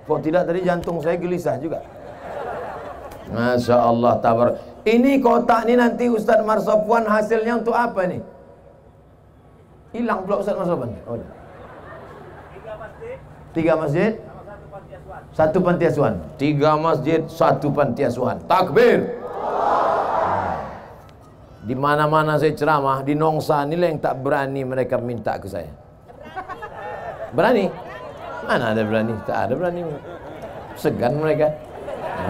Kok 0.09 0.20
tidak 0.24 0.49
tadi 0.49 0.64
jantung 0.64 0.97
saya 1.05 1.16
gelisah 1.20 1.61
juga. 1.61 1.85
Masya 3.28 3.76
Allah 3.76 4.12
tabar. 4.20 4.57
Ini 4.85 5.20
kotak 5.20 5.68
ini 5.68 5.80
nanti 5.80 6.09
Ustaz 6.09 6.41
Marsopwan 6.45 7.05
hasilnya 7.09 7.61
untuk 7.61 7.76
apa 7.76 8.05
nih? 8.09 8.20
Hilang 9.95 10.26
pula 10.26 10.42
Ustaz 10.42 10.59
Marsopwan. 10.59 10.90
Oh, 11.07 11.14
Tiga 12.51 12.72
masjid. 12.74 13.16
Tiga 13.55 13.72
masjid. 13.78 14.12
Satu 15.30 15.59
panti 15.62 15.84
asuhan. 15.86 16.14
Tiga 16.34 16.70
masjid, 16.74 17.20
satu 17.30 17.70
panti 17.70 18.03
asuhan. 18.03 18.42
Takbir. 18.51 19.22
Di 21.64 21.74
mana-mana 21.78 22.36
saya 22.36 22.53
ceramah, 22.53 23.07
di 23.07 23.14
Nongsa 23.14 23.62
inilah 23.64 23.88
yang 23.95 24.01
tak 24.03 24.20
berani 24.20 24.66
mereka 24.66 24.99
minta 24.99 25.38
ke 25.38 25.47
saya. 25.47 25.70
Berani? 27.30 27.70
Mana 28.45 28.74
ada 28.74 28.82
berani? 28.82 29.14
Tak 29.24 29.38
ada 29.49 29.53
berani. 29.55 29.80
Segan 30.74 31.22
mereka. 31.22 31.55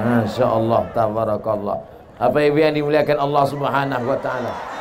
Masya 0.04 0.46
Allah, 0.46 0.80
tabarakallah. 0.92 1.78
Apa 2.20 2.38
ibu 2.44 2.60
yang 2.60 2.76
dimuliakan 2.76 3.16
Allah 3.18 3.44
subhanahu 3.48 4.04
wa 4.06 4.18
ta'ala. 4.20 4.73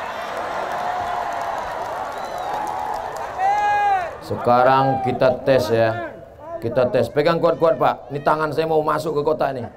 Sekarang 4.24 5.04
kita 5.04 5.44
tes 5.44 5.68
ya. 5.68 6.16
Kita 6.64 6.88
tes. 6.88 7.12
Pegang 7.12 7.44
kuat-kuat 7.44 7.76
pak. 7.76 8.08
Ini 8.10 8.24
tangan 8.24 8.56
saya 8.56 8.66
mau 8.72 8.80
masuk 8.80 9.20
ke 9.20 9.22
kotak 9.28 9.52
nih. 9.60 9.68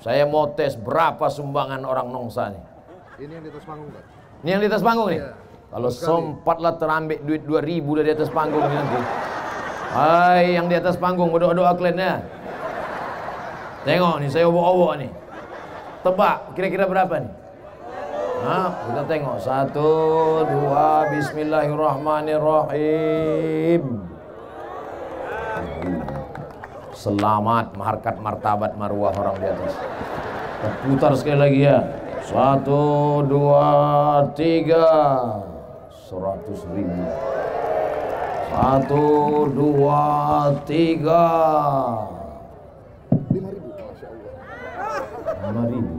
Saya 0.00 0.24
mau 0.24 0.48
tes 0.52 0.76
berapa 0.76 1.28
sumbangan 1.28 1.84
orang 1.84 2.08
Nongsa 2.08 2.52
nih. 2.52 2.62
Ini 3.16 3.32
yang 3.40 3.44
di 3.44 3.50
atas 3.52 3.64
panggung, 3.64 3.88
Pak. 3.88 4.02
Ini 4.44 4.48
yang 4.52 4.60
di 4.60 4.68
atas 4.68 4.82
panggung 4.84 5.08
nih? 5.08 5.20
Iya. 5.24 5.32
Kalau 5.66 5.90
sempat 5.90 6.56
lah 6.60 6.74
terambil 6.76 7.18
duit 7.24 7.42
2000 7.48 7.98
dari 8.00 8.10
atas 8.12 8.28
panggung 8.28 8.64
ini 8.64 8.76
nanti. 8.76 8.98
Hai, 9.96 10.44
yang 10.52 10.66
di 10.68 10.76
atas 10.76 11.00
panggung 11.00 11.32
berdoa-doa 11.32 11.72
kliennya. 11.80 12.20
Tengok 13.88 14.16
nih, 14.20 14.28
saya 14.28 14.44
obok-obok 14.52 14.92
nih. 15.00 15.10
Tebak, 16.04 16.36
kira-kira 16.52 16.84
berapa 16.84 17.14
nih? 17.24 17.32
Nah, 18.46 18.70
kita 18.70 19.02
tengok. 19.10 19.42
Satu, 19.42 19.90
dua, 20.46 21.10
bismillahirrahmanirrahim. 21.10 23.82
Selamat, 26.94 27.74
markat, 27.74 28.22
martabat, 28.22 28.78
marwah 28.78 29.10
orang 29.18 29.34
di 29.42 29.50
atas. 29.50 29.74
Putar 30.86 31.18
sekali 31.18 31.38
lagi 31.42 31.66
ya. 31.66 31.82
Satu, 32.26 33.22
dua, 33.22 33.70
tiga 34.34 34.90
Seratus 35.94 36.66
ribu 36.74 37.06
Satu, 38.50 39.06
dua, 39.54 40.02
tiga 40.66 41.22
Lima 43.30 43.48
ribu 43.54 43.70
Lima 45.38 45.62
ribu 45.70 45.95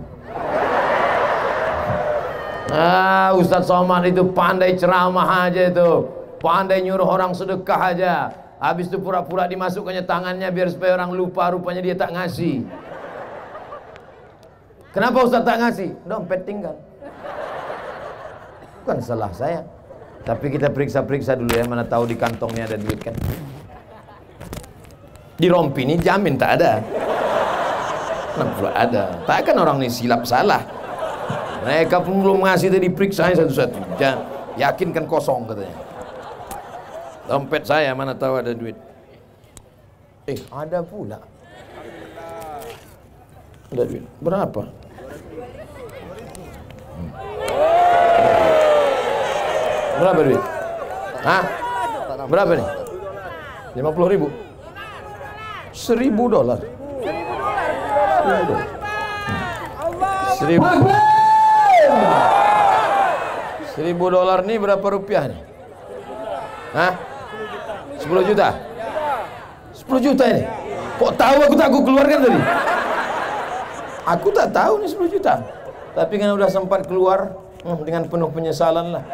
Ah, 2.68 3.32
Ustaz 3.38 3.68
Somad 3.68 4.04
itu 4.08 4.28
pandai 4.36 4.76
ceramah 4.76 5.48
aja 5.48 5.72
itu 5.72 6.08
Pandai 6.44 6.84
nyuruh 6.84 7.08
orang 7.08 7.32
sedekah 7.32 7.96
aja 7.96 8.14
Habis 8.60 8.92
itu 8.92 9.00
pura-pura 9.00 9.48
dimasukkannya 9.48 10.04
tangannya 10.04 10.52
Biar 10.52 10.68
supaya 10.68 11.00
orang 11.00 11.16
lupa 11.16 11.48
rupanya 11.54 11.80
dia 11.80 11.96
tak 11.96 12.12
ngasih 12.12 12.68
Kenapa 14.98 15.22
Ustaz 15.22 15.46
tak 15.46 15.62
ngasih? 15.62 15.94
Dompet 16.10 16.42
tinggal. 16.42 16.74
Bukan 18.82 18.98
salah 18.98 19.30
saya. 19.30 19.62
Tapi 20.26 20.50
kita 20.50 20.74
periksa-periksa 20.74 21.38
dulu 21.38 21.54
ya, 21.54 21.70
mana 21.70 21.86
tahu 21.86 22.10
di 22.10 22.18
kantongnya 22.18 22.66
ada 22.66 22.82
duit 22.82 22.98
kan. 23.06 23.14
Di 25.38 25.48
rompi 25.54 25.86
ini 25.86 26.02
jamin 26.02 26.34
tak 26.34 26.58
ada. 26.58 26.82
Kenapa 28.34 28.68
ada? 28.74 29.04
Tak 29.30 29.46
kan 29.46 29.56
orang 29.62 29.86
ini 29.86 29.94
silap 29.94 30.26
salah. 30.26 30.66
Mereka 31.68 32.00
pun 32.00 32.24
belum 32.24 32.48
ngasih 32.48 32.72
tadi 32.72 32.88
periksa 32.88 33.28
satu-satu. 33.36 34.00
Jangan 34.00 34.24
yakinkan 34.56 35.04
kosong 35.04 35.44
katanya. 35.52 35.76
Dompet 37.28 37.68
saya 37.68 37.92
mana 37.92 38.16
tahu 38.16 38.40
ada 38.40 38.56
duit. 38.56 38.80
Eh, 40.32 40.40
ada 40.48 40.80
pula. 40.80 41.20
Ada 43.68 43.84
duit. 43.84 44.08
Berapa? 44.24 44.64
Hmm. 46.96 47.12
Berapa 50.00 50.20
duit? 50.24 50.44
Hah? 51.20 51.44
Berapa 52.32 52.52
nih? 52.56 52.68
50 53.76 54.14
ribu? 54.16 54.32
1000 55.76 56.32
dolar. 56.32 56.64
1000 56.64 58.48
dolar. 58.48 58.68
Seribu. 60.40 60.64
Seribu 63.78 64.10
dolar 64.10 64.42
nih 64.42 64.58
berapa 64.58 64.82
rupiah 64.82 65.30
nih? 65.30 65.38
Hah? 66.74 66.98
10 68.02 68.10
juta? 68.26 68.58
10 69.78 70.02
juta 70.02 70.24
ini? 70.34 70.44
Kok 70.98 71.14
tahu 71.14 71.38
aku 71.46 71.54
tak 71.54 71.68
aku 71.70 71.80
keluarkan 71.86 72.20
tadi? 72.26 72.42
Aku 74.18 74.28
tak 74.34 74.50
tahu 74.50 74.82
nih 74.82 74.90
10 74.90 75.14
juta. 75.14 75.46
Tapi 75.94 76.14
kan 76.18 76.34
udah 76.34 76.50
sempat 76.50 76.90
keluar 76.90 77.38
hmm, 77.62 77.86
dengan 77.86 78.10
penuh 78.10 78.34
penyesalan 78.34 78.98
lah. 78.98 79.06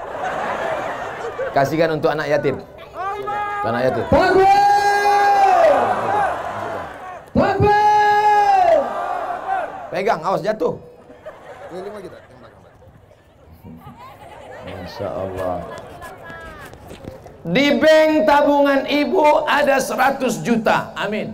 Kasihkan 1.52 2.00
untuk 2.00 2.16
anak 2.16 2.32
yatim. 2.32 2.64
Untuk 2.64 3.68
anak 3.68 3.84
yatim. 3.92 4.06
Pegang, 9.92 10.24
awas 10.24 10.40
jatuh. 10.40 10.74
Masya 14.94 15.10
Allah. 15.10 15.58
Di 17.50 17.82
bank 17.82 18.30
tabungan 18.30 18.86
ibu 18.86 19.26
ada 19.50 19.82
100 19.82 20.46
juta. 20.46 20.94
Amin. 20.94 21.34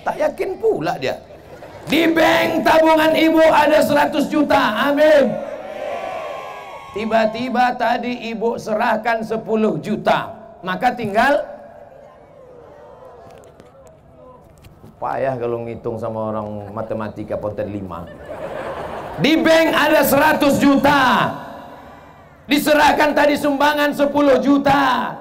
Tak 0.00 0.16
yakin 0.16 0.56
pula 0.56 0.96
dia. 0.96 1.20
Di 1.92 2.08
bank 2.08 2.64
tabungan 2.64 3.12
ibu 3.12 3.36
ada 3.36 3.84
100 3.84 4.32
juta. 4.32 4.80
Amin. 4.88 5.28
Tiba-tiba 6.96 7.76
tadi 7.76 8.32
ibu 8.32 8.56
serahkan 8.56 9.20
10 9.20 9.36
juta. 9.84 10.32
Maka 10.64 10.96
tinggal 10.96 11.36
payah 14.96 15.36
kalau 15.36 15.68
ngitung 15.68 16.00
sama 16.00 16.32
orang 16.32 16.72
matematika 16.72 17.36
ponten 17.36 17.68
5. 17.68 19.20
Di 19.20 19.36
bank 19.36 19.68
ada 19.76 20.00
100 20.00 20.56
juta. 20.56 21.00
Diserahkan 22.46 23.14
tadi 23.14 23.38
sumbangan 23.38 23.94
10 23.94 24.10
juta. 24.42 25.14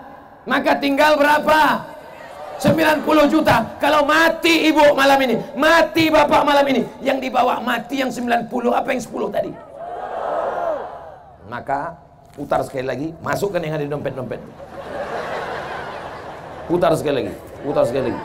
Maka 0.50 0.74
tinggal 0.82 1.18
berapa? 1.22 1.92
90 2.62 3.06
juta. 3.30 3.78
Kalau 3.82 4.06
mati 4.06 4.70
ibu 4.70 4.94
malam 4.94 5.18
ini, 5.26 5.36
mati 5.58 6.14
bapak 6.14 6.42
malam 6.46 6.66
ini, 6.70 6.82
yang 7.02 7.18
dibawa 7.18 7.58
mati 7.58 8.06
yang 8.06 8.14
90, 8.14 8.46
apa 8.70 8.90
yang 8.94 9.02
10 9.02 9.34
tadi? 9.34 9.52
Maka 11.50 11.98
putar 12.38 12.62
sekali 12.62 12.86
lagi, 12.86 13.08
masukkan 13.26 13.58
yang 13.66 13.82
ada 13.82 13.86
di 13.86 13.90
dompet-dompet. 13.90 14.42
Putar 16.70 16.94
sekali 16.94 17.16
lagi, 17.26 17.34
putar 17.66 17.84
sekali 17.90 18.14
lagi. 18.14 18.22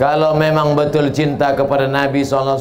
Kalau 0.00 0.32
memang 0.32 0.72
betul 0.72 1.12
cinta 1.12 1.52
kepada 1.52 1.84
Nabi 1.84 2.24
SAW 2.24 2.56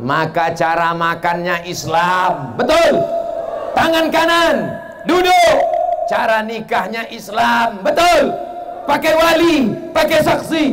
Maka 0.00 0.56
cara 0.56 0.96
makannya 0.96 1.68
Islam. 1.68 2.56
Betul. 2.56 2.96
Tangan 3.76 4.08
kanan 4.08 4.56
Duduk. 5.04 5.56
Cara 6.08 6.40
nikahnya 6.40 7.12
Islam. 7.12 7.84
Betul. 7.84 8.32
Pakai 8.88 9.12
wali 9.12 9.56
Pakai 9.92 10.24
saksi. 10.24 10.64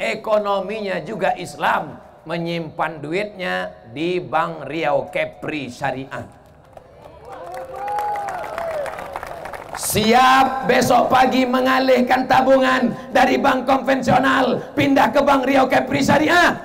Ekonominya 0.00 1.04
juga 1.04 1.36
Islam. 1.36 2.00
Menyimpan 2.24 3.04
duitnya 3.04 3.76
Di 3.92 4.16
Bank 4.24 4.64
Riau 4.64 5.12
Kepri 5.12 5.68
Syariah 5.68 6.45
Siap 9.76 10.64
besok 10.64 11.12
pagi 11.12 11.44
mengalihkan 11.44 12.24
tabungan 12.24 12.96
dari 13.12 13.36
bank 13.36 13.68
konvensional 13.68 14.56
pindah 14.72 15.12
ke 15.12 15.20
bank 15.20 15.44
Riau 15.44 15.68
Kepri 15.68 16.00
Syariah. 16.00 16.56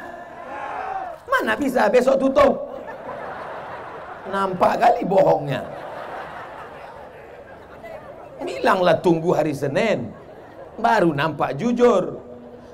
Mana 1.27 1.59
bisa 1.59 1.91
besok 1.91 2.15
tutup? 2.23 2.71
Nampak 4.31 4.79
kali 4.79 5.03
bohongnya. 5.03 5.59
Bilanglah 8.39 8.95
tunggu 9.03 9.35
hari 9.35 9.51
Senin. 9.51 10.07
Baru 10.79 11.11
nampak 11.11 11.59
jujur. 11.59 12.15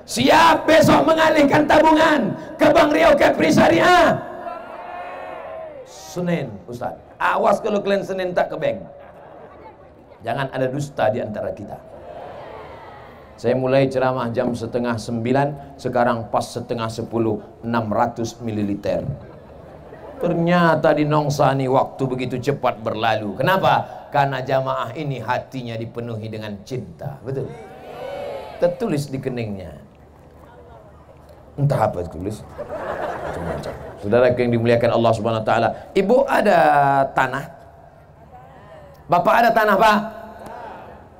Siap 0.06 0.70
besok 0.70 1.02
mengalihkan 1.02 1.66
tabungan 1.66 2.30
ke 2.54 2.66
bank 2.70 2.94
Riau 2.94 3.18
Kepri 3.18 3.50
Syariah. 3.50 4.14
Senin, 5.82 6.54
Ustaz. 6.70 6.94
Awas 7.18 7.58
kalau 7.58 7.82
kalian 7.82 8.06
Senin 8.06 8.30
tak 8.30 8.54
ke 8.54 8.56
bank. 8.56 8.97
Jangan 10.26 10.50
ada 10.50 10.66
dusta 10.66 11.06
di 11.14 11.22
antara 11.22 11.54
kita. 11.54 11.78
Saya 13.38 13.54
mulai 13.54 13.86
ceramah 13.86 14.34
jam 14.34 14.50
setengah 14.50 14.98
sembilan, 14.98 15.78
sekarang 15.78 16.26
pas 16.26 16.42
setengah 16.42 16.90
sepuluh, 16.90 17.38
enam 17.62 17.86
ratus 17.86 18.42
mililiter. 18.42 19.06
Ternyata 20.18 20.90
di 20.98 21.06
Nongsani 21.06 21.70
waktu 21.70 22.02
begitu 22.10 22.42
cepat 22.42 22.82
berlalu. 22.82 23.38
Kenapa? 23.38 23.86
Karena 24.10 24.42
jamaah 24.42 24.90
ini 24.98 25.22
hatinya 25.22 25.78
dipenuhi 25.78 26.26
dengan 26.26 26.58
cinta. 26.66 27.22
Betul? 27.22 27.46
Tertulis 28.58 29.06
di 29.06 29.22
keningnya. 29.22 29.70
Entah 31.54 31.86
apa 31.86 32.02
tulis. 32.10 32.42
Saudara 34.02 34.34
yang 34.34 34.50
dimuliakan 34.50 34.98
Allah 34.98 35.12
Subhanahu 35.14 35.42
wa 35.42 35.46
taala, 35.46 35.68
Ibu 35.94 36.26
ada 36.26 36.58
tanah 37.14 37.57
Bapak 39.08 39.34
ada 39.40 39.50
tanah 39.56 39.76
pak? 39.80 39.98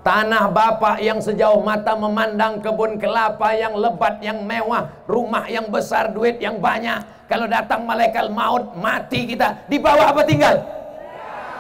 Tanah 0.05 0.45
bapak 0.53 1.01
yang 1.01 1.21
sejauh 1.25 1.65
mata 1.65 1.97
memandang 1.97 2.61
kebun 2.61 3.01
kelapa 3.01 3.57
yang 3.57 3.77
lebat, 3.77 4.21
yang 4.21 4.45
mewah, 4.45 4.93
rumah 5.09 5.49
yang 5.49 5.73
besar, 5.73 6.13
duit 6.13 6.37
yang 6.37 6.61
banyak. 6.61 7.01
Kalau 7.29 7.49
datang 7.49 7.85
malaikat 7.85 8.29
maut, 8.33 8.77
mati 8.77 9.29
kita. 9.29 9.65
Di 9.69 9.81
bawah 9.81 10.13
apa 10.13 10.25
tinggal? 10.25 10.65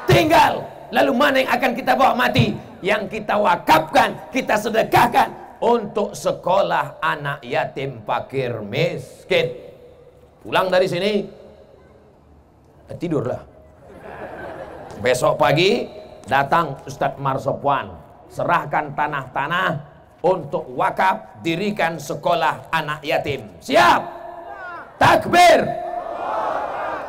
Tinggal. 0.09 0.65
Lalu 0.89 1.13
mana 1.13 1.37
yang 1.45 1.53
akan 1.53 1.73
kita 1.77 1.93
bawa 1.93 2.13
mati? 2.17 2.57
Yang 2.81 3.21
kita 3.21 3.37
wakafkan, 3.37 4.33
kita 4.33 4.57
sedekahkan 4.57 5.61
untuk 5.61 6.17
sekolah 6.17 7.01
anak 7.05 7.45
yatim 7.45 8.01
fakir 8.05 8.65
miskin. 8.65 9.53
Pulang 10.41 10.73
dari 10.73 10.89
sini, 10.89 11.29
tidurlah. 12.97 13.45
Besok 15.05 15.37
pagi 15.37 15.98
Datang 16.29 16.77
Ustadz 16.85 17.17
Marsopwan, 17.17 17.89
serahkan 18.29 18.93
tanah-tanah 18.93 19.69
untuk 20.21 20.69
wakaf 20.77 21.41
dirikan 21.41 21.97
sekolah 21.97 22.69
anak 22.69 23.01
yatim. 23.01 23.49
Siap? 23.65 24.01
Takbir. 25.01 25.65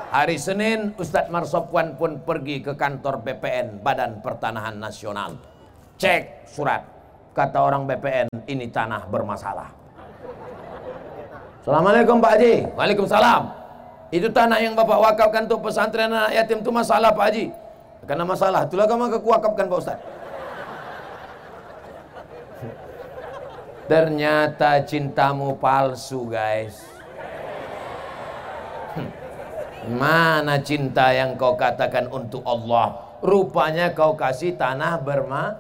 Hari 0.10 0.40
Senin 0.40 0.96
Ustadz 0.96 1.28
Marsopwan 1.28 2.00
pun 2.00 2.24
pergi 2.24 2.64
ke 2.64 2.80
kantor 2.80 3.20
BPN 3.20 3.84
Badan 3.84 4.24
Pertanahan 4.24 4.80
Nasional. 4.80 5.36
Cek 6.00 6.48
surat. 6.48 6.82
Kata 7.36 7.60
orang 7.60 7.92
BPN 7.92 8.48
ini 8.48 8.72
tanah 8.72 9.04
bermasalah. 9.04 9.68
Assalamualaikum 11.60 12.24
Pak 12.24 12.32
Haji. 12.40 12.56
Waalaikumsalam. 12.72 13.42
Itu 14.16 14.32
tanah 14.32 14.64
yang 14.64 14.80
Bapak 14.80 14.98
wakafkan 14.98 15.44
untuk 15.46 15.68
pesantren 15.68 16.08
anak 16.08 16.32
yatim 16.34 16.64
itu 16.64 16.72
masalah 16.72 17.12
Pak 17.12 17.26
Haji. 17.30 17.69
Karena 18.10 18.26
masalah 18.26 18.66
itulah 18.66 18.90
kamu 18.90 19.22
kekuakapkan 19.22 19.70
Pak 19.70 19.78
Ustaz. 19.78 20.00
Ternyata 23.86 24.82
cintamu 24.82 25.54
palsu 25.62 26.26
guys. 26.26 26.82
Hmm. 28.98 29.14
Mana 29.94 30.58
cinta 30.58 31.14
yang 31.14 31.38
kau 31.38 31.54
katakan 31.54 32.10
untuk 32.10 32.42
Allah? 32.50 32.98
Rupanya 33.22 33.94
kau 33.94 34.18
kasih 34.18 34.58
tanah 34.58 34.98
berma 34.98 35.54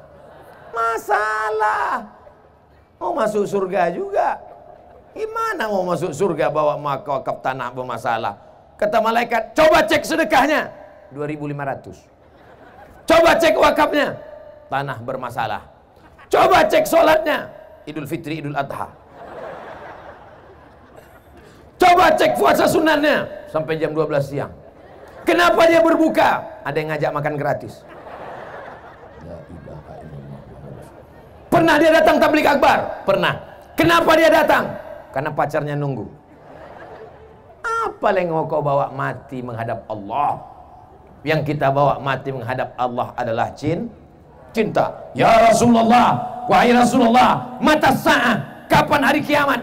masalah. 0.73 2.09
Mau 2.97 3.13
masuk 3.13 3.45
surga 3.45 3.93
juga. 3.93 4.41
Gimana 5.13 5.69
mau 5.69 5.85
masuk 5.85 6.17
surga 6.17 6.49
bawa 6.49 6.81
wakaf 6.81 7.45
tanah 7.45 7.69
bermasalah? 7.77 8.41
Kata 8.73 8.97
malaikat, 9.05 9.53
coba 9.53 9.85
cek 9.85 10.01
sedekahnya. 10.01 10.73
2500. 11.13 12.18
Coba 13.09 13.33
cek 13.33 13.57
wakafnya. 13.57 14.13
Tanah 14.69 15.01
bermasalah. 15.01 15.65
Coba 16.29 16.61
cek 16.69 16.85
sholatnya. 16.85 17.49
Idul 17.89 18.05
Fitri, 18.05 18.37
Idul 18.37 18.53
Adha. 18.53 18.85
Coba 21.81 22.13
cek 22.13 22.37
puasa 22.37 22.69
sunatnya. 22.69 23.25
Sampai 23.49 23.81
jam 23.81 23.97
12 23.97 24.21
siang. 24.29 24.53
Kenapa 25.25 25.65
dia 25.65 25.81
berbuka? 25.81 26.61
Ada 26.61 26.77
yang 26.77 26.89
ngajak 26.93 27.11
makan 27.17 27.33
gratis. 27.33 27.81
Pernah 31.49 31.75
dia 31.81 31.89
datang 31.89 32.21
tablik 32.21 32.45
akbar? 32.45 33.09
Pernah. 33.09 33.33
Kenapa 33.73 34.13
dia 34.13 34.29
datang? 34.29 34.69
Karena 35.09 35.33
pacarnya 35.33 35.73
nunggu. 35.73 36.05
Apa 37.65 38.13
yang 38.13 38.37
kau 38.45 38.61
bawa 38.61 38.93
mati 38.93 39.41
menghadap 39.41 39.81
Allah? 39.89 40.58
Yang 41.23 41.53
kita 41.53 41.71
bawa 41.71 41.99
mati 41.99 42.31
menghadap 42.31 42.75
Allah 42.79 43.11
adalah 43.15 43.51
cinta 43.55 43.91
cinta. 44.51 45.13
Ya 45.13 45.49
Rasulullah, 45.49 46.17
wahai 46.49 46.73
Rasulullah, 46.73 47.57
mata 47.61 47.93
sa'ah, 47.93 48.65
kapan 48.69 49.01
hari 49.01 49.21
kiamat? 49.21 49.61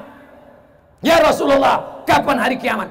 Ya 1.03 1.21
Rasulullah, 1.23 2.03
kapan 2.07 2.37
hari 2.41 2.57
kiamat? 2.59 2.91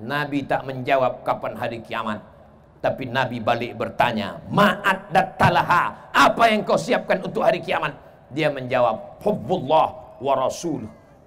Nabi 0.00 0.42
tak 0.46 0.66
menjawab 0.66 1.22
kapan 1.22 1.54
hari 1.54 1.78
kiamat. 1.82 2.18
Tapi 2.82 3.08
Nabi 3.08 3.40
balik 3.40 3.80
bertanya, 3.80 4.36
Ma'at 4.52 5.08
talaha, 5.40 6.12
apa 6.12 6.52
yang 6.52 6.66
kau 6.66 6.76
siapkan 6.76 7.22
untuk 7.24 7.40
hari 7.40 7.62
kiamat? 7.64 7.96
Dia 8.34 8.52
menjawab, 8.52 9.22
Hubbullah 9.24 10.18
wa 10.20 10.34
Rasul. 10.36 10.84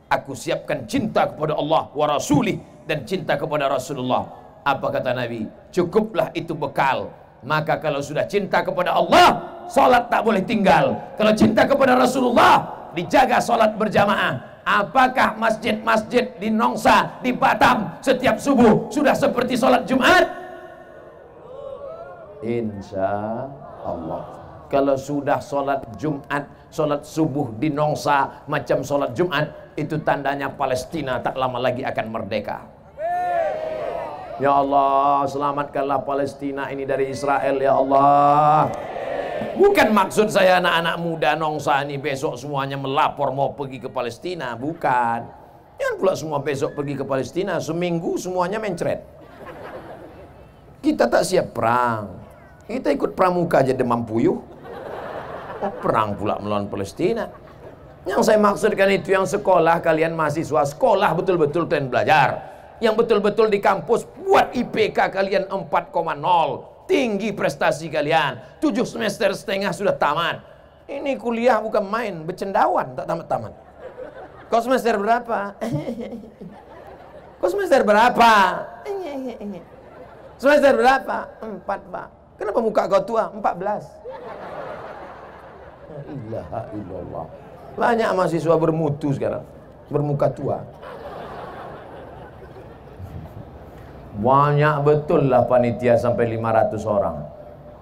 Aku 0.07 0.37
siapkan 0.37 0.87
cinta 0.87 1.27
kepada 1.27 1.57
Allah 1.57 1.91
wa 1.91 2.05
Rasulih 2.07 2.61
dan 2.87 3.03
cinta 3.03 3.35
kepada 3.35 3.67
Rasulullah. 3.67 4.46
Apa 4.67 4.91
kata 4.91 5.15
Nabi? 5.15 5.47
Cukuplah 5.71 6.35
itu 6.35 6.51
bekal. 6.51 7.07
Maka 7.47 7.79
kalau 7.79 8.03
sudah 8.03 8.27
cinta 8.27 8.59
kepada 8.59 8.91
Allah, 8.91 9.57
Salat 9.67 10.07
tak 10.07 10.23
boleh 10.23 10.39
tinggal. 10.47 10.95
Kalau 11.19 11.35
cinta 11.35 11.67
kepada 11.67 11.99
Rasulullah, 11.99 12.87
dijaga 12.95 13.43
salat 13.43 13.75
berjamaah. 13.75 14.63
Apakah 14.67 15.35
masjid-masjid 15.39 16.35
di 16.39 16.51
Nongsa, 16.51 17.19
di 17.23 17.31
Batam, 17.31 17.99
setiap 18.03 18.39
subuh 18.39 18.87
sudah 18.91 19.15
seperti 19.15 19.59
salat 19.59 19.83
Jumat? 19.87 20.27
Insya 22.43 23.47
Allah. 23.83 24.23
Kalau 24.67 24.99
sudah 24.99 25.39
salat 25.39 25.83
Jumat, 25.95 26.43
salat 26.67 27.03
subuh 27.07 27.55
di 27.55 27.71
Nongsa, 27.71 28.43
macam 28.47 28.83
salat 28.83 29.15
Jumat, 29.15 29.75
itu 29.79 29.99
tandanya 30.03 30.51
Palestina 30.51 31.19
tak 31.23 31.39
lama 31.39 31.59
lagi 31.59 31.87
akan 31.87 32.05
merdeka. 32.11 32.76
Ya 34.37 34.53
Allah, 34.53 35.25
selamatkanlah 35.25 36.05
Palestina 36.05 36.69
ini 36.69 36.85
dari 36.85 37.09
Israel, 37.09 37.57
ya 37.57 37.73
Allah. 37.73 38.69
Bukan 39.57 39.89
maksud 39.89 40.29
saya 40.29 40.61
anak-anak 40.61 40.95
muda 41.01 41.33
nongsa 41.33 41.81
ini 41.81 41.97
besok 41.97 42.37
semuanya 42.37 42.77
melapor 42.77 43.33
mau 43.33 43.57
pergi 43.57 43.81
ke 43.81 43.89
Palestina. 43.89 44.53
Bukan. 44.53 45.19
Jangan 45.77 45.95
pula 45.97 46.13
semua 46.13 46.37
besok 46.41 46.77
pergi 46.77 46.93
ke 46.93 47.05
Palestina. 47.05 47.57
Seminggu 47.57 48.17
semuanya 48.21 48.61
mencret. 48.61 49.01
Kita 50.85 51.09
tak 51.09 51.25
siap 51.25 51.57
perang. 51.57 52.21
Kita 52.69 52.93
ikut 52.93 53.17
pramuka 53.17 53.65
aja 53.65 53.73
demam 53.73 54.05
puyuh. 54.05 54.37
Oh, 55.57 55.73
perang 55.81 56.13
pula 56.13 56.37
melawan 56.37 56.69
Palestina. 56.69 57.25
Yang 58.05 58.21
saya 58.29 58.37
maksudkan 58.37 58.93
itu 58.93 59.17
yang 59.17 59.25
sekolah 59.25 59.81
kalian 59.81 60.13
mahasiswa 60.13 60.61
sekolah 60.69 61.17
betul-betul 61.17 61.65
kalian 61.65 61.89
belajar. 61.89 62.56
Yang 62.77 62.93
betul-betul 63.03 63.49
di 63.49 63.57
kampus 63.57 64.05
buat 64.21 64.53
IPK 64.53 65.09
kalian 65.09 65.49
4,0 65.49 66.85
tinggi 66.87 67.33
prestasi 67.35 67.91
kalian. 67.91 68.61
Tujuh 68.63 68.87
semester 68.87 69.33
setengah 69.35 69.73
sudah 69.75 69.93
tamat. 69.93 70.41
Ini 70.87 71.19
kuliah 71.19 71.59
bukan 71.59 71.83
main, 71.83 72.23
bercendawan 72.23 72.95
tak 72.95 73.05
tamat-tamat. 73.11 73.53
Kau 74.47 74.63
semester 74.63 74.95
berapa? 74.95 75.59
Kau 77.43 77.49
semester 77.51 77.83
berapa? 77.83 78.31
Semester 80.39 80.73
berapa? 80.79 81.17
Empat, 81.43 81.81
Pak. 81.91 82.07
Kenapa 82.39 82.59
muka 82.63 82.87
kau 82.87 83.03
tua? 83.03 83.33
Empat 83.35 83.53
belas. 83.59 83.83
Ilaha 86.07 86.61
illallah. 86.71 87.25
Banyak 87.75 88.09
mahasiswa 88.15 88.55
bermutu 88.55 89.11
sekarang. 89.11 89.43
Bermuka 89.91 90.31
tua. 90.31 90.63
Banyak 94.17 94.81
betul 94.81 95.29
lah 95.29 95.45
panitia 95.45 95.93
sampai 95.93 96.25
500 96.33 96.81
orang. 96.89 97.21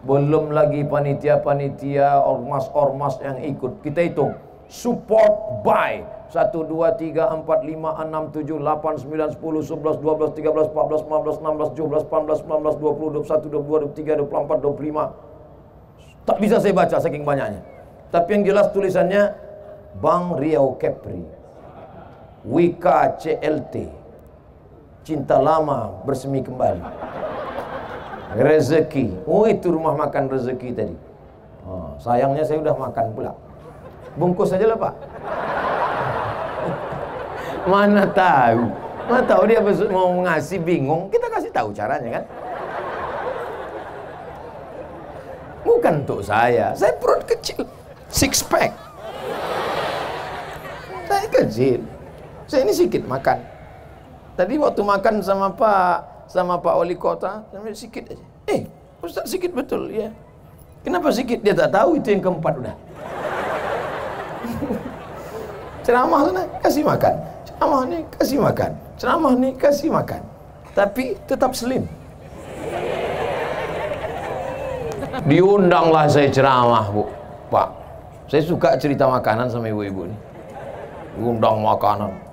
Belum 0.03 0.51
lagi 0.51 0.83
panitia-panitia 0.83 2.21
ormas-ormas 2.21 3.17
yang 3.23 3.39
ikut. 3.39 3.79
Kita 3.81 4.03
hitung. 4.03 4.35
Support 4.67 5.63
by 5.63 6.03
1, 6.29 6.51
2, 6.51 6.67
3, 6.67 7.41
4, 7.41 7.45
5, 7.47 8.03
6, 8.03 8.35
7, 8.35 8.59
8, 8.59 8.99
9, 9.07 9.31
10, 9.37 9.63
11, 9.63 9.97
12, 10.03 10.35
13, 10.35 10.69
14, 10.75 11.05
15, 11.07 11.39
16, 11.39 11.69
17, 11.73 12.03
18, 12.03 12.43
19, 12.43 12.83
20, 12.83 13.23
21, 13.23 13.49
22, 13.49 13.95
23, 13.95 14.19
24, 14.25 14.59
25. 14.59 16.25
Tak 16.25 16.37
bisa 16.41 16.57
saya 16.57 16.73
baca 16.73 16.97
saking 16.97 17.23
banyaknya. 17.23 17.61
Tapi 18.09 18.29
yang 18.35 18.43
jelas 18.43 18.73
tulisannya 18.73 19.33
Bang 20.01 20.35
Riau 20.35 20.75
Kepri. 20.75 21.21
Wika 22.45 23.17
CLT 23.17 24.04
cinta 25.05 25.37
lama 25.37 25.93
bersemi 26.01 26.41
kembali. 26.41 26.81
Rezeki. 28.35 29.23
Oh 29.29 29.45
itu 29.45 29.69
rumah 29.69 29.93
makan 29.93 30.27
rezeki 30.27 30.69
tadi. 30.73 30.97
Oh, 31.63 31.93
sayangnya 32.01 32.41
saya 32.41 32.59
sudah 32.59 32.75
makan 32.75 33.05
pula. 33.13 33.31
Bungkus 34.17 34.51
saja 34.51 34.65
lah 34.65 34.75
pak. 34.75 34.93
Mana 37.71 38.09
tahu. 38.09 38.65
Mana 39.05 39.23
tahu 39.23 39.41
dia 39.45 39.61
mau 39.93 40.09
ngasih 40.25 40.59
bingung. 40.59 41.07
Kita 41.13 41.29
kasih 41.29 41.53
tahu 41.53 41.69
caranya 41.71 42.19
kan? 42.19 42.23
Bukan 45.61 45.93
untuk 46.01 46.25
saya. 46.25 46.73
Saya 46.73 46.97
perut 46.97 47.23
kecil. 47.29 47.61
Six 48.09 48.41
pack. 48.41 48.73
Saya 51.05 51.25
kecil. 51.29 51.79
Saya 52.49 52.61
ini 52.65 52.73
sedikit 52.73 53.05
makan 53.05 53.54
Tadi 54.35 54.59
waktu 54.59 54.81
makan 54.83 55.23
sama 55.23 55.47
Pak 55.47 56.27
sama 56.27 56.59
Pak 56.59 56.75
Wali 56.75 56.99
Kota, 56.99 57.39
sikit 57.71 58.11
aja. 58.11 58.25
Eh, 58.51 58.67
Ustaz 58.99 59.31
sikit 59.31 59.55
betul 59.55 59.87
ya. 59.87 60.11
Kenapa 60.83 61.07
sikit? 61.15 61.39
Dia 61.39 61.55
tak 61.55 61.71
tahu 61.71 61.95
itu 61.95 62.11
yang 62.11 62.21
keempat 62.21 62.53
udah. 62.59 62.75
Ceramah 65.87 66.19
sana 66.27 66.43
kasih 66.59 66.83
makan. 66.83 67.15
Ceramah 67.47 67.81
ni 67.87 67.97
kasih 68.19 68.37
makan. 68.43 68.71
Ceramah 68.99 69.33
ni 69.39 69.49
kasih 69.55 69.89
makan. 69.89 70.21
Tapi 70.75 71.15
tetap 71.23 71.55
slim. 71.55 71.87
Diundanglah 75.23 76.11
saya 76.11 76.27
ceramah, 76.27 76.91
Bu. 76.91 77.07
Pak, 77.47 77.71
saya 78.27 78.43
suka 78.43 78.75
cerita 78.75 79.07
makanan 79.07 79.47
sama 79.47 79.71
ibu-ibu 79.71 80.11
ni. 80.11 80.17
Diundang 81.15 81.63
makanan 81.63 82.24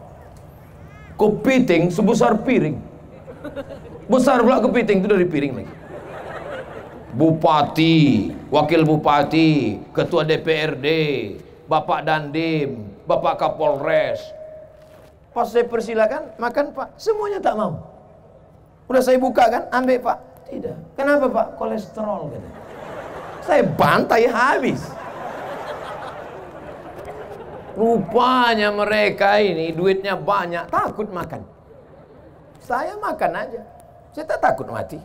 kepiting 1.16 1.92
sebesar 1.92 2.38
piring. 2.42 2.76
Besar 4.06 4.42
pula 4.42 4.62
kepiting 4.62 5.02
itu 5.02 5.08
dari 5.08 5.26
piring 5.26 5.52
lagi 5.62 5.72
bupati 7.12 8.32
wakil 8.48 8.88
bupati 8.88 9.76
ketua 9.92 10.24
DPRD 10.24 10.88
bapak 11.68 12.08
dandim 12.08 12.88
bapak 13.04 13.36
kapolres. 13.36 14.20
Pas 15.32 15.48
saya 15.48 15.64
persilakan 15.64 16.36
makan 16.36 16.76
pak. 16.76 16.88
Semuanya 17.00 17.40
tak 17.40 17.56
mau. 17.56 17.80
Udah 18.88 19.00
saya 19.00 19.16
buka 19.16 19.48
kan 19.48 19.62
ambil 19.72 19.96
pak. 20.00 20.18
Tidak. 20.52 20.76
Kenapa 20.96 21.24
pak? 21.32 21.46
Kolesterol 21.56 22.28
gitu. 22.36 22.48
saya 23.42 23.66
bantai 23.66 24.30
habis 24.30 24.86
Rupanya 27.73 28.68
mereka 28.68 29.41
ini 29.41 29.73
duitnya 29.73 30.12
banyak, 30.12 30.68
takut 30.68 31.09
makan. 31.09 31.41
Saya 32.61 32.95
makan 33.01 33.33
aja. 33.33 33.62
Saya 34.12 34.25
tak 34.29 34.41
takut 34.45 34.68
mati. 34.68 35.01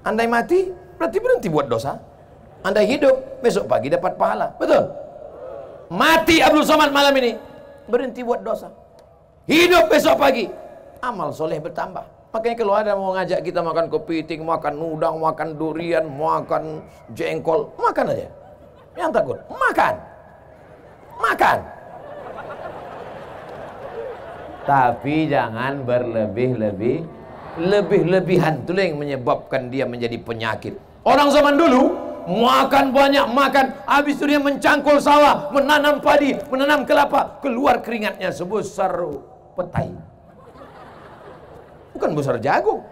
Andai 0.00 0.24
mati, 0.24 0.72
berarti 0.96 1.18
berhenti 1.20 1.48
buat 1.52 1.68
dosa. 1.68 2.00
Andai 2.64 2.88
hidup, 2.88 3.44
besok 3.44 3.68
pagi 3.68 3.92
dapat 3.92 4.16
pahala. 4.16 4.56
Betul? 4.56 4.88
Mati 5.92 6.40
Abdul 6.40 6.64
Somad 6.64 6.88
malam 6.88 7.12
ini, 7.20 7.36
berhenti 7.84 8.24
buat 8.24 8.40
dosa. 8.40 8.72
Hidup 9.44 9.92
besok 9.92 10.16
pagi, 10.16 10.48
amal 11.04 11.36
soleh 11.36 11.60
bertambah. 11.60 12.32
Makanya 12.32 12.56
kalau 12.56 12.74
ada 12.78 12.92
mau 12.96 13.12
ngajak 13.12 13.44
kita 13.44 13.60
makan 13.60 13.90
kepiting, 13.92 14.40
makan 14.46 14.78
udang, 14.78 15.20
makan 15.20 15.58
durian, 15.58 16.06
makan 16.06 16.80
jengkol, 17.12 17.68
makan 17.76 18.14
aja. 18.14 18.28
Yang 18.96 19.10
takut, 19.20 19.38
makan 19.50 20.09
makan. 21.20 21.58
Tapi 24.64 25.28
jangan 25.28 25.84
berlebih-lebih 25.84 27.20
lebih-lebihan 27.58 28.62
itu 28.62 28.72
yang 28.72 28.96
menyebabkan 28.96 29.68
dia 29.68 29.84
menjadi 29.84 30.16
penyakit. 30.20 30.78
Orang 31.02 31.32
zaman 31.32 31.56
dulu 31.58 32.10
makan 32.28 32.92
banyak 32.92 33.26
makan 33.32 33.66
habis 33.88 34.20
itu 34.20 34.28
dia 34.28 34.40
mencangkul 34.42 35.00
sawah 35.00 35.48
menanam 35.50 35.98
padi 35.98 36.36
menanam 36.52 36.84
kelapa 36.84 37.40
keluar 37.40 37.80
keringatnya 37.80 38.28
sebesar 38.28 38.92
petai 39.56 39.90
bukan 41.96 42.10
besar 42.12 42.36
jagung 42.38 42.84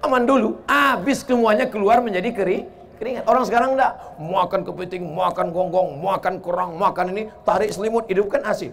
aman 0.00 0.22
dulu 0.22 0.62
habis 0.64 1.26
semuanya 1.26 1.66
keluar 1.66 1.98
menjadi 2.00 2.30
kering 2.30 2.64
keringat. 3.02 3.26
Orang 3.26 3.42
sekarang 3.42 3.74
enggak, 3.74 3.98
makan 4.22 4.62
kepiting, 4.62 5.02
makan 5.10 5.50
gonggong, 5.50 5.98
makan 5.98 6.38
kerang, 6.38 6.78
makan 6.78 7.10
ini, 7.10 7.26
tarik 7.42 7.74
selimut, 7.74 8.06
hidupkan 8.06 8.46
asin. 8.46 8.70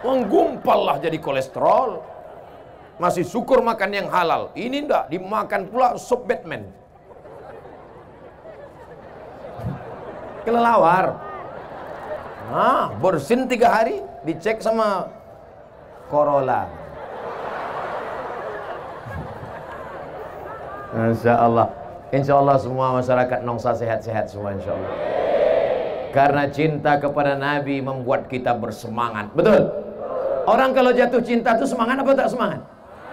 Menggumpal 0.00 0.80
lah 0.88 0.96
jadi 0.96 1.20
kolesterol. 1.20 2.00
Masih 2.96 3.28
syukur 3.28 3.60
makan 3.60 3.92
yang 3.92 4.08
halal. 4.08 4.48
Ini 4.56 4.88
enggak, 4.88 5.12
dimakan 5.12 5.68
pula 5.68 6.00
sop 6.00 6.24
Batman. 6.24 6.64
Kelelawar. 10.48 11.20
Nah, 12.48 12.96
bersin 12.96 13.44
tiga 13.44 13.68
hari, 13.68 14.00
dicek 14.24 14.64
sama 14.64 15.12
Corolla. 16.08 16.64
Insya 20.90 21.36
Allah. 21.38 21.79
Insya 22.10 22.42
Allah 22.42 22.58
semua 22.58 22.98
masyarakat 22.98 23.46
Nongsa 23.46 23.70
sehat-sehat 23.78 24.26
semua 24.34 24.50
insya 24.58 24.74
Allah. 24.74 24.92
Karena 26.10 26.50
cinta 26.50 26.98
kepada 26.98 27.38
Nabi 27.38 27.78
membuat 27.78 28.26
kita 28.26 28.50
bersemangat. 28.58 29.30
Betul? 29.30 29.70
Orang 30.42 30.74
kalau 30.74 30.90
jatuh 30.90 31.22
cinta 31.22 31.54
itu 31.54 31.70
semangat 31.70 32.02
apa 32.02 32.10
tak 32.18 32.26
semangat? 32.26 32.60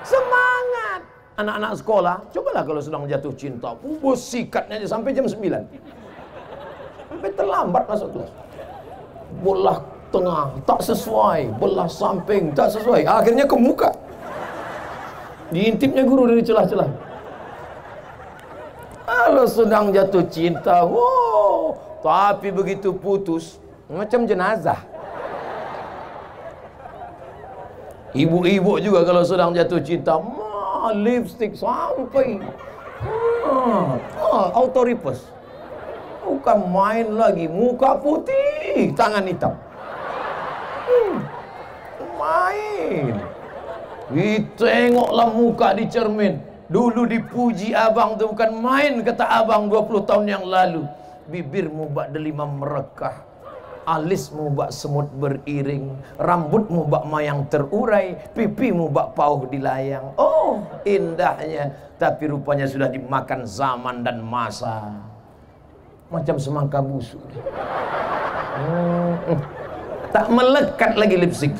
Semangat. 0.01 1.05
Anak-anak 1.37 1.77
sekolah, 1.77 2.15
cobalah 2.33 2.63
kalau 2.65 2.81
sedang 2.81 3.05
jatuh 3.05 3.29
cinta. 3.37 3.77
Bubus 3.77 4.17
sikatnya 4.33 4.81
sampai 4.89 5.13
jam 5.13 5.29
9. 5.29 5.45
Sampai 7.13 7.29
terlambat 7.37 7.85
masuk 7.85 8.09
kelas. 8.17 8.31
Belah 9.45 9.77
tengah, 10.09 10.57
tak 10.65 10.81
sesuai. 10.81 11.53
Belah 11.61 11.85
samping, 11.85 12.49
tak 12.57 12.73
sesuai. 12.73 13.05
Akhirnya 13.05 13.45
ke 13.45 13.53
muka. 13.53 13.93
Diintipnya 15.53 16.01
guru 16.01 16.25
dari 16.25 16.41
celah-celah. 16.41 17.06
Kalau 19.27 19.43
sedang 19.43 19.91
jatuh 19.91 20.23
cinta, 20.31 20.87
wow, 20.87 21.75
tapi 21.99 22.47
begitu 22.47 22.95
putus, 22.95 23.59
macam 23.91 24.23
jenazah. 24.23 24.79
Ibu-ibu 28.15 28.79
juga 28.79 29.03
kalau 29.03 29.27
sedang 29.27 29.51
jatuh 29.51 29.83
cinta, 29.83 30.15
ma, 30.15 30.95
lipstick 30.95 31.59
sampai 31.59 32.39
ah, 33.43 33.99
ah, 34.15 34.47
autoripes. 34.63 35.27
Bukan 36.23 36.71
main 36.71 37.11
lagi, 37.11 37.51
muka 37.51 37.99
putih, 37.99 38.95
tangan 38.95 39.27
hitam. 39.27 39.59
Hmm, 40.87 41.15
main. 42.15 43.11
Ditengoklah 44.07 45.27
muka 45.35 45.75
di 45.75 45.83
cermin. 45.91 46.46
Dulu 46.67 47.07
dipuji 47.07 47.71
abang 47.71 48.19
tu 48.19 48.27
bukan 48.27 48.51
main 48.59 48.99
kata 48.99 49.23
abang 49.23 49.71
20 49.71 50.03
tahun 50.03 50.25
yang 50.27 50.43
lalu. 50.43 50.83
Bibirmu 51.31 51.87
bak 51.91 52.11
delima 52.11 52.43
merekah. 52.43 53.23
Alismu 53.87 54.51
bak 54.51 54.75
semut 54.75 55.07
beriring. 55.15 55.95
Rambutmu 56.19 56.91
bak 56.91 57.07
mayang 57.07 57.47
terurai. 57.47 58.19
Pipimu 58.35 58.91
bak 58.91 59.15
pauh 59.15 59.47
dilayang. 59.47 60.11
Oh 60.19 60.59
indahnya. 60.83 61.71
Tapi 61.95 62.27
rupanya 62.27 62.67
sudah 62.67 62.91
dimakan 62.91 63.47
zaman 63.47 64.03
dan 64.03 64.19
masa. 64.19 64.91
Macam 66.11 66.35
semangka 66.35 66.83
busuk. 66.83 67.23
Hmm. 68.59 69.39
Tak 70.11 70.27
melekat 70.27 70.99
lagi 70.99 71.15
lipstick. 71.15 71.55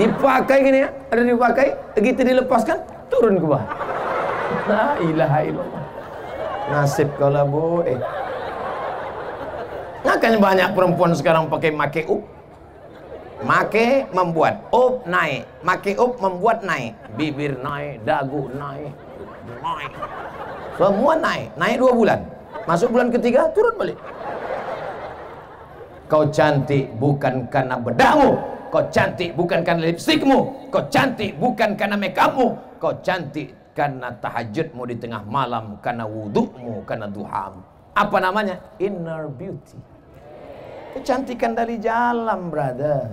Dipakai 0.00 0.64
gini 0.64 0.88
ya. 0.88 0.90
Ada 1.12 1.20
dipakai. 1.20 1.68
Begitu 1.96 2.20
dilepaskan. 2.24 2.78
Turun 3.12 3.36
ke 3.40 3.44
bawah. 3.44 3.87
La 4.68 5.00
ilaha 5.00 5.40
illallah. 5.48 5.84
Nasib 6.68 7.08
kau 7.16 7.32
lah 7.32 7.48
bu. 7.48 7.80
Eh. 7.88 7.96
Makanya 10.04 10.38
banyak 10.38 10.68
perempuan 10.76 11.16
sekarang 11.16 11.48
pakai 11.48 11.72
make 11.72 12.04
up. 12.04 12.20
Make 13.38 14.10
membuat 14.12 14.66
up 14.74 15.06
naik, 15.06 15.46
make 15.62 15.94
up 15.94 16.18
membuat 16.18 16.66
naik, 16.66 16.98
bibir 17.14 17.54
naik, 17.62 18.02
dagu 18.02 18.50
naik, 18.50 18.90
naik, 19.62 19.92
semua 20.74 21.14
naik, 21.14 21.46
naik 21.54 21.76
dua 21.78 21.92
bulan. 21.94 22.20
Masuk 22.66 22.90
bulan 22.90 23.14
ketiga 23.14 23.46
turun 23.54 23.78
balik. 23.78 23.98
Kau 26.10 26.26
cantik 26.34 26.90
bukan 26.98 27.46
karena 27.46 27.78
bedakmu, 27.78 28.42
kau 28.74 28.82
cantik 28.90 29.30
bukan 29.38 29.62
karena 29.62 29.86
lipstikmu, 29.86 30.68
kau 30.74 30.82
cantik 30.90 31.38
bukan 31.38 31.78
karena 31.78 31.94
makeupmu, 31.94 32.58
kau 32.82 32.90
cantik 33.06 33.54
karena 33.78 34.10
tahajudmu 34.10 34.82
di 34.90 34.98
tengah 34.98 35.22
malam, 35.22 35.78
karena 35.78 36.02
wudukmu, 36.02 36.82
karena 36.82 37.06
duhamu. 37.06 37.62
Apa 37.94 38.18
namanya? 38.18 38.58
Inner 38.82 39.30
beauty. 39.30 39.78
Kecantikan 40.98 41.54
dari 41.54 41.78
jalan, 41.78 42.50
brother. 42.50 43.06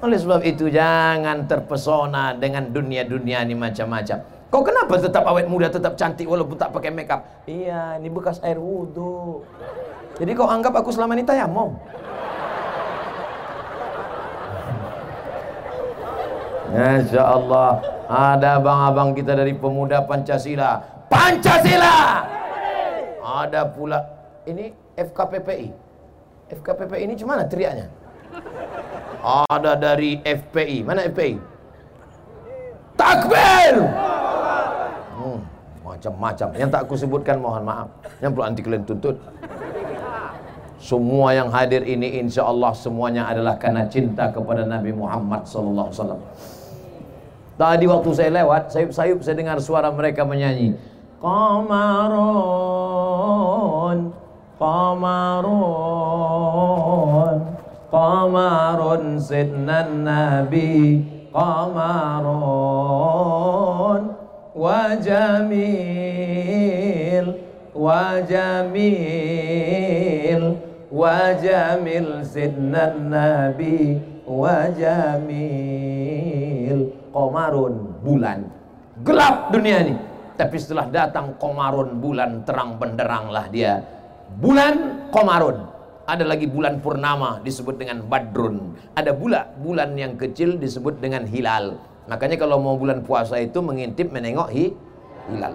Oleh 0.00 0.16
sebab 0.16 0.40
itu 0.40 0.72
jangan 0.72 1.44
terpesona 1.44 2.32
dengan 2.32 2.72
dunia-dunia 2.72 3.44
ini 3.44 3.52
macam-macam. 3.52 4.24
Kau 4.48 4.64
kenapa 4.64 4.96
tetap 4.96 5.28
awet 5.28 5.44
muda, 5.44 5.68
tetap 5.68 5.92
cantik 6.00 6.24
walaupun 6.24 6.56
tak 6.56 6.72
pakai 6.72 6.88
makeup? 6.88 7.28
Iya, 7.44 8.00
ini 8.00 8.08
bekas 8.08 8.40
air 8.40 8.56
wudhu. 8.56 9.44
Jadi 10.16 10.32
kau 10.32 10.48
anggap 10.48 10.72
aku 10.80 10.88
selama 10.92 11.12
ini 11.12 11.24
tayamum? 11.28 11.76
Masya 16.72 17.22
Allah 17.22 17.70
Ada 18.08 18.56
abang-abang 18.56 19.12
kita 19.12 19.36
dari 19.36 19.52
pemuda 19.52 20.00
Pancasila. 20.08 20.80
Pancasila! 21.12 22.24
Ada 23.20 23.68
pula 23.68 24.00
Ini 24.48 24.72
FKPPI 24.96 25.68
FKPPI 26.52 27.00
ini 27.04 27.14
cuma 27.16 27.36
teriaknya? 27.44 27.86
Ada 29.52 29.76
dari 29.76 30.18
FPI 30.24 30.80
Mana 30.82 31.04
FPI 31.12 31.36
Takbir! 32.96 33.74
Hmm, 35.16 35.40
Macam-macam. 35.82 36.48
Yang 36.54 36.68
tak 36.70 36.80
aku 36.86 36.94
sebutkan 36.94 37.36
mohon 37.40 37.64
maaf. 37.64 37.88
Yang 38.20 38.30
perlu 38.36 38.44
anti 38.44 38.60
kalian 38.62 38.84
tuntut. 38.84 39.16
Semua 40.82 41.30
yang 41.30 41.46
hadir 41.50 41.86
ini 41.86 42.18
insya 42.18 42.42
Allah 42.42 42.74
semuanya 42.74 43.30
adalah 43.30 43.54
karena 43.54 43.86
cinta 43.86 44.26
kepada 44.34 44.66
Nabi 44.66 44.90
Muhammad 44.90 45.46
wasallam. 45.46 46.18
Tadi 47.62 47.86
waktu 47.86 48.10
saya 48.10 48.42
lewat, 48.42 48.74
sayup-sayup 48.74 49.22
saya 49.22 49.38
dengar 49.38 49.62
suara 49.62 49.86
mereka 49.94 50.26
menyanyi. 50.26 50.74
Qamarun, 51.22 52.18
qamarun, 54.58 55.46
qamarun 57.86 59.22
sidnan 59.22 60.02
nabi, 60.02 61.06
qamarun, 61.30 62.50
wa 64.58 64.98
jamil, 64.98 65.86
wa 67.78 68.18
jamil, 68.26 68.82
wa 70.90 71.30
jamil 71.38 72.26
sidnan 72.26 73.06
nabi, 73.06 74.02
wa 74.26 74.66
jamil. 74.74 75.62
Komarun 77.12 78.00
bulan. 78.00 78.48
Gelap 79.04 79.52
dunia 79.52 79.76
ini. 79.84 79.94
Tapi 80.34 80.56
setelah 80.56 80.88
datang 80.88 81.36
Komarun 81.36 82.00
bulan 82.00 82.42
terang 82.48 82.80
benderanglah 82.80 83.46
dia. 83.52 83.84
Bulan 84.40 85.06
Komarun. 85.12 85.68
Ada 86.02 86.26
lagi 86.26 86.50
bulan 86.50 86.82
purnama 86.82 87.38
disebut 87.46 87.78
dengan 87.78 88.02
Badrun. 88.02 88.74
Ada 88.98 89.14
pula 89.14 89.54
bulan 89.60 89.94
yang 89.94 90.18
kecil 90.18 90.58
disebut 90.58 90.98
dengan 90.98 91.28
Hilal. 91.28 91.78
Makanya 92.10 92.34
kalau 92.40 92.58
mau 92.58 92.74
bulan 92.74 93.06
puasa 93.06 93.38
itu 93.38 93.62
mengintip 93.62 94.10
menengok 94.10 94.50
hi, 94.50 94.74
Hilal. 95.30 95.54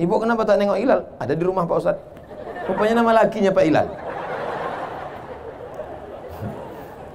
Ibu 0.00 0.14
kenapa 0.16 0.48
tak 0.48 0.56
nengok 0.56 0.78
Hilal? 0.80 1.00
Ada 1.20 1.36
di 1.36 1.44
rumah 1.44 1.68
Pak 1.68 1.76
Ustadz. 1.76 2.04
Rupanya 2.64 3.04
nama 3.04 3.12
lakinya 3.12 3.52
Pak 3.52 3.64
Hilal 3.68 3.86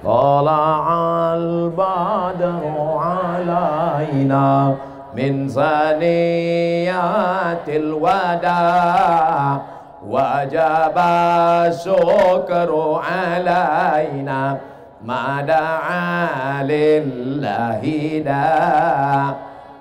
طلع 0.04 0.86
البدر 1.34 2.62
علينا 2.96 4.74
من 5.16 5.48
ثنيات 5.48 6.88
الوداع 7.68 9.60
وجب 10.08 10.98
الشكر 11.66 13.00
علينا 13.10 14.58
ما 15.04 15.40
دعا 15.40 16.62
لله 16.62 17.82
داع. 18.24 19.34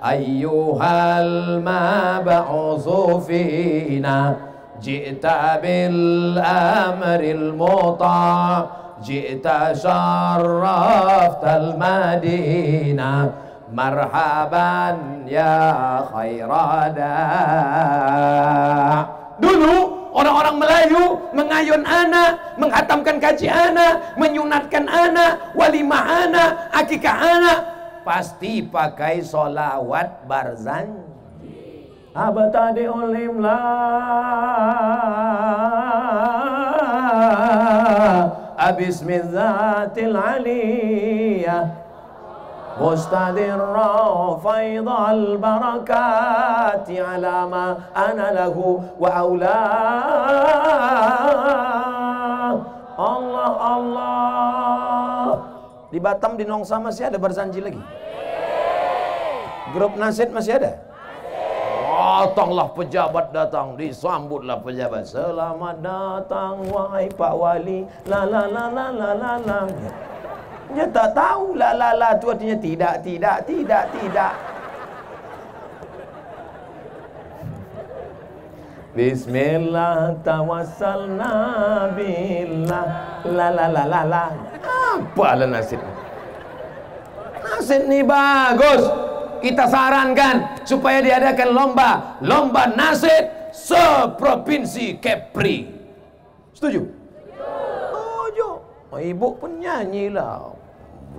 أيها 0.09 1.21
المبعوث 1.21 2.89
فينا 3.27 4.35
جئت 4.81 5.25
بالأمر 5.63 7.19
المطاع 7.19 8.78
جئت 9.02 9.46
شرفت 9.72 11.44
المدينة 11.44 13.32
مرحبا 13.72 14.98
يا 15.26 15.58
خير 16.14 16.50
داع 16.94 18.44
Dulu 19.34 19.74
orang-orang 20.14 20.62
Melayu 20.62 21.18
mengayun 21.34 21.82
anak, 21.82 22.54
menghatamkan 22.54 23.18
kaji 23.18 23.50
anak, 23.50 24.14
menyunatkan 24.14 24.86
anak, 24.86 25.50
walimah 25.58 26.22
anak, 26.22 26.70
akikah 26.70 27.18
anak. 27.18 27.58
Pasti 28.06 28.62
pakai 28.62 29.26
solawat 29.26 30.22
barzan. 30.30 31.02
Abtadi 32.14 32.86
ulimla 38.58 38.58
Abismizatil 38.58 40.16
aliyah 40.16 41.84
مستدر 42.74 43.74
فيض 44.42 44.88
البركات 44.90 46.88
على 46.90 47.36
ما 47.46 47.66
أنا 47.94 48.26
له 48.34 48.56
وأولاه 48.98 49.64
Allah 52.94 53.50
Allah 53.58 55.26
di 55.90 55.98
Batam 55.98 56.38
di 56.38 56.46
Nongsa 56.46 56.78
masih 56.78 57.10
ada 57.10 57.18
Barzanji 57.18 57.58
lagi 57.58 57.82
grup 59.74 59.98
Nasid 59.98 60.30
masih 60.30 60.62
ada 60.62 60.78
Datanglah 61.99 62.71
pejabat 62.71 63.35
datang 63.35 63.75
disambutlah 63.75 64.63
pejabat 64.63 65.03
selamat 65.03 65.75
datang 65.83 66.63
wahai 66.71 67.11
Pak 67.11 67.33
Wali 67.35 67.83
la 68.07 68.23
la 68.23 68.47
la 68.47 68.65
la 68.71 68.85
la 68.87 69.09
la 69.19 69.33
la 69.43 69.59
dia 70.69 70.85
tak 70.85 71.17
tahu 71.17 71.57
la 71.57 71.73
la 71.73 71.97
la 71.97 72.09
tu 72.21 72.29
artinya 72.29 72.53
tidak, 72.61 73.01
tidak, 73.01 73.41
tidak, 73.49 73.83
tidak. 73.89 74.33
Bismillah 78.93 80.13
tawassalna 80.21 81.33
billah 81.97 82.85
la 83.25 83.47
la 83.49 83.65
la 83.65 83.83
la 83.89 84.01
la. 84.05 84.25
Apa 84.93 85.41
lah 85.41 85.49
nasib? 85.49 85.81
Nasib 87.41 87.89
ni 87.89 88.05
bagus. 88.05 89.08
Kita 89.39 89.65
sarankan 89.71 90.67
supaya 90.67 90.99
diadakan 90.99 91.49
lomba, 91.55 92.19
lomba 92.23 92.69
nasib 92.75 93.55
seprovinsi 93.55 94.99
Kepri. 94.99 95.67
Setuju? 96.53 96.81
Setuju. 96.83 98.47
Oh, 98.89 98.99
ibu 98.99 99.37
pun 99.37 99.61
nyanyilah 99.61 100.59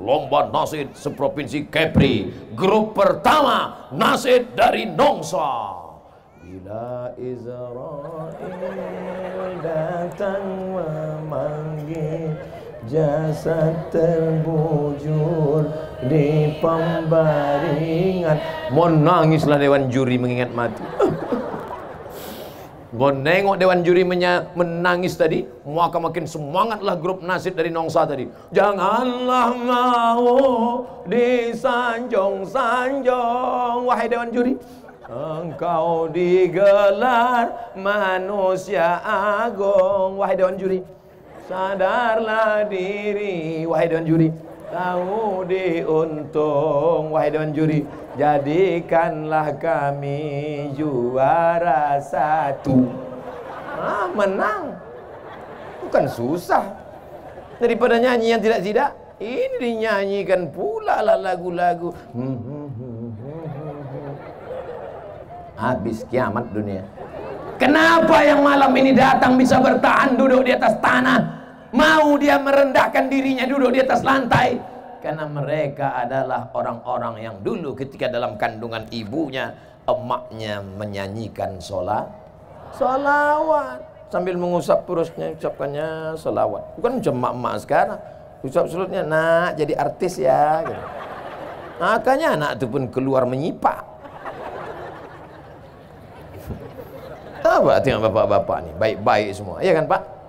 lomba 0.01 0.49
nasid 0.49 0.97
seprovinsi 0.97 1.69
Kepri 1.69 2.31
grup 2.57 2.97
pertama 2.97 3.91
nasid 3.93 4.57
dari 4.57 4.89
Nongsa 4.89 5.77
bila 6.41 7.13
Israel 7.21 8.33
datang 9.61 10.45
memanggil 10.73 12.33
jasad 12.91 13.95
terbujur 13.95 15.63
di 16.11 16.59
pembaringan 16.59 18.35
mau 18.75 18.91
nangislah 18.91 19.63
dewan 19.63 19.87
juri 19.87 20.19
mengingat 20.19 20.51
mati 20.51 20.83
Gue 22.91 23.15
nengok 23.15 23.55
Dewan 23.55 23.87
Juri 23.87 24.03
menangis 24.03 25.15
tadi, 25.15 25.47
maka 25.63 26.03
makin 26.03 26.27
semangatlah 26.27 26.99
grup 26.99 27.23
nasib 27.23 27.55
dari 27.55 27.71
Nongsa 27.71 28.03
tadi. 28.03 28.27
Janganlah 28.51 29.55
mau 29.55 30.83
disanjung-sanjung, 31.07 33.87
wahai 33.87 34.11
Dewan 34.11 34.35
Juri. 34.35 34.59
Engkau 35.07 36.11
digelar 36.11 37.71
manusia 37.79 38.99
agung, 39.07 40.19
wahai 40.19 40.35
Dewan 40.35 40.59
Juri. 40.59 40.83
Sadarlah 41.51 42.63
diri, 42.71 43.67
wahai 43.67 43.91
Dewan 43.91 44.07
Juri. 44.07 44.31
Tahu 44.71 45.43
diuntung, 45.51 47.11
wahai 47.11 47.35
Dewan 47.35 47.51
Juri 47.51 47.83
Jadikanlah 48.15 49.59
kami 49.59 50.71
juara 50.79 51.99
satu. 51.99 52.87
Ah, 53.75 54.07
Menang. 54.15 54.79
Bukan 55.83 56.07
susah. 56.07 56.71
Daripada 57.59 57.99
nyanyi 57.99 58.31
yang 58.31 58.41
tidak-tidak 58.41 58.95
Ini 59.21 59.59
dinyanyikan 59.59 60.55
pula 60.55 61.03
lah 61.03 61.19
lagu-lagu. 61.19 61.91
Habis 65.59 66.07
kiamat 66.07 66.47
dunia. 66.55 66.87
Kenapa 67.59 68.23
yang 68.25 68.41
malam 68.41 68.71
ini 68.79 68.97
datang 68.97 69.37
bisa 69.37 69.61
bertahan 69.61 70.17
duduk 70.17 70.49
di 70.49 70.57
atas 70.57 70.73
tanah 70.81 71.40
Mau 71.71 72.19
dia 72.19 72.35
merendahkan 72.35 73.07
dirinya 73.07 73.47
duduk 73.47 73.79
di 73.79 73.81
atas 73.83 74.03
lantai. 74.03 74.59
Karena 75.01 75.25
mereka 75.25 75.97
adalah 75.97 76.51
orang-orang 76.53 77.25
yang 77.25 77.37
dulu 77.41 77.73
ketika 77.73 78.11
dalam 78.11 78.37
kandungan 78.37 78.85
ibunya 78.93 79.55
emaknya 79.89 80.61
menyanyikan 80.61 81.57
sholat. 81.63 82.05
Salawat 82.77 83.81
sambil 84.11 84.35
mengusap 84.35 84.83
perutnya 84.85 85.31
ucapkannya 85.39 86.19
salawat 86.19 86.67
bukan 86.77 86.99
cuma 87.01 87.31
emak 87.33 87.57
sekarang. 87.63 88.01
Ucap 88.41 88.67
surutnya 88.67 89.05
nak 89.05 89.57
jadi 89.57 89.77
artis 89.77 90.17
ya 90.17 90.65
gitu. 90.65 90.85
makanya 91.81 92.29
anak 92.37 92.51
itu 92.61 92.67
pun 92.69 92.83
keluar 92.89 93.25
menyipak. 93.25 93.85
Apa 97.41 97.81
tengok 97.81 98.09
bapak-bapak 98.09 98.59
nih 98.69 98.75
baik-baik 98.77 99.29
semua. 99.33 99.65
Ya 99.65 99.73
kan 99.73 99.89
pak 99.89 100.20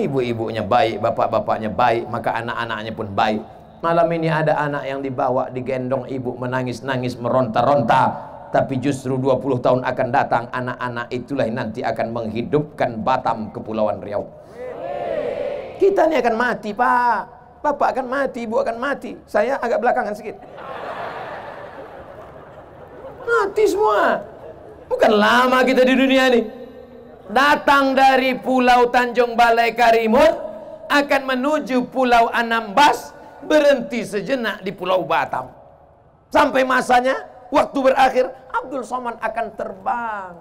ibu-ibunya 0.00 0.62
baik 0.62 1.00
bapak-bapaknya 1.00 1.72
baik 1.72 2.08
maka 2.08 2.36
anak-anaknya 2.40 2.92
pun 2.92 3.08
baik 3.12 3.42
Malam 3.76 4.08
ini 4.08 4.32
ada 4.32 4.56
anak 4.56 4.88
yang 4.88 5.04
dibawa 5.04 5.52
digendong 5.52 6.08
ibu 6.08 6.32
menangis-nangis 6.40 7.20
meronta-ronta 7.20 8.34
tapi 8.48 8.80
justru 8.80 9.20
20 9.20 9.60
tahun 9.60 9.80
akan 9.84 10.08
datang 10.08 10.44
anak-anak 10.48 11.12
itulah 11.12 11.44
yang 11.44 11.60
nanti 11.60 11.84
akan 11.84 12.08
menghidupkan 12.08 13.04
Batam 13.04 13.52
Kepulauan 13.52 14.00
Riau. 14.00 14.24
Kita 15.76 16.08
ini 16.08 16.16
akan 16.16 16.34
mati, 16.40 16.72
Pak. 16.72 17.18
Bapak 17.60 17.88
akan 17.92 18.06
mati, 18.08 18.48
Ibu 18.48 18.56
akan 18.64 18.76
mati. 18.80 19.12
Saya 19.28 19.60
agak 19.60 19.76
belakangan 19.84 20.16
sedikit. 20.16 20.40
Mati 23.28 23.64
semua. 23.68 24.24
Bukan 24.88 25.12
lama 25.12 25.60
kita 25.60 25.84
di 25.84 25.92
dunia 25.92 26.32
ini. 26.32 26.40
Datang 27.26 27.98
dari 27.98 28.38
Pulau 28.38 28.86
Tanjung 28.86 29.34
Balai 29.34 29.74
Karimun 29.74 30.30
akan 30.86 31.22
menuju 31.26 31.90
Pulau 31.90 32.30
Anambas 32.30 33.10
berhenti 33.42 34.06
sejenak 34.06 34.62
di 34.62 34.70
Pulau 34.70 35.02
Batam. 35.02 35.50
Sampai 36.30 36.62
masanya, 36.62 37.26
waktu 37.50 37.78
berakhir, 37.82 38.30
Abdul 38.54 38.86
Somad 38.86 39.18
akan 39.18 39.46
terbang. 39.58 40.34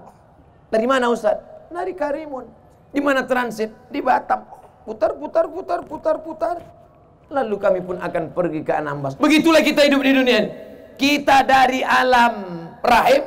Dari 0.70 0.86
mana 0.86 1.10
Ustaz? 1.10 1.42
Dari 1.74 1.98
Karimun. 1.98 2.46
Di 2.94 3.02
mana 3.02 3.26
transit? 3.26 3.74
Di 3.90 4.06
Batam. 4.06 4.46
Putar, 4.86 5.18
putar, 5.18 5.50
putar, 5.50 5.80
putar, 5.82 6.16
putar. 6.22 6.58
Lalu 7.34 7.56
kami 7.58 7.80
pun 7.82 7.98
akan 7.98 8.30
pergi 8.30 8.62
ke 8.62 8.78
Anambas. 8.78 9.18
Begitulah 9.18 9.66
kita 9.66 9.90
hidup 9.90 10.06
di 10.06 10.14
dunia. 10.14 10.42
Kita 10.94 11.42
dari 11.42 11.82
alam 11.82 12.70
rahim, 12.86 13.26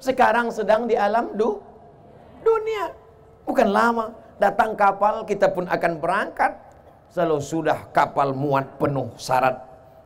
sekarang 0.00 0.48
sedang 0.48 0.88
di 0.88 0.96
alam 0.96 1.36
du 1.36 1.67
dunia. 2.48 2.84
Bukan 3.44 3.68
lama, 3.68 4.16
datang 4.40 4.72
kapal 4.72 5.28
kita 5.28 5.52
pun 5.52 5.68
akan 5.68 5.92
berangkat 6.00 6.52
kalau 7.12 7.40
sudah 7.40 7.88
kapal 7.90 8.36
muat 8.36 8.78
penuh 8.78 9.10
syarat, 9.16 9.58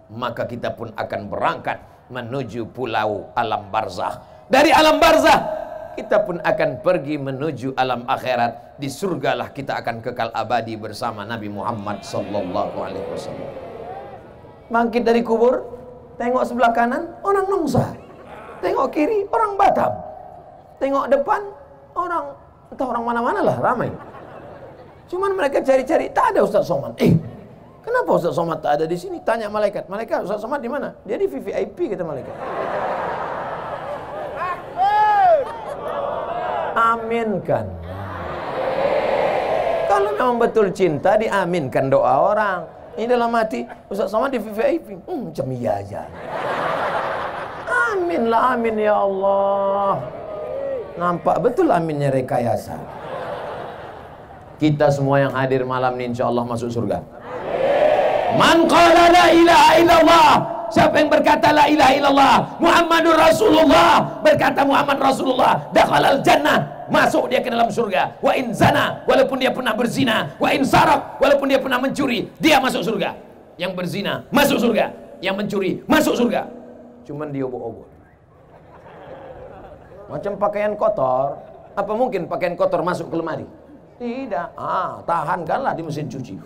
maka 0.09 0.47
kita 0.47 0.73
pun 0.73 0.95
akan 0.95 1.21
berangkat 1.29 1.83
menuju 2.09 2.71
pulau 2.71 3.31
alam 3.35 3.69
barzah. 3.69 4.23
Dari 4.47 4.71
alam 4.71 4.97
barzah, 5.03 5.39
kita 5.99 6.25
pun 6.25 6.41
akan 6.41 6.81
pergi 6.81 7.21
menuju 7.21 7.77
alam 7.77 8.09
akhirat. 8.09 8.79
Di 8.81 8.89
surgalah 8.89 9.53
kita 9.53 9.83
akan 9.83 10.01
kekal 10.01 10.31
abadi 10.33 10.79
bersama 10.79 11.27
Nabi 11.29 11.53
Muhammad 11.53 12.01
sallallahu 12.01 12.77
alaihi 12.81 13.09
wasallam. 13.13 13.51
Bangkit 14.73 15.05
dari 15.05 15.21
kubur, 15.21 15.69
tengok 16.17 16.49
sebelah 16.49 16.73
kanan 16.73 17.13
orang 17.21 17.45
Nongsa. 17.45 17.93
Tengok 18.65 18.89
kiri 18.95 19.29
orang 19.29 19.59
Batam. 19.59 19.93
Tengok 20.81 21.13
depan 21.13 21.41
orang 21.97 22.25
entah 22.73 22.87
orang 22.89 23.05
mana-mana 23.05 23.41
lah 23.45 23.57
ramai. 23.61 23.91
Cuman 25.13 25.37
mereka 25.37 25.61
cari-cari, 25.61 26.09
tak 26.09 26.33
ada 26.33 26.41
Ustaz 26.41 26.65
Somad. 26.65 26.97
Eh, 26.97 27.13
kenapa 27.85 28.17
Ustaz 28.17 28.33
Somad 28.33 28.65
tak 28.65 28.81
ada 28.81 28.85
di 28.89 28.97
sini? 28.97 29.21
Tanya 29.21 29.53
malaikat. 29.53 29.85
Malaikat, 29.85 30.25
Ustaz 30.25 30.41
Somad 30.41 30.65
di 30.65 30.73
mana? 30.73 30.97
Dia 31.05 31.21
di 31.21 31.29
VVIP 31.29 31.93
kata 31.93 32.01
malaikat. 32.01 32.37
Aminkan. 36.73 37.69
Kalau 39.85 40.11
memang 40.17 40.41
betul 40.41 40.73
cinta, 40.73 41.21
diaminkan 41.21 41.93
doa 41.93 42.33
orang. 42.33 42.65
Ini 42.97 43.13
dalam 43.13 43.37
hati, 43.37 43.69
Ustaz 43.93 44.09
Somad 44.09 44.33
di 44.33 44.41
VVIP. 44.41 45.05
Hmm, 45.05 45.29
macam 45.29 45.47
iya 45.53 45.85
aja. 45.85 46.09
Amin 47.93 48.33
lah, 48.33 48.57
amin 48.57 48.81
ya 48.81 48.97
Allah. 48.97 50.22
Nampak 50.97 51.41
betul 51.41 51.73
aminnya 51.73 52.13
rekayasa. 52.13 52.77
Kita 54.61 54.93
semua 54.93 55.19
yang 55.19 55.33
hadir 55.35 55.65
malam 55.67 55.97
ini 55.99 56.15
insya 56.15 56.29
Allah 56.29 56.45
masuk 56.47 56.71
surga. 56.71 57.03
Man 58.39 58.65
qala 58.65 59.13
la 59.13 59.27
ilaha 59.29 59.71
illallah 59.77 60.31
Siapa 60.73 61.05
yang 61.05 61.13
berkata 61.13 61.53
la 61.53 61.69
ilaha 61.69 61.93
illallah? 61.93 62.35
Muhammadur 62.57 63.13
Rasulullah. 63.13 64.01
Berkata 64.25 64.65
Muhammad 64.65 65.05
Rasulullah 65.05 65.61
Dakhalal 65.69 66.25
jannah. 66.25 66.65
Masuk 66.89 67.29
dia 67.29 67.45
ke 67.45 67.53
dalam 67.53 67.69
surga. 67.69 68.17
Wa 68.25 68.33
in 68.33 68.57
zana 68.57 69.05
Walaupun 69.05 69.37
dia 69.37 69.53
pernah 69.53 69.77
berzina. 69.77 70.33
Wa 70.41 70.49
in 70.49 70.65
sarak 70.65 71.21
Walaupun 71.21 71.53
dia 71.53 71.61
pernah 71.61 71.77
mencuri 71.77 72.25
Dia 72.41 72.57
masuk 72.57 72.89
surga. 72.89 73.13
Yang 73.61 73.73
berzina 73.77 74.25
Masuk 74.33 74.57
surga. 74.65 74.97
Yang 75.21 75.35
mencuri 75.45 75.73
Masuk 75.85 76.17
surga. 76.17 76.49
Cuman 77.05 77.29
dia 77.29 77.45
obok-obok 77.45 78.02
Macam 80.13 80.37
pakaian 80.37 80.77
kotor 80.77 81.41
Apa 81.73 81.93
mungkin 81.97 82.29
pakaian 82.29 82.53
kotor 82.53 82.85
masuk 82.85 83.09
ke 83.09 83.17
lemari? 83.17 83.49
Tidak 83.97 84.49
Ah, 84.61 85.01
tahankanlah 85.09 85.73
di 85.73 85.83
mesin 85.83 86.05
cuci 86.13 86.37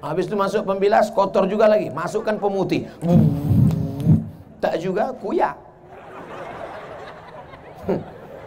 Habis 0.00 0.32
itu 0.32 0.34
masuk 0.34 0.64
pembilas, 0.64 1.12
kotor 1.12 1.44
juga 1.44 1.68
lagi. 1.68 1.92
Masukkan 1.92 2.40
pemutih. 2.40 2.88
Tak 4.56 4.80
juga 4.80 5.12
kuyak. 5.20 5.52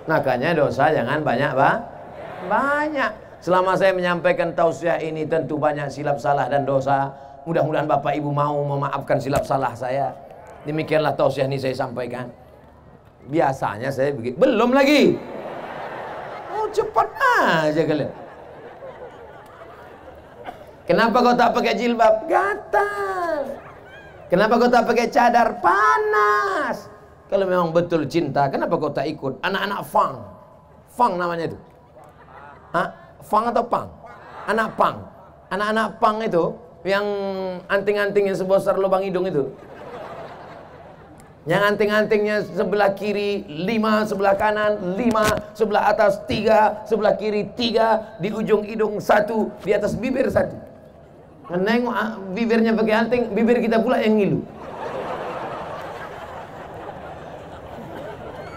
Makanya 0.10 0.58
dosa 0.58 0.90
jangan 0.90 1.22
banyak, 1.22 1.54
Pak. 1.54 1.78
Banyak. 2.50 3.12
Selama 3.38 3.78
saya 3.78 3.94
menyampaikan 3.94 4.50
tausiah 4.58 4.98
ini 4.98 5.30
tentu 5.30 5.62
banyak 5.62 5.94
silap 5.94 6.18
salah 6.18 6.50
dan 6.50 6.66
dosa. 6.66 7.14
Mudah-mudahan 7.46 7.86
Bapak 7.86 8.18
Ibu 8.18 8.34
mau 8.34 8.58
memaafkan 8.66 9.22
silap 9.22 9.46
salah 9.46 9.78
saya. 9.78 10.10
Demikianlah 10.64 11.14
tausiah 11.16 11.48
ini 11.48 11.60
saya 11.60 11.76
sampaikan. 11.76 12.32
Biasanya 13.28 13.92
saya 13.92 14.16
begitu. 14.16 14.40
Belum 14.40 14.72
lagi. 14.72 15.16
Oh, 16.52 16.68
cepat 16.72 17.08
aja 17.20 17.82
kalian. 17.84 18.12
Kenapa 20.84 21.18
kau 21.24 21.36
tak 21.36 21.56
pakai 21.56 21.74
jilbab? 21.80 22.28
Gatal. 22.28 23.42
Kenapa 24.28 24.54
kau 24.60 24.68
tak 24.68 24.84
pakai 24.84 25.08
cadar? 25.08 25.48
Panas. 25.64 26.92
Kalau 27.32 27.46
memang 27.48 27.72
betul 27.72 28.04
cinta, 28.06 28.52
kenapa 28.52 28.76
kau 28.76 28.92
tak 28.92 29.08
ikut? 29.08 29.40
Anak-anak 29.42 29.82
fang. 29.88 30.20
Fang 30.92 31.16
namanya 31.16 31.50
itu. 31.50 31.58
Hah? 32.76 32.88
Fang 33.24 33.48
atau 33.48 33.64
pang? 33.64 33.88
Anak 34.46 34.76
pang. 34.76 35.00
Anak-anak 35.48 35.88
pang 36.04 36.20
itu 36.20 36.52
yang 36.84 37.06
anting-anting 37.72 38.28
yang 38.28 38.38
sebesar 38.38 38.76
lubang 38.76 39.08
hidung 39.08 39.24
itu. 39.24 39.48
Yang 41.44 41.76
anting-antingnya 41.76 42.38
sebelah 42.56 42.96
kiri 42.96 43.44
lima, 43.44 44.08
sebelah 44.08 44.40
kanan 44.40 44.96
lima, 44.96 45.28
sebelah 45.52 45.92
atas 45.92 46.24
tiga, 46.24 46.88
sebelah 46.88 47.20
kiri 47.20 47.52
tiga, 47.60 48.16
di 48.24 48.32
ujung 48.32 48.64
hidung 48.64 49.04
satu, 49.04 49.52
di 49.60 49.76
atas 49.76 49.92
bibir 50.00 50.24
satu. 50.32 50.56
Menengok 51.52 51.92
ah, 51.92 52.16
bibirnya 52.32 52.72
pakai 52.72 52.96
anting, 52.96 53.36
bibir 53.36 53.60
kita 53.60 53.84
pula 53.84 54.00
yang 54.00 54.16
ngilu. 54.16 54.40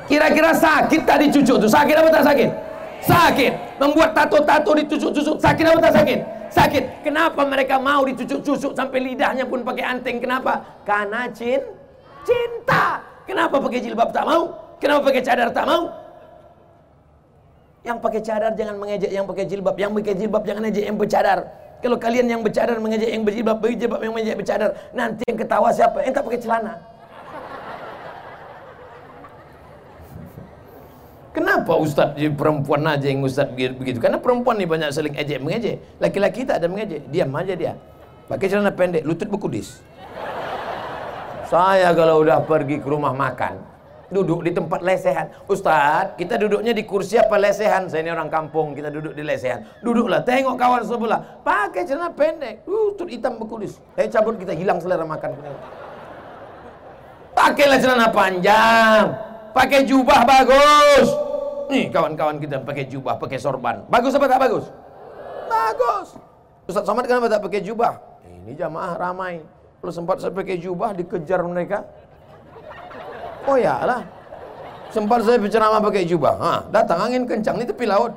Kira-kira 0.06 0.54
sakit 0.54 1.02
tadi 1.02 1.26
cucuk 1.34 1.66
tuh, 1.66 1.70
sakit 1.70 1.94
apa 1.98 2.08
tak 2.14 2.24
sakit? 2.30 2.50
Sakit. 3.02 3.52
Membuat 3.82 4.14
tato-tato 4.14 4.70
ditusuk-tusuk, 4.78 5.42
sakit 5.42 5.64
apa 5.66 5.80
tak 5.90 5.94
sakit? 5.98 6.18
Sakit. 6.54 6.84
Kenapa 7.02 7.42
mereka 7.42 7.82
mau 7.82 8.06
ditusuk-tusuk 8.06 8.78
sampai 8.78 9.02
lidahnya 9.02 9.42
pun 9.50 9.66
pakai 9.66 9.98
anting? 9.98 10.22
Kenapa? 10.22 10.62
Karena 10.86 11.26
cin, 11.34 11.58
cinta. 12.26 13.00
Kenapa 13.22 13.62
pakai 13.62 13.80
jilbab 13.80 14.10
tak 14.10 14.26
mau? 14.26 14.42
Kenapa 14.82 15.00
pakai 15.08 15.22
cadar 15.22 15.48
tak 15.54 15.66
mau? 15.66 15.88
Yang 17.86 17.98
pakai 18.02 18.20
cadar 18.20 18.50
jangan 18.58 18.76
mengejek 18.82 19.10
yang 19.14 19.24
pakai 19.30 19.44
jilbab, 19.46 19.76
yang 19.78 19.94
pakai 19.94 20.14
jilbab 20.18 20.42
jangan 20.42 20.62
ejek 20.66 20.84
yang 20.90 20.98
bercadar. 20.98 21.38
Kalau 21.78 21.96
kalian 22.02 22.26
yang 22.26 22.42
bercadar 22.42 22.76
mengejek 22.82 23.10
yang 23.14 23.22
berjilbab, 23.22 23.56
berjilbab 23.62 24.00
yang 24.02 24.12
mengejek 24.16 24.36
bercadar, 24.42 24.70
nanti 24.90 25.22
yang 25.28 25.38
ketawa 25.38 25.70
siapa? 25.70 26.02
Tak 26.02 26.22
pakai 26.26 26.40
celana. 26.42 26.74
Kenapa 31.36 31.76
ustaz 31.76 32.16
perempuan 32.16 32.80
aja 32.88 33.06
yang 33.06 33.20
ustaz 33.20 33.46
begitu? 33.52 34.00
Karena 34.00 34.16
perempuan 34.16 34.56
ni 34.56 34.64
banyak 34.64 34.88
saling 34.88 35.14
ejek 35.14 35.38
mengejek. 35.38 35.76
Laki-laki 36.00 36.48
tak 36.48 36.64
ada 36.64 36.66
mengejek, 36.66 37.06
diam 37.12 37.30
aja 37.36 37.54
dia. 37.54 37.72
Pakai 38.26 38.50
celana 38.50 38.72
pendek, 38.72 39.04
lutut 39.06 39.28
berkudis. 39.28 39.78
Saya 41.46 41.94
kalau 41.94 42.26
udah 42.26 42.42
pergi 42.42 42.82
ke 42.82 42.88
rumah 42.90 43.14
makan, 43.14 43.62
duduk 44.10 44.42
di 44.42 44.50
tempat 44.50 44.82
lesehan. 44.82 45.30
Ustaz, 45.46 46.18
kita 46.18 46.34
duduknya 46.34 46.74
di 46.74 46.82
kursi 46.82 47.22
apa 47.22 47.38
lesehan? 47.38 47.86
Saya 47.86 48.02
ini 48.02 48.10
orang 48.10 48.26
kampung, 48.26 48.74
kita 48.74 48.90
duduk 48.90 49.14
di 49.14 49.22
lesehan. 49.22 49.62
Duduklah, 49.78 50.26
tengok 50.26 50.58
kawan 50.58 50.82
sebelah, 50.82 51.22
pakai 51.46 51.86
celana 51.86 52.10
pendek, 52.10 52.66
lutut 52.66 53.06
hitam 53.06 53.38
berkulis. 53.38 53.78
Eh 53.94 54.10
cabut 54.10 54.34
kita 54.42 54.58
hilang 54.58 54.82
selera 54.82 55.06
makan. 55.06 55.38
Pakailah 57.30 57.78
celana 57.78 58.08
panjang, 58.10 59.14
pakai 59.54 59.86
jubah 59.86 60.26
bagus. 60.26 61.06
Nih 61.70 61.90
kawan-kawan 61.94 62.42
kita 62.42 62.58
pakai 62.62 62.90
jubah, 62.90 63.22
pakai 63.22 63.38
sorban. 63.38 63.86
Bagus 63.86 64.14
apa 64.18 64.26
tak 64.26 64.42
bagus? 64.42 64.66
Bagus. 65.46 66.08
Ustaz 66.66 66.82
Somad 66.82 67.06
kenapa 67.06 67.30
tak 67.30 67.42
pakai 67.46 67.62
jubah? 67.62 68.02
Ini 68.26 68.58
jamaah 68.58 68.98
ramai. 68.98 69.42
Sempat 69.90 70.22
saya 70.22 70.32
pakai 70.34 70.58
jubah 70.58 70.92
dikejar 70.94 71.40
mereka, 71.46 71.86
Oh 73.46 73.54
ya 73.54 73.78
lah. 73.86 74.02
Sempat 74.90 75.22
saya 75.22 75.38
berceramah 75.38 75.78
pakai 75.78 76.02
jubah. 76.02 76.34
Ha, 76.38 76.52
datang 76.74 76.98
angin 77.06 77.22
kencang 77.26 77.62
di 77.62 77.66
tepi 77.66 77.86
laut. 77.86 78.10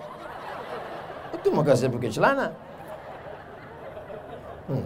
Itu 1.33 1.53
maka 1.53 1.77
saya 1.77 1.93
pakai 1.93 2.09
celana. 2.09 2.47
Hmm. 4.69 4.85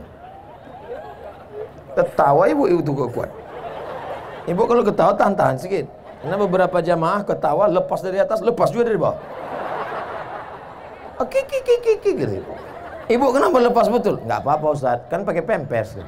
Ketawa 1.95 2.43
ibu 2.51 2.63
itu 2.67 2.91
kuat. 2.91 3.31
Ibu 4.47 4.61
kalau 4.67 4.83
ketawa 4.83 5.11
tahan-tahan 5.15 5.55
sedikit. 5.59 5.87
Karena 6.23 6.39
beberapa 6.39 6.79
jamaah 6.79 7.23
ketawa 7.23 7.67
lepas 7.67 7.99
dari 7.99 8.19
atas, 8.19 8.39
lepas 8.39 8.71
juga 8.71 8.87
dari 8.87 8.99
bawah. 8.99 9.19
Oke, 11.19 11.43
kiki, 11.45 11.59
kiki, 11.61 11.93
kiki, 11.99 12.11
gitu. 12.15 12.35
Ibu 13.11 13.25
kenapa 13.35 13.59
lepas 13.59 13.91
betul? 13.91 14.23
Enggak 14.23 14.39
apa-apa 14.43 14.67
Ustaz, 14.71 14.99
kan 15.11 15.27
pakai 15.27 15.43
pempers. 15.43 15.99
Gitu. 15.99 16.07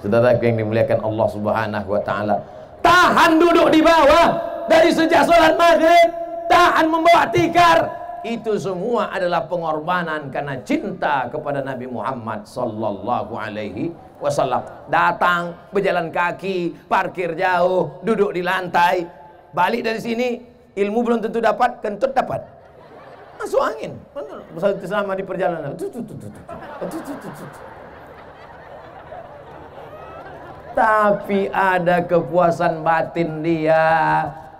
Saudara 0.00 0.32
yang 0.40 0.56
dimuliakan 0.64 0.98
Allah 1.04 1.26
Subhanahu 1.28 1.88
wa 1.92 2.00
taala. 2.00 2.36
Tahan 2.80 3.36
duduk 3.36 3.68
di 3.68 3.84
bawah 3.84 4.28
dari 4.64 4.88
sejak 4.88 5.28
sholat 5.28 5.60
maghrib, 5.60 6.08
tahan 6.48 6.88
membawa 6.88 7.28
tikar. 7.28 7.78
Itu 8.20 8.60
semua 8.60 9.12
adalah 9.12 9.48
pengorbanan 9.48 10.28
karena 10.28 10.60
cinta 10.60 11.28
kepada 11.32 11.64
Nabi 11.64 11.88
Muhammad 11.88 12.44
sallallahu 12.44 13.32
alaihi 13.32 13.92
wasallam. 14.20 14.60
Datang 14.92 15.56
berjalan 15.72 16.12
kaki, 16.12 16.76
parkir 16.84 17.32
jauh, 17.36 18.00
duduk 18.04 18.36
di 18.36 18.44
lantai. 18.44 19.08
Balik 19.56 19.88
dari 19.88 20.00
sini, 20.00 20.28
ilmu 20.76 21.00
belum 21.00 21.20
tentu 21.24 21.40
dapat, 21.40 21.80
kentut 21.80 22.12
dapat. 22.12 22.44
Masuk 23.40 23.60
angin. 23.64 23.96
Selama 24.84 25.16
di 25.16 25.24
perjalanan. 25.24 25.72
Tapi 30.74 31.50
ada 31.50 32.02
kepuasan 32.04 32.82
batin 32.84 33.42
dia. 33.42 33.86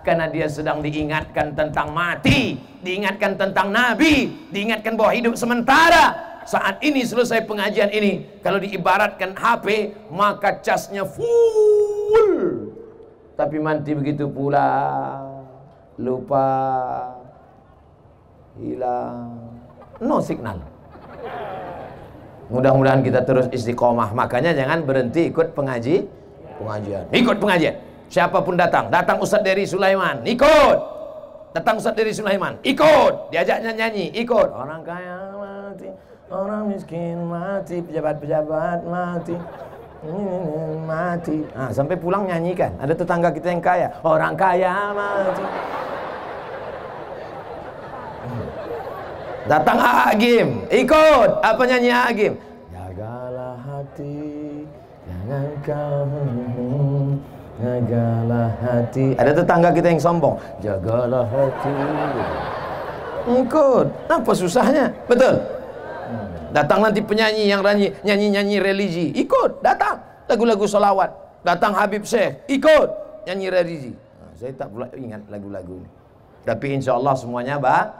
Karena 0.01 0.25
dia 0.25 0.49
sedang 0.49 0.81
diingatkan 0.81 1.53
tentang 1.53 1.93
mati, 1.93 2.57
diingatkan 2.81 3.37
tentang 3.37 3.69
nabi, 3.69 4.33
diingatkan 4.49 4.97
bahwa 4.97 5.13
hidup 5.13 5.37
sementara. 5.37 6.17
Saat 6.41 6.81
ini 6.81 7.05
selesai 7.05 7.45
pengajian 7.45 7.93
ini, 7.93 8.41
kalau 8.41 8.57
diibaratkan 8.57 9.37
HP, 9.37 9.93
maka 10.09 10.57
casnya 10.57 11.05
full. 11.05 12.73
Tapi 13.37 13.61
mati 13.61 13.93
begitu 13.93 14.25
pula. 14.25 15.21
Lupa. 16.01 16.49
Hilang. 18.57 19.37
No 20.01 20.17
signal 20.17 20.71
Mudah-mudahan 22.51 22.99
kita 22.99 23.23
terus 23.23 23.47
istiqomah. 23.55 24.11
Makanya 24.11 24.51
jangan 24.51 24.83
berhenti 24.83 25.31
ikut 25.31 25.55
pengaji, 25.55 26.03
pengajian. 26.59 27.03
Ikut 27.15 27.37
pengajian. 27.39 27.75
Siapa 28.11 28.43
pun 28.43 28.59
datang, 28.59 28.91
datang 28.91 29.23
Ustadz 29.23 29.47
dari 29.47 29.63
Sulaiman, 29.63 30.19
ikut. 30.27 30.77
Datang 31.55 31.79
Ustadz 31.79 31.95
dari 31.95 32.11
Sulaiman, 32.11 32.59
ikut. 32.59 33.31
Diajaknya 33.31 33.71
nyanyi, 33.71 34.11
ikut. 34.19 34.51
Orang 34.51 34.83
kaya 34.83 35.31
mati, 35.39 35.87
orang 36.27 36.75
miskin 36.75 37.23
mati, 37.31 37.79
pejabat-pejabat 37.79 38.83
mati. 38.83 39.35
mati. 40.83 41.45
Nah, 41.55 41.71
sampai 41.71 41.95
pulang 41.95 42.27
nyanyikan. 42.27 42.75
Ada 42.83 42.99
tetangga 42.99 43.31
kita 43.31 43.47
yang 43.47 43.63
kaya, 43.63 43.87
orang 44.03 44.35
kaya 44.35 44.91
mati. 44.91 45.43
Datang 49.51 49.83
Agim, 49.83 50.63
ikut. 50.71 51.29
Apa 51.43 51.67
nyanyi 51.67 51.91
Agim? 51.91 52.33
Jagalah 52.71 53.59
hati, 53.59 54.63
jangan 55.03 55.47
kau 55.67 56.07
Jagalah 57.59 58.49
hati. 58.63 59.11
Ada 59.19 59.43
tetangga 59.43 59.75
kita 59.75 59.91
yang 59.91 59.99
sombong. 59.99 60.39
Jagalah 60.63 61.27
hati. 61.27 61.75
Ikut. 63.27 63.87
Apa 64.07 64.31
susahnya? 64.31 64.95
Betul. 65.11 65.43
Datang 66.55 66.87
nanti 66.87 67.03
penyanyi 67.03 67.51
yang 67.51 67.59
nyanyi 67.59 67.91
nyanyi-nyanyi 68.07 68.57
religi. 68.63 69.07
Ikut, 69.19 69.59
datang. 69.59 69.99
Lagu-lagu 70.31 70.63
solawat. 70.63 71.11
Datang 71.43 71.75
Habib 71.75 72.07
Syekh. 72.07 72.39
Ikut. 72.47 72.87
Nyanyi 73.27 73.47
religi. 73.51 73.93
Nah, 73.93 74.31
saya 74.31 74.55
tak 74.55 74.71
pula 74.71 74.87
ingat 74.95 75.27
lagu-lagu 75.27 75.75
ini. 75.75 75.89
Tapi 76.47 76.65
insya 76.71 76.95
Allah 76.95 77.13
semuanya 77.19 77.59
ba 77.61 77.93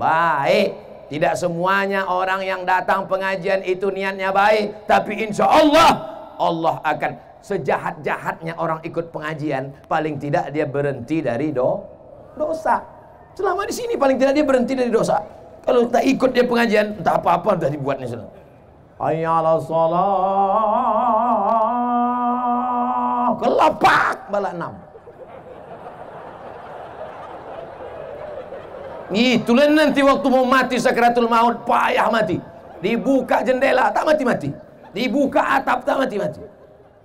baik. 0.00 0.91
Tidak 1.12 1.36
semuanya 1.36 2.08
orang 2.08 2.40
yang 2.40 2.64
datang 2.64 3.04
pengajian 3.04 3.60
itu 3.68 3.92
niatnya 3.92 4.32
baik. 4.32 4.88
Tapi 4.88 5.28
insya 5.28 5.44
Allah 5.44 6.08
Allah 6.40 6.80
akan 6.80 7.12
sejahat-jahatnya 7.44 8.56
orang 8.56 8.80
ikut 8.80 9.12
pengajian, 9.12 9.76
paling 9.92 10.16
tidak 10.16 10.48
dia 10.56 10.64
berhenti 10.64 11.20
dari 11.20 11.52
do 11.52 11.84
dosa. 12.32 12.80
Selama 13.36 13.68
di 13.68 13.76
sini 13.76 14.00
paling 14.00 14.16
tidak 14.16 14.40
dia 14.40 14.44
berhenti 14.48 14.72
dari 14.72 14.88
dosa. 14.88 15.20
Kalau 15.68 15.84
tak 15.92 16.00
ikut 16.00 16.32
dia 16.32 16.48
pengajian, 16.48 16.96
entah 16.96 17.20
apa-apa 17.20 17.60
dah 17.60 17.68
dibuatnya 17.68 18.08
sudah. 18.08 18.32
Ayyala 18.96 19.60
salat. 19.68 20.16
Kelapak 23.36 24.16
balak 24.32 24.56
enam. 24.56 24.72
Itulah 29.12 29.68
nanti 29.68 30.00
waktu 30.00 30.26
mau 30.32 30.44
mati 30.48 30.80
sakratul 30.80 31.28
maut 31.28 31.68
payah 31.68 32.08
mati. 32.08 32.40
Dibuka 32.82 33.44
jendela 33.46 33.92
tak 33.94 34.08
mati-mati. 34.08 34.50
Dibuka 34.90 35.60
atap 35.60 35.86
tak 35.86 36.02
mati-mati. 36.02 36.42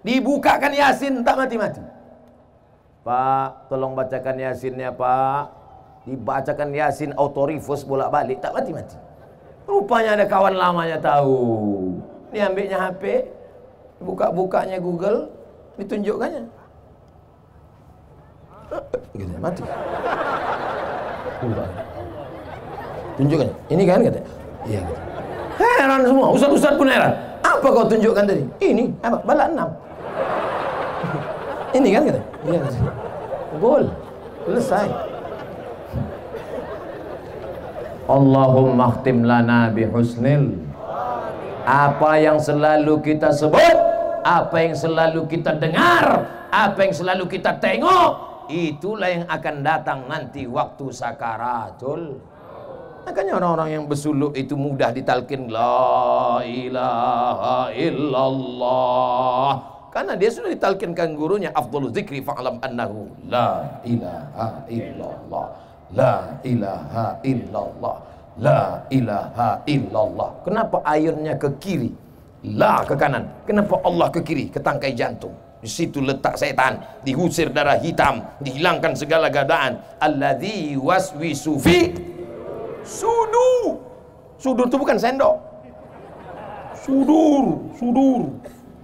Dibukakan 0.01 0.73
Yasin 0.73 1.21
tak 1.21 1.35
mati-mati. 1.35 1.83
Pak, 3.03 3.71
tolong 3.71 3.95
bacakan 3.95 4.35
Yasinnya, 4.35 4.91
Pak. 4.91 5.51
Dibacakan 6.07 6.71
Yasin 6.71 7.11
autorifus 7.15 7.83
bolak-balik 7.83 8.39
tak 8.39 8.55
mati-mati. 8.55 8.95
Rupanya 9.67 10.15
ada 10.15 10.25
kawan 10.27 10.55
lamanya 10.55 10.99
tahu. 10.99 11.35
Dia 12.31 12.47
ambilnya 12.47 12.87
HP, 12.87 13.27
buka-bukanya 13.99 14.79
Google, 14.79 15.27
ditunjukkannya. 15.79 16.43
Gitu, 19.15 19.35
mati. 19.39 19.63
Tunjukkan. 23.17 23.49
Ini 23.73 23.83
kan 23.83 23.99
kata. 24.05 24.21
Iya. 24.69 24.81
Heran 25.57 26.05
semua, 26.05 26.27
ustaz-ustaz 26.33 26.73
pun 26.77 26.85
heran. 26.85 27.13
Apa 27.41 27.65
kau 27.65 27.85
tunjukkan 27.89 28.23
tadi? 28.29 28.43
Ini, 28.61 28.93
apa? 29.01 29.17
Balak 29.25 29.47
enam. 29.57 29.69
Ini 31.73 31.89
kan 31.93 32.01
kata? 32.05 32.21
Iya 32.45 32.59
kata. 32.61 32.79
Gol. 33.57 33.83
Selesai. 34.45 34.87
Allahumma 38.07 38.95
khtim 38.95 39.27
lana 39.27 39.67
bihusnil 39.67 40.55
apa 41.67 42.15
yang 42.15 42.39
selalu 42.39 43.03
kita 43.03 43.35
sebut 43.35 43.75
apa 44.23 44.55
yang 44.63 44.71
selalu 44.71 45.27
kita 45.27 45.59
dengar 45.59 46.23
apa 46.47 46.79
yang 46.87 46.95
selalu 46.95 47.27
kita 47.27 47.59
tengok 47.59 48.11
itulah 48.47 49.11
yang 49.11 49.27
akan 49.27 49.55
datang 49.59 49.99
nanti 50.07 50.47
waktu 50.47 50.87
sakaratul 50.87 52.15
makanya 53.07 53.39
orang-orang 53.39 53.69
yang 53.79 53.83
bersuluk 53.87 54.35
itu 54.35 54.59
mudah 54.59 54.91
ditalkin 54.91 55.47
la 55.47 56.43
ilaha 56.43 57.71
illallah 57.71 59.51
karena 59.95 60.13
dia 60.19 60.29
sudah 60.29 60.51
ditalkinkan 60.51 61.15
gurunya 61.15 61.49
afdhalu 61.55 61.89
zikri 61.95 62.19
fa'lam 62.19 62.59
annahu 62.59 63.07
la 63.31 63.79
ilaha 63.87 64.67
illallah. 64.67 65.47
La 65.95 66.35
ilaha 66.43 67.15
illallah. 67.23 67.95
La 68.37 68.83
ilaha 68.91 69.49
illallah. 69.65 70.29
Kenapa 70.43 70.77
airnya 70.83 71.33
ke 71.39 71.49
kiri? 71.57 71.89
La 72.53 72.83
ke 72.85 72.93
kanan. 72.93 73.25
Kenapa 73.47 73.79
Allah 73.81 74.11
ke 74.11 74.21
kiri? 74.21 74.51
Ke 74.51 74.59
tangkai 74.59 74.93
jantung. 74.93 75.33
Di 75.57 75.65
situ 75.65 76.03
letak 76.05 76.37
setan, 76.37 76.77
dihusir 77.01 77.49
darah 77.49 77.81
hitam, 77.81 78.21
dihilangkan 78.45 78.93
segala 78.93 79.33
gadaan. 79.33 79.81
Alladzi 79.97 80.77
waswisu 80.77 81.57
fi 81.57 81.89
sudur. 82.87 83.83
Sudur 84.39 84.65
itu 84.71 84.77
bukan 84.79 84.95
sendok. 84.95 85.35
Sudur, 86.79 87.67
sudur. 87.75 88.31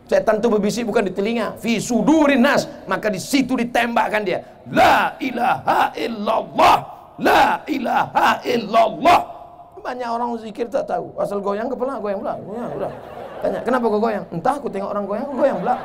Setan 0.04 0.44
itu 0.44 0.48
berbisik 0.52 0.84
bukan 0.84 1.08
di 1.08 1.14
telinga. 1.16 1.56
Fi 1.58 1.80
sudurin 1.80 2.44
nas. 2.44 2.68
Maka 2.86 3.08
di 3.08 3.18
situ 3.18 3.56
ditembakkan 3.56 4.28
dia. 4.28 4.44
La 4.68 5.16
ilaha 5.24 5.96
illallah. 5.96 6.78
La 7.24 7.64
ilaha 7.66 8.44
illallah. 8.44 9.20
Banyak 9.80 10.10
orang 10.10 10.40
zikir 10.40 10.68
tak 10.68 10.88
tahu. 10.88 11.12
Asal 11.20 11.40
goyang 11.40 11.72
kepala 11.72 12.00
goyang 12.00 12.20
pula. 12.20 12.34
Goyang 12.44 12.72
pula. 12.76 12.90
Tanya, 13.44 13.60
kenapa 13.60 13.86
kau 13.92 14.00
goyang? 14.00 14.24
Entah 14.32 14.56
aku 14.56 14.72
tengok 14.72 14.90
orang 14.96 15.04
goyang, 15.04 15.26
aku 15.28 15.36
goyang 15.36 15.58
pula. 15.60 15.76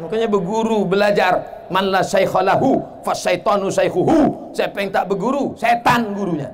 Makanya 0.00 0.28
berguru, 0.30 0.88
belajar. 0.88 1.66
Man 1.68 1.92
la 1.92 2.00
syaikhalahu, 2.00 2.80
fasyaitanu 3.04 3.68
syaikhuhu. 3.68 4.52
Siapa 4.56 4.80
yang 4.80 4.90
tak 4.92 5.04
berguru, 5.12 5.52
setan 5.56 6.16
gurunya. 6.16 6.48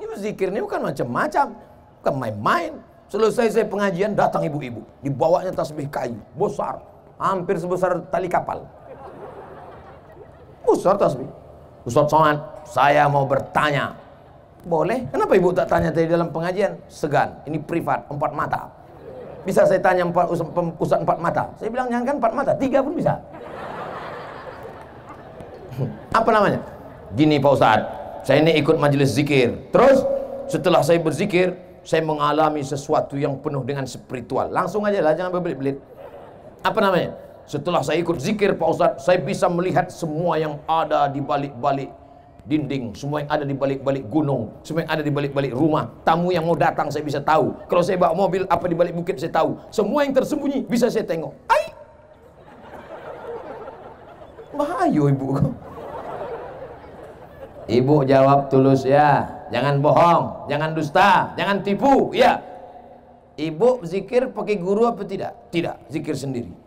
Ini 0.00 0.14
zikir 0.16 0.48
ini 0.48 0.64
bukan 0.64 0.88
macam-macam. 0.88 1.52
Bukan 2.00 2.14
main-main. 2.16 2.72
Selesai 3.08 3.52
saya 3.52 3.66
pengajian, 3.68 4.16
datang 4.16 4.48
ibu-ibu. 4.48 4.80
Dibawanya 5.04 5.52
tasbih 5.52 5.88
kayu, 5.92 6.16
besar. 6.36 6.80
Hampir 7.20 7.60
sebesar 7.60 8.00
tali 8.08 8.26
kapal. 8.26 8.64
Besar 10.64 10.96
tasbih. 10.96 11.28
Ustaz 11.84 12.08
Somad, 12.08 12.40
saya 12.64 13.04
mau 13.12 13.28
bertanya. 13.28 13.92
Boleh? 14.64 15.04
Kenapa 15.12 15.36
ibu 15.36 15.52
tak 15.52 15.68
tanya 15.68 15.92
tadi 15.92 16.08
dalam 16.08 16.32
pengajian? 16.32 16.80
Segan, 16.88 17.44
ini 17.44 17.60
privat, 17.60 18.08
empat 18.08 18.32
mata. 18.32 18.72
Bisa 19.44 19.68
saya 19.68 19.80
tanya 19.80 20.08
empat, 20.08 20.26
ustaz 20.80 21.00
empat 21.04 21.18
mata? 21.20 21.52
Saya 21.60 21.68
bilang 21.68 21.92
jangan 21.92 22.04
kan 22.08 22.16
empat 22.16 22.32
mata, 22.32 22.52
tiga 22.56 22.80
pun 22.80 22.96
bisa. 22.96 23.20
Apa 26.18 26.30
namanya? 26.32 26.60
Gini 27.12 27.36
Pak 27.36 27.52
Ustaz, 27.52 27.80
saya 28.24 28.40
ini 28.40 28.56
ikut 28.58 28.80
majelis 28.80 29.12
zikir. 29.12 29.68
Terus 29.68 30.00
setelah 30.48 30.80
saya 30.80 30.96
berzikir, 30.98 31.54
saya 31.84 32.00
mengalami 32.00 32.64
sesuatu 32.64 33.20
yang 33.20 33.36
penuh 33.38 33.60
dengan 33.62 33.84
spiritual. 33.84 34.48
Langsung 34.48 34.82
aja 34.88 35.04
lah, 35.04 35.12
jangan 35.12 35.36
berbelit-belit. 35.36 35.76
Apa 36.64 36.80
namanya? 36.80 37.12
Setelah 37.44 37.84
saya 37.84 38.00
ikut 38.00 38.16
zikir 38.16 38.56
Pak 38.56 38.68
Ustaz, 38.72 38.92
saya 39.04 39.20
bisa 39.20 39.44
melihat 39.52 39.92
semua 39.92 40.40
yang 40.40 40.56
ada 40.64 41.04
di 41.12 41.20
balik-balik 41.20 41.92
dinding, 42.44 42.92
semua 42.92 43.24
yang 43.24 43.30
ada 43.32 43.44
di 43.44 43.56
balik-balik 43.56 44.04
gunung, 44.12 44.52
semua 44.60 44.84
yang 44.84 44.92
ada 44.92 45.02
di 45.02 45.12
balik-balik 45.12 45.52
rumah. 45.56 45.88
Tamu 46.04 46.28
yang 46.30 46.44
mau 46.44 46.56
datang 46.56 46.92
saya 46.92 47.00
bisa 47.00 47.20
tahu. 47.20 47.56
Kalau 47.68 47.82
saya 47.82 47.96
bawa 47.96 48.12
mobil 48.12 48.44
apa 48.46 48.64
di 48.68 48.76
balik 48.76 48.92
bukit 48.92 49.16
saya 49.16 49.32
tahu. 49.32 49.56
Semua 49.72 50.04
yang 50.04 50.12
tersembunyi 50.12 50.68
bisa 50.68 50.92
saya 50.92 51.08
tengok. 51.08 51.32
Ai. 51.48 51.64
Bahaya 54.54 55.02
ibu. 55.10 55.28
Ibu 57.64 58.04
jawab 58.04 58.52
tulus 58.52 58.84
ya. 58.84 59.24
Jangan 59.48 59.80
bohong, 59.80 60.50
jangan 60.50 60.70
dusta, 60.74 61.32
jangan 61.38 61.62
tipu, 61.62 62.12
ya. 62.12 62.42
Ibu 63.34 63.82
zikir 63.86 64.30
pakai 64.30 64.58
guru 64.58 64.86
apa 64.86 65.02
tidak? 65.02 65.50
Tidak, 65.50 65.90
zikir 65.90 66.14
sendiri. 66.14 66.63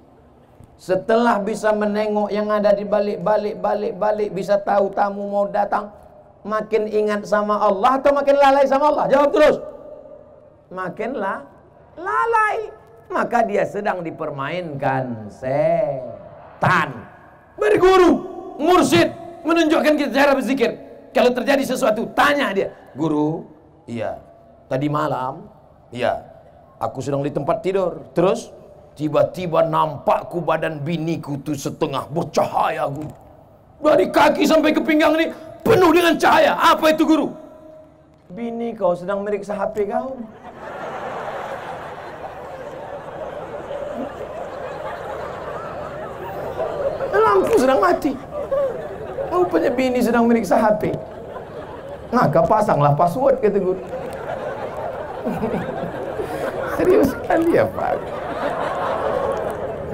Setelah 0.78 1.42
bisa 1.42 1.74
menengok 1.74 2.30
yang 2.30 2.54
ada 2.54 2.70
di 2.70 2.86
balik-balik 2.86 3.58
balik-balik 3.58 4.30
bisa 4.30 4.62
tahu 4.62 4.94
tamu 4.94 5.26
mau 5.26 5.50
datang, 5.50 5.90
makin 6.46 6.86
ingat 6.86 7.26
sama 7.26 7.58
Allah 7.58 7.98
atau 7.98 8.14
makin 8.14 8.38
lalai 8.38 8.66
sama 8.70 8.94
Allah? 8.94 9.06
Jawab 9.10 9.30
terus. 9.34 9.58
Makinlah 10.70 11.50
lalai. 11.98 12.70
Maka 13.10 13.42
dia 13.42 13.66
sedang 13.66 14.06
dipermainkan 14.06 15.34
setan. 15.34 16.94
Berguru, 17.58 18.12
mursyid 18.62 19.10
menunjukkan 19.48 19.94
kita 19.98 20.12
cara 20.14 20.32
berzikir. 20.38 20.72
Kalau 21.16 21.34
terjadi 21.34 21.64
sesuatu, 21.66 22.06
tanya 22.14 22.54
dia. 22.54 22.70
Guru, 22.94 23.48
iya. 23.90 24.22
Tadi 24.68 24.86
malam, 24.92 25.50
iya. 25.90 26.22
Aku 26.78 27.02
sedang 27.02 27.26
di 27.26 27.34
tempat 27.34 27.64
tidur. 27.66 28.12
Terus, 28.14 28.54
tiba-tiba 28.98 29.62
nampakku 29.62 30.42
badan 30.42 30.82
biniku 30.82 31.38
itu 31.38 31.54
setengah 31.54 32.10
bercahaya, 32.10 32.90
guru. 32.90 33.14
Dari 33.78 34.10
kaki 34.10 34.42
sampai 34.50 34.74
ke 34.74 34.82
pinggang 34.82 35.14
ini 35.14 35.30
penuh 35.62 35.94
dengan 35.94 36.18
cahaya. 36.18 36.58
Apa 36.58 36.90
itu, 36.90 37.06
guru? 37.06 37.30
Bini 38.34 38.74
kau 38.74 38.98
sedang 38.98 39.22
meriksa 39.22 39.54
HP 39.54 39.86
kau. 39.86 40.18
Lampu 47.14 47.54
sedang 47.62 47.78
mati. 47.78 48.18
Rupanya 49.30 49.70
bini 49.70 50.02
sedang 50.02 50.26
meriksa 50.26 50.58
HP. 50.58 50.98
Maka 52.10 52.42
pasanglah 52.42 52.98
password 52.98 53.38
kata 53.46 53.62
guru. 53.62 53.78
Serius 56.82 57.14
sekali 57.14 57.62
ya 57.62 57.68
Pak. 57.70 58.27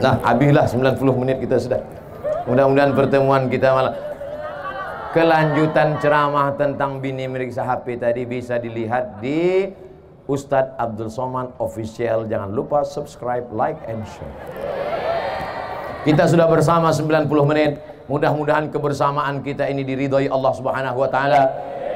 Nah, 0.04 0.20
habislah 0.20 0.68
90 0.68 1.00
menit 1.16 1.40
kita 1.40 1.56
sudah. 1.56 1.80
Mudah-mudahan 2.44 2.92
pertemuan 2.92 3.48
kita 3.48 3.72
malah 3.72 3.96
kelanjutan 5.16 5.96
ceramah 6.04 6.52
tentang 6.60 7.00
bini 7.00 7.24
meriksa 7.32 7.64
HP 7.64 8.04
tadi 8.04 8.28
bisa 8.28 8.60
dilihat 8.60 9.24
di 9.24 9.72
Ustadz 10.28 10.76
Abdul 10.76 11.08
Somad 11.08 11.56
Official. 11.56 12.28
Jangan 12.28 12.52
lupa 12.52 12.84
subscribe, 12.84 13.48
like, 13.56 13.80
and 13.88 14.04
share. 14.04 14.36
Kita 16.04 16.28
sudah 16.28 16.52
bersama 16.52 16.92
90 16.92 17.24
menit. 17.48 17.80
Mudah-mudahan 18.12 18.68
kebersamaan 18.76 19.40
kita 19.40 19.72
ini 19.72 19.88
diridhoi 19.88 20.28
Allah 20.28 20.52
Subhanahu 20.52 21.00
wa 21.00 21.08
taala. 21.08 21.48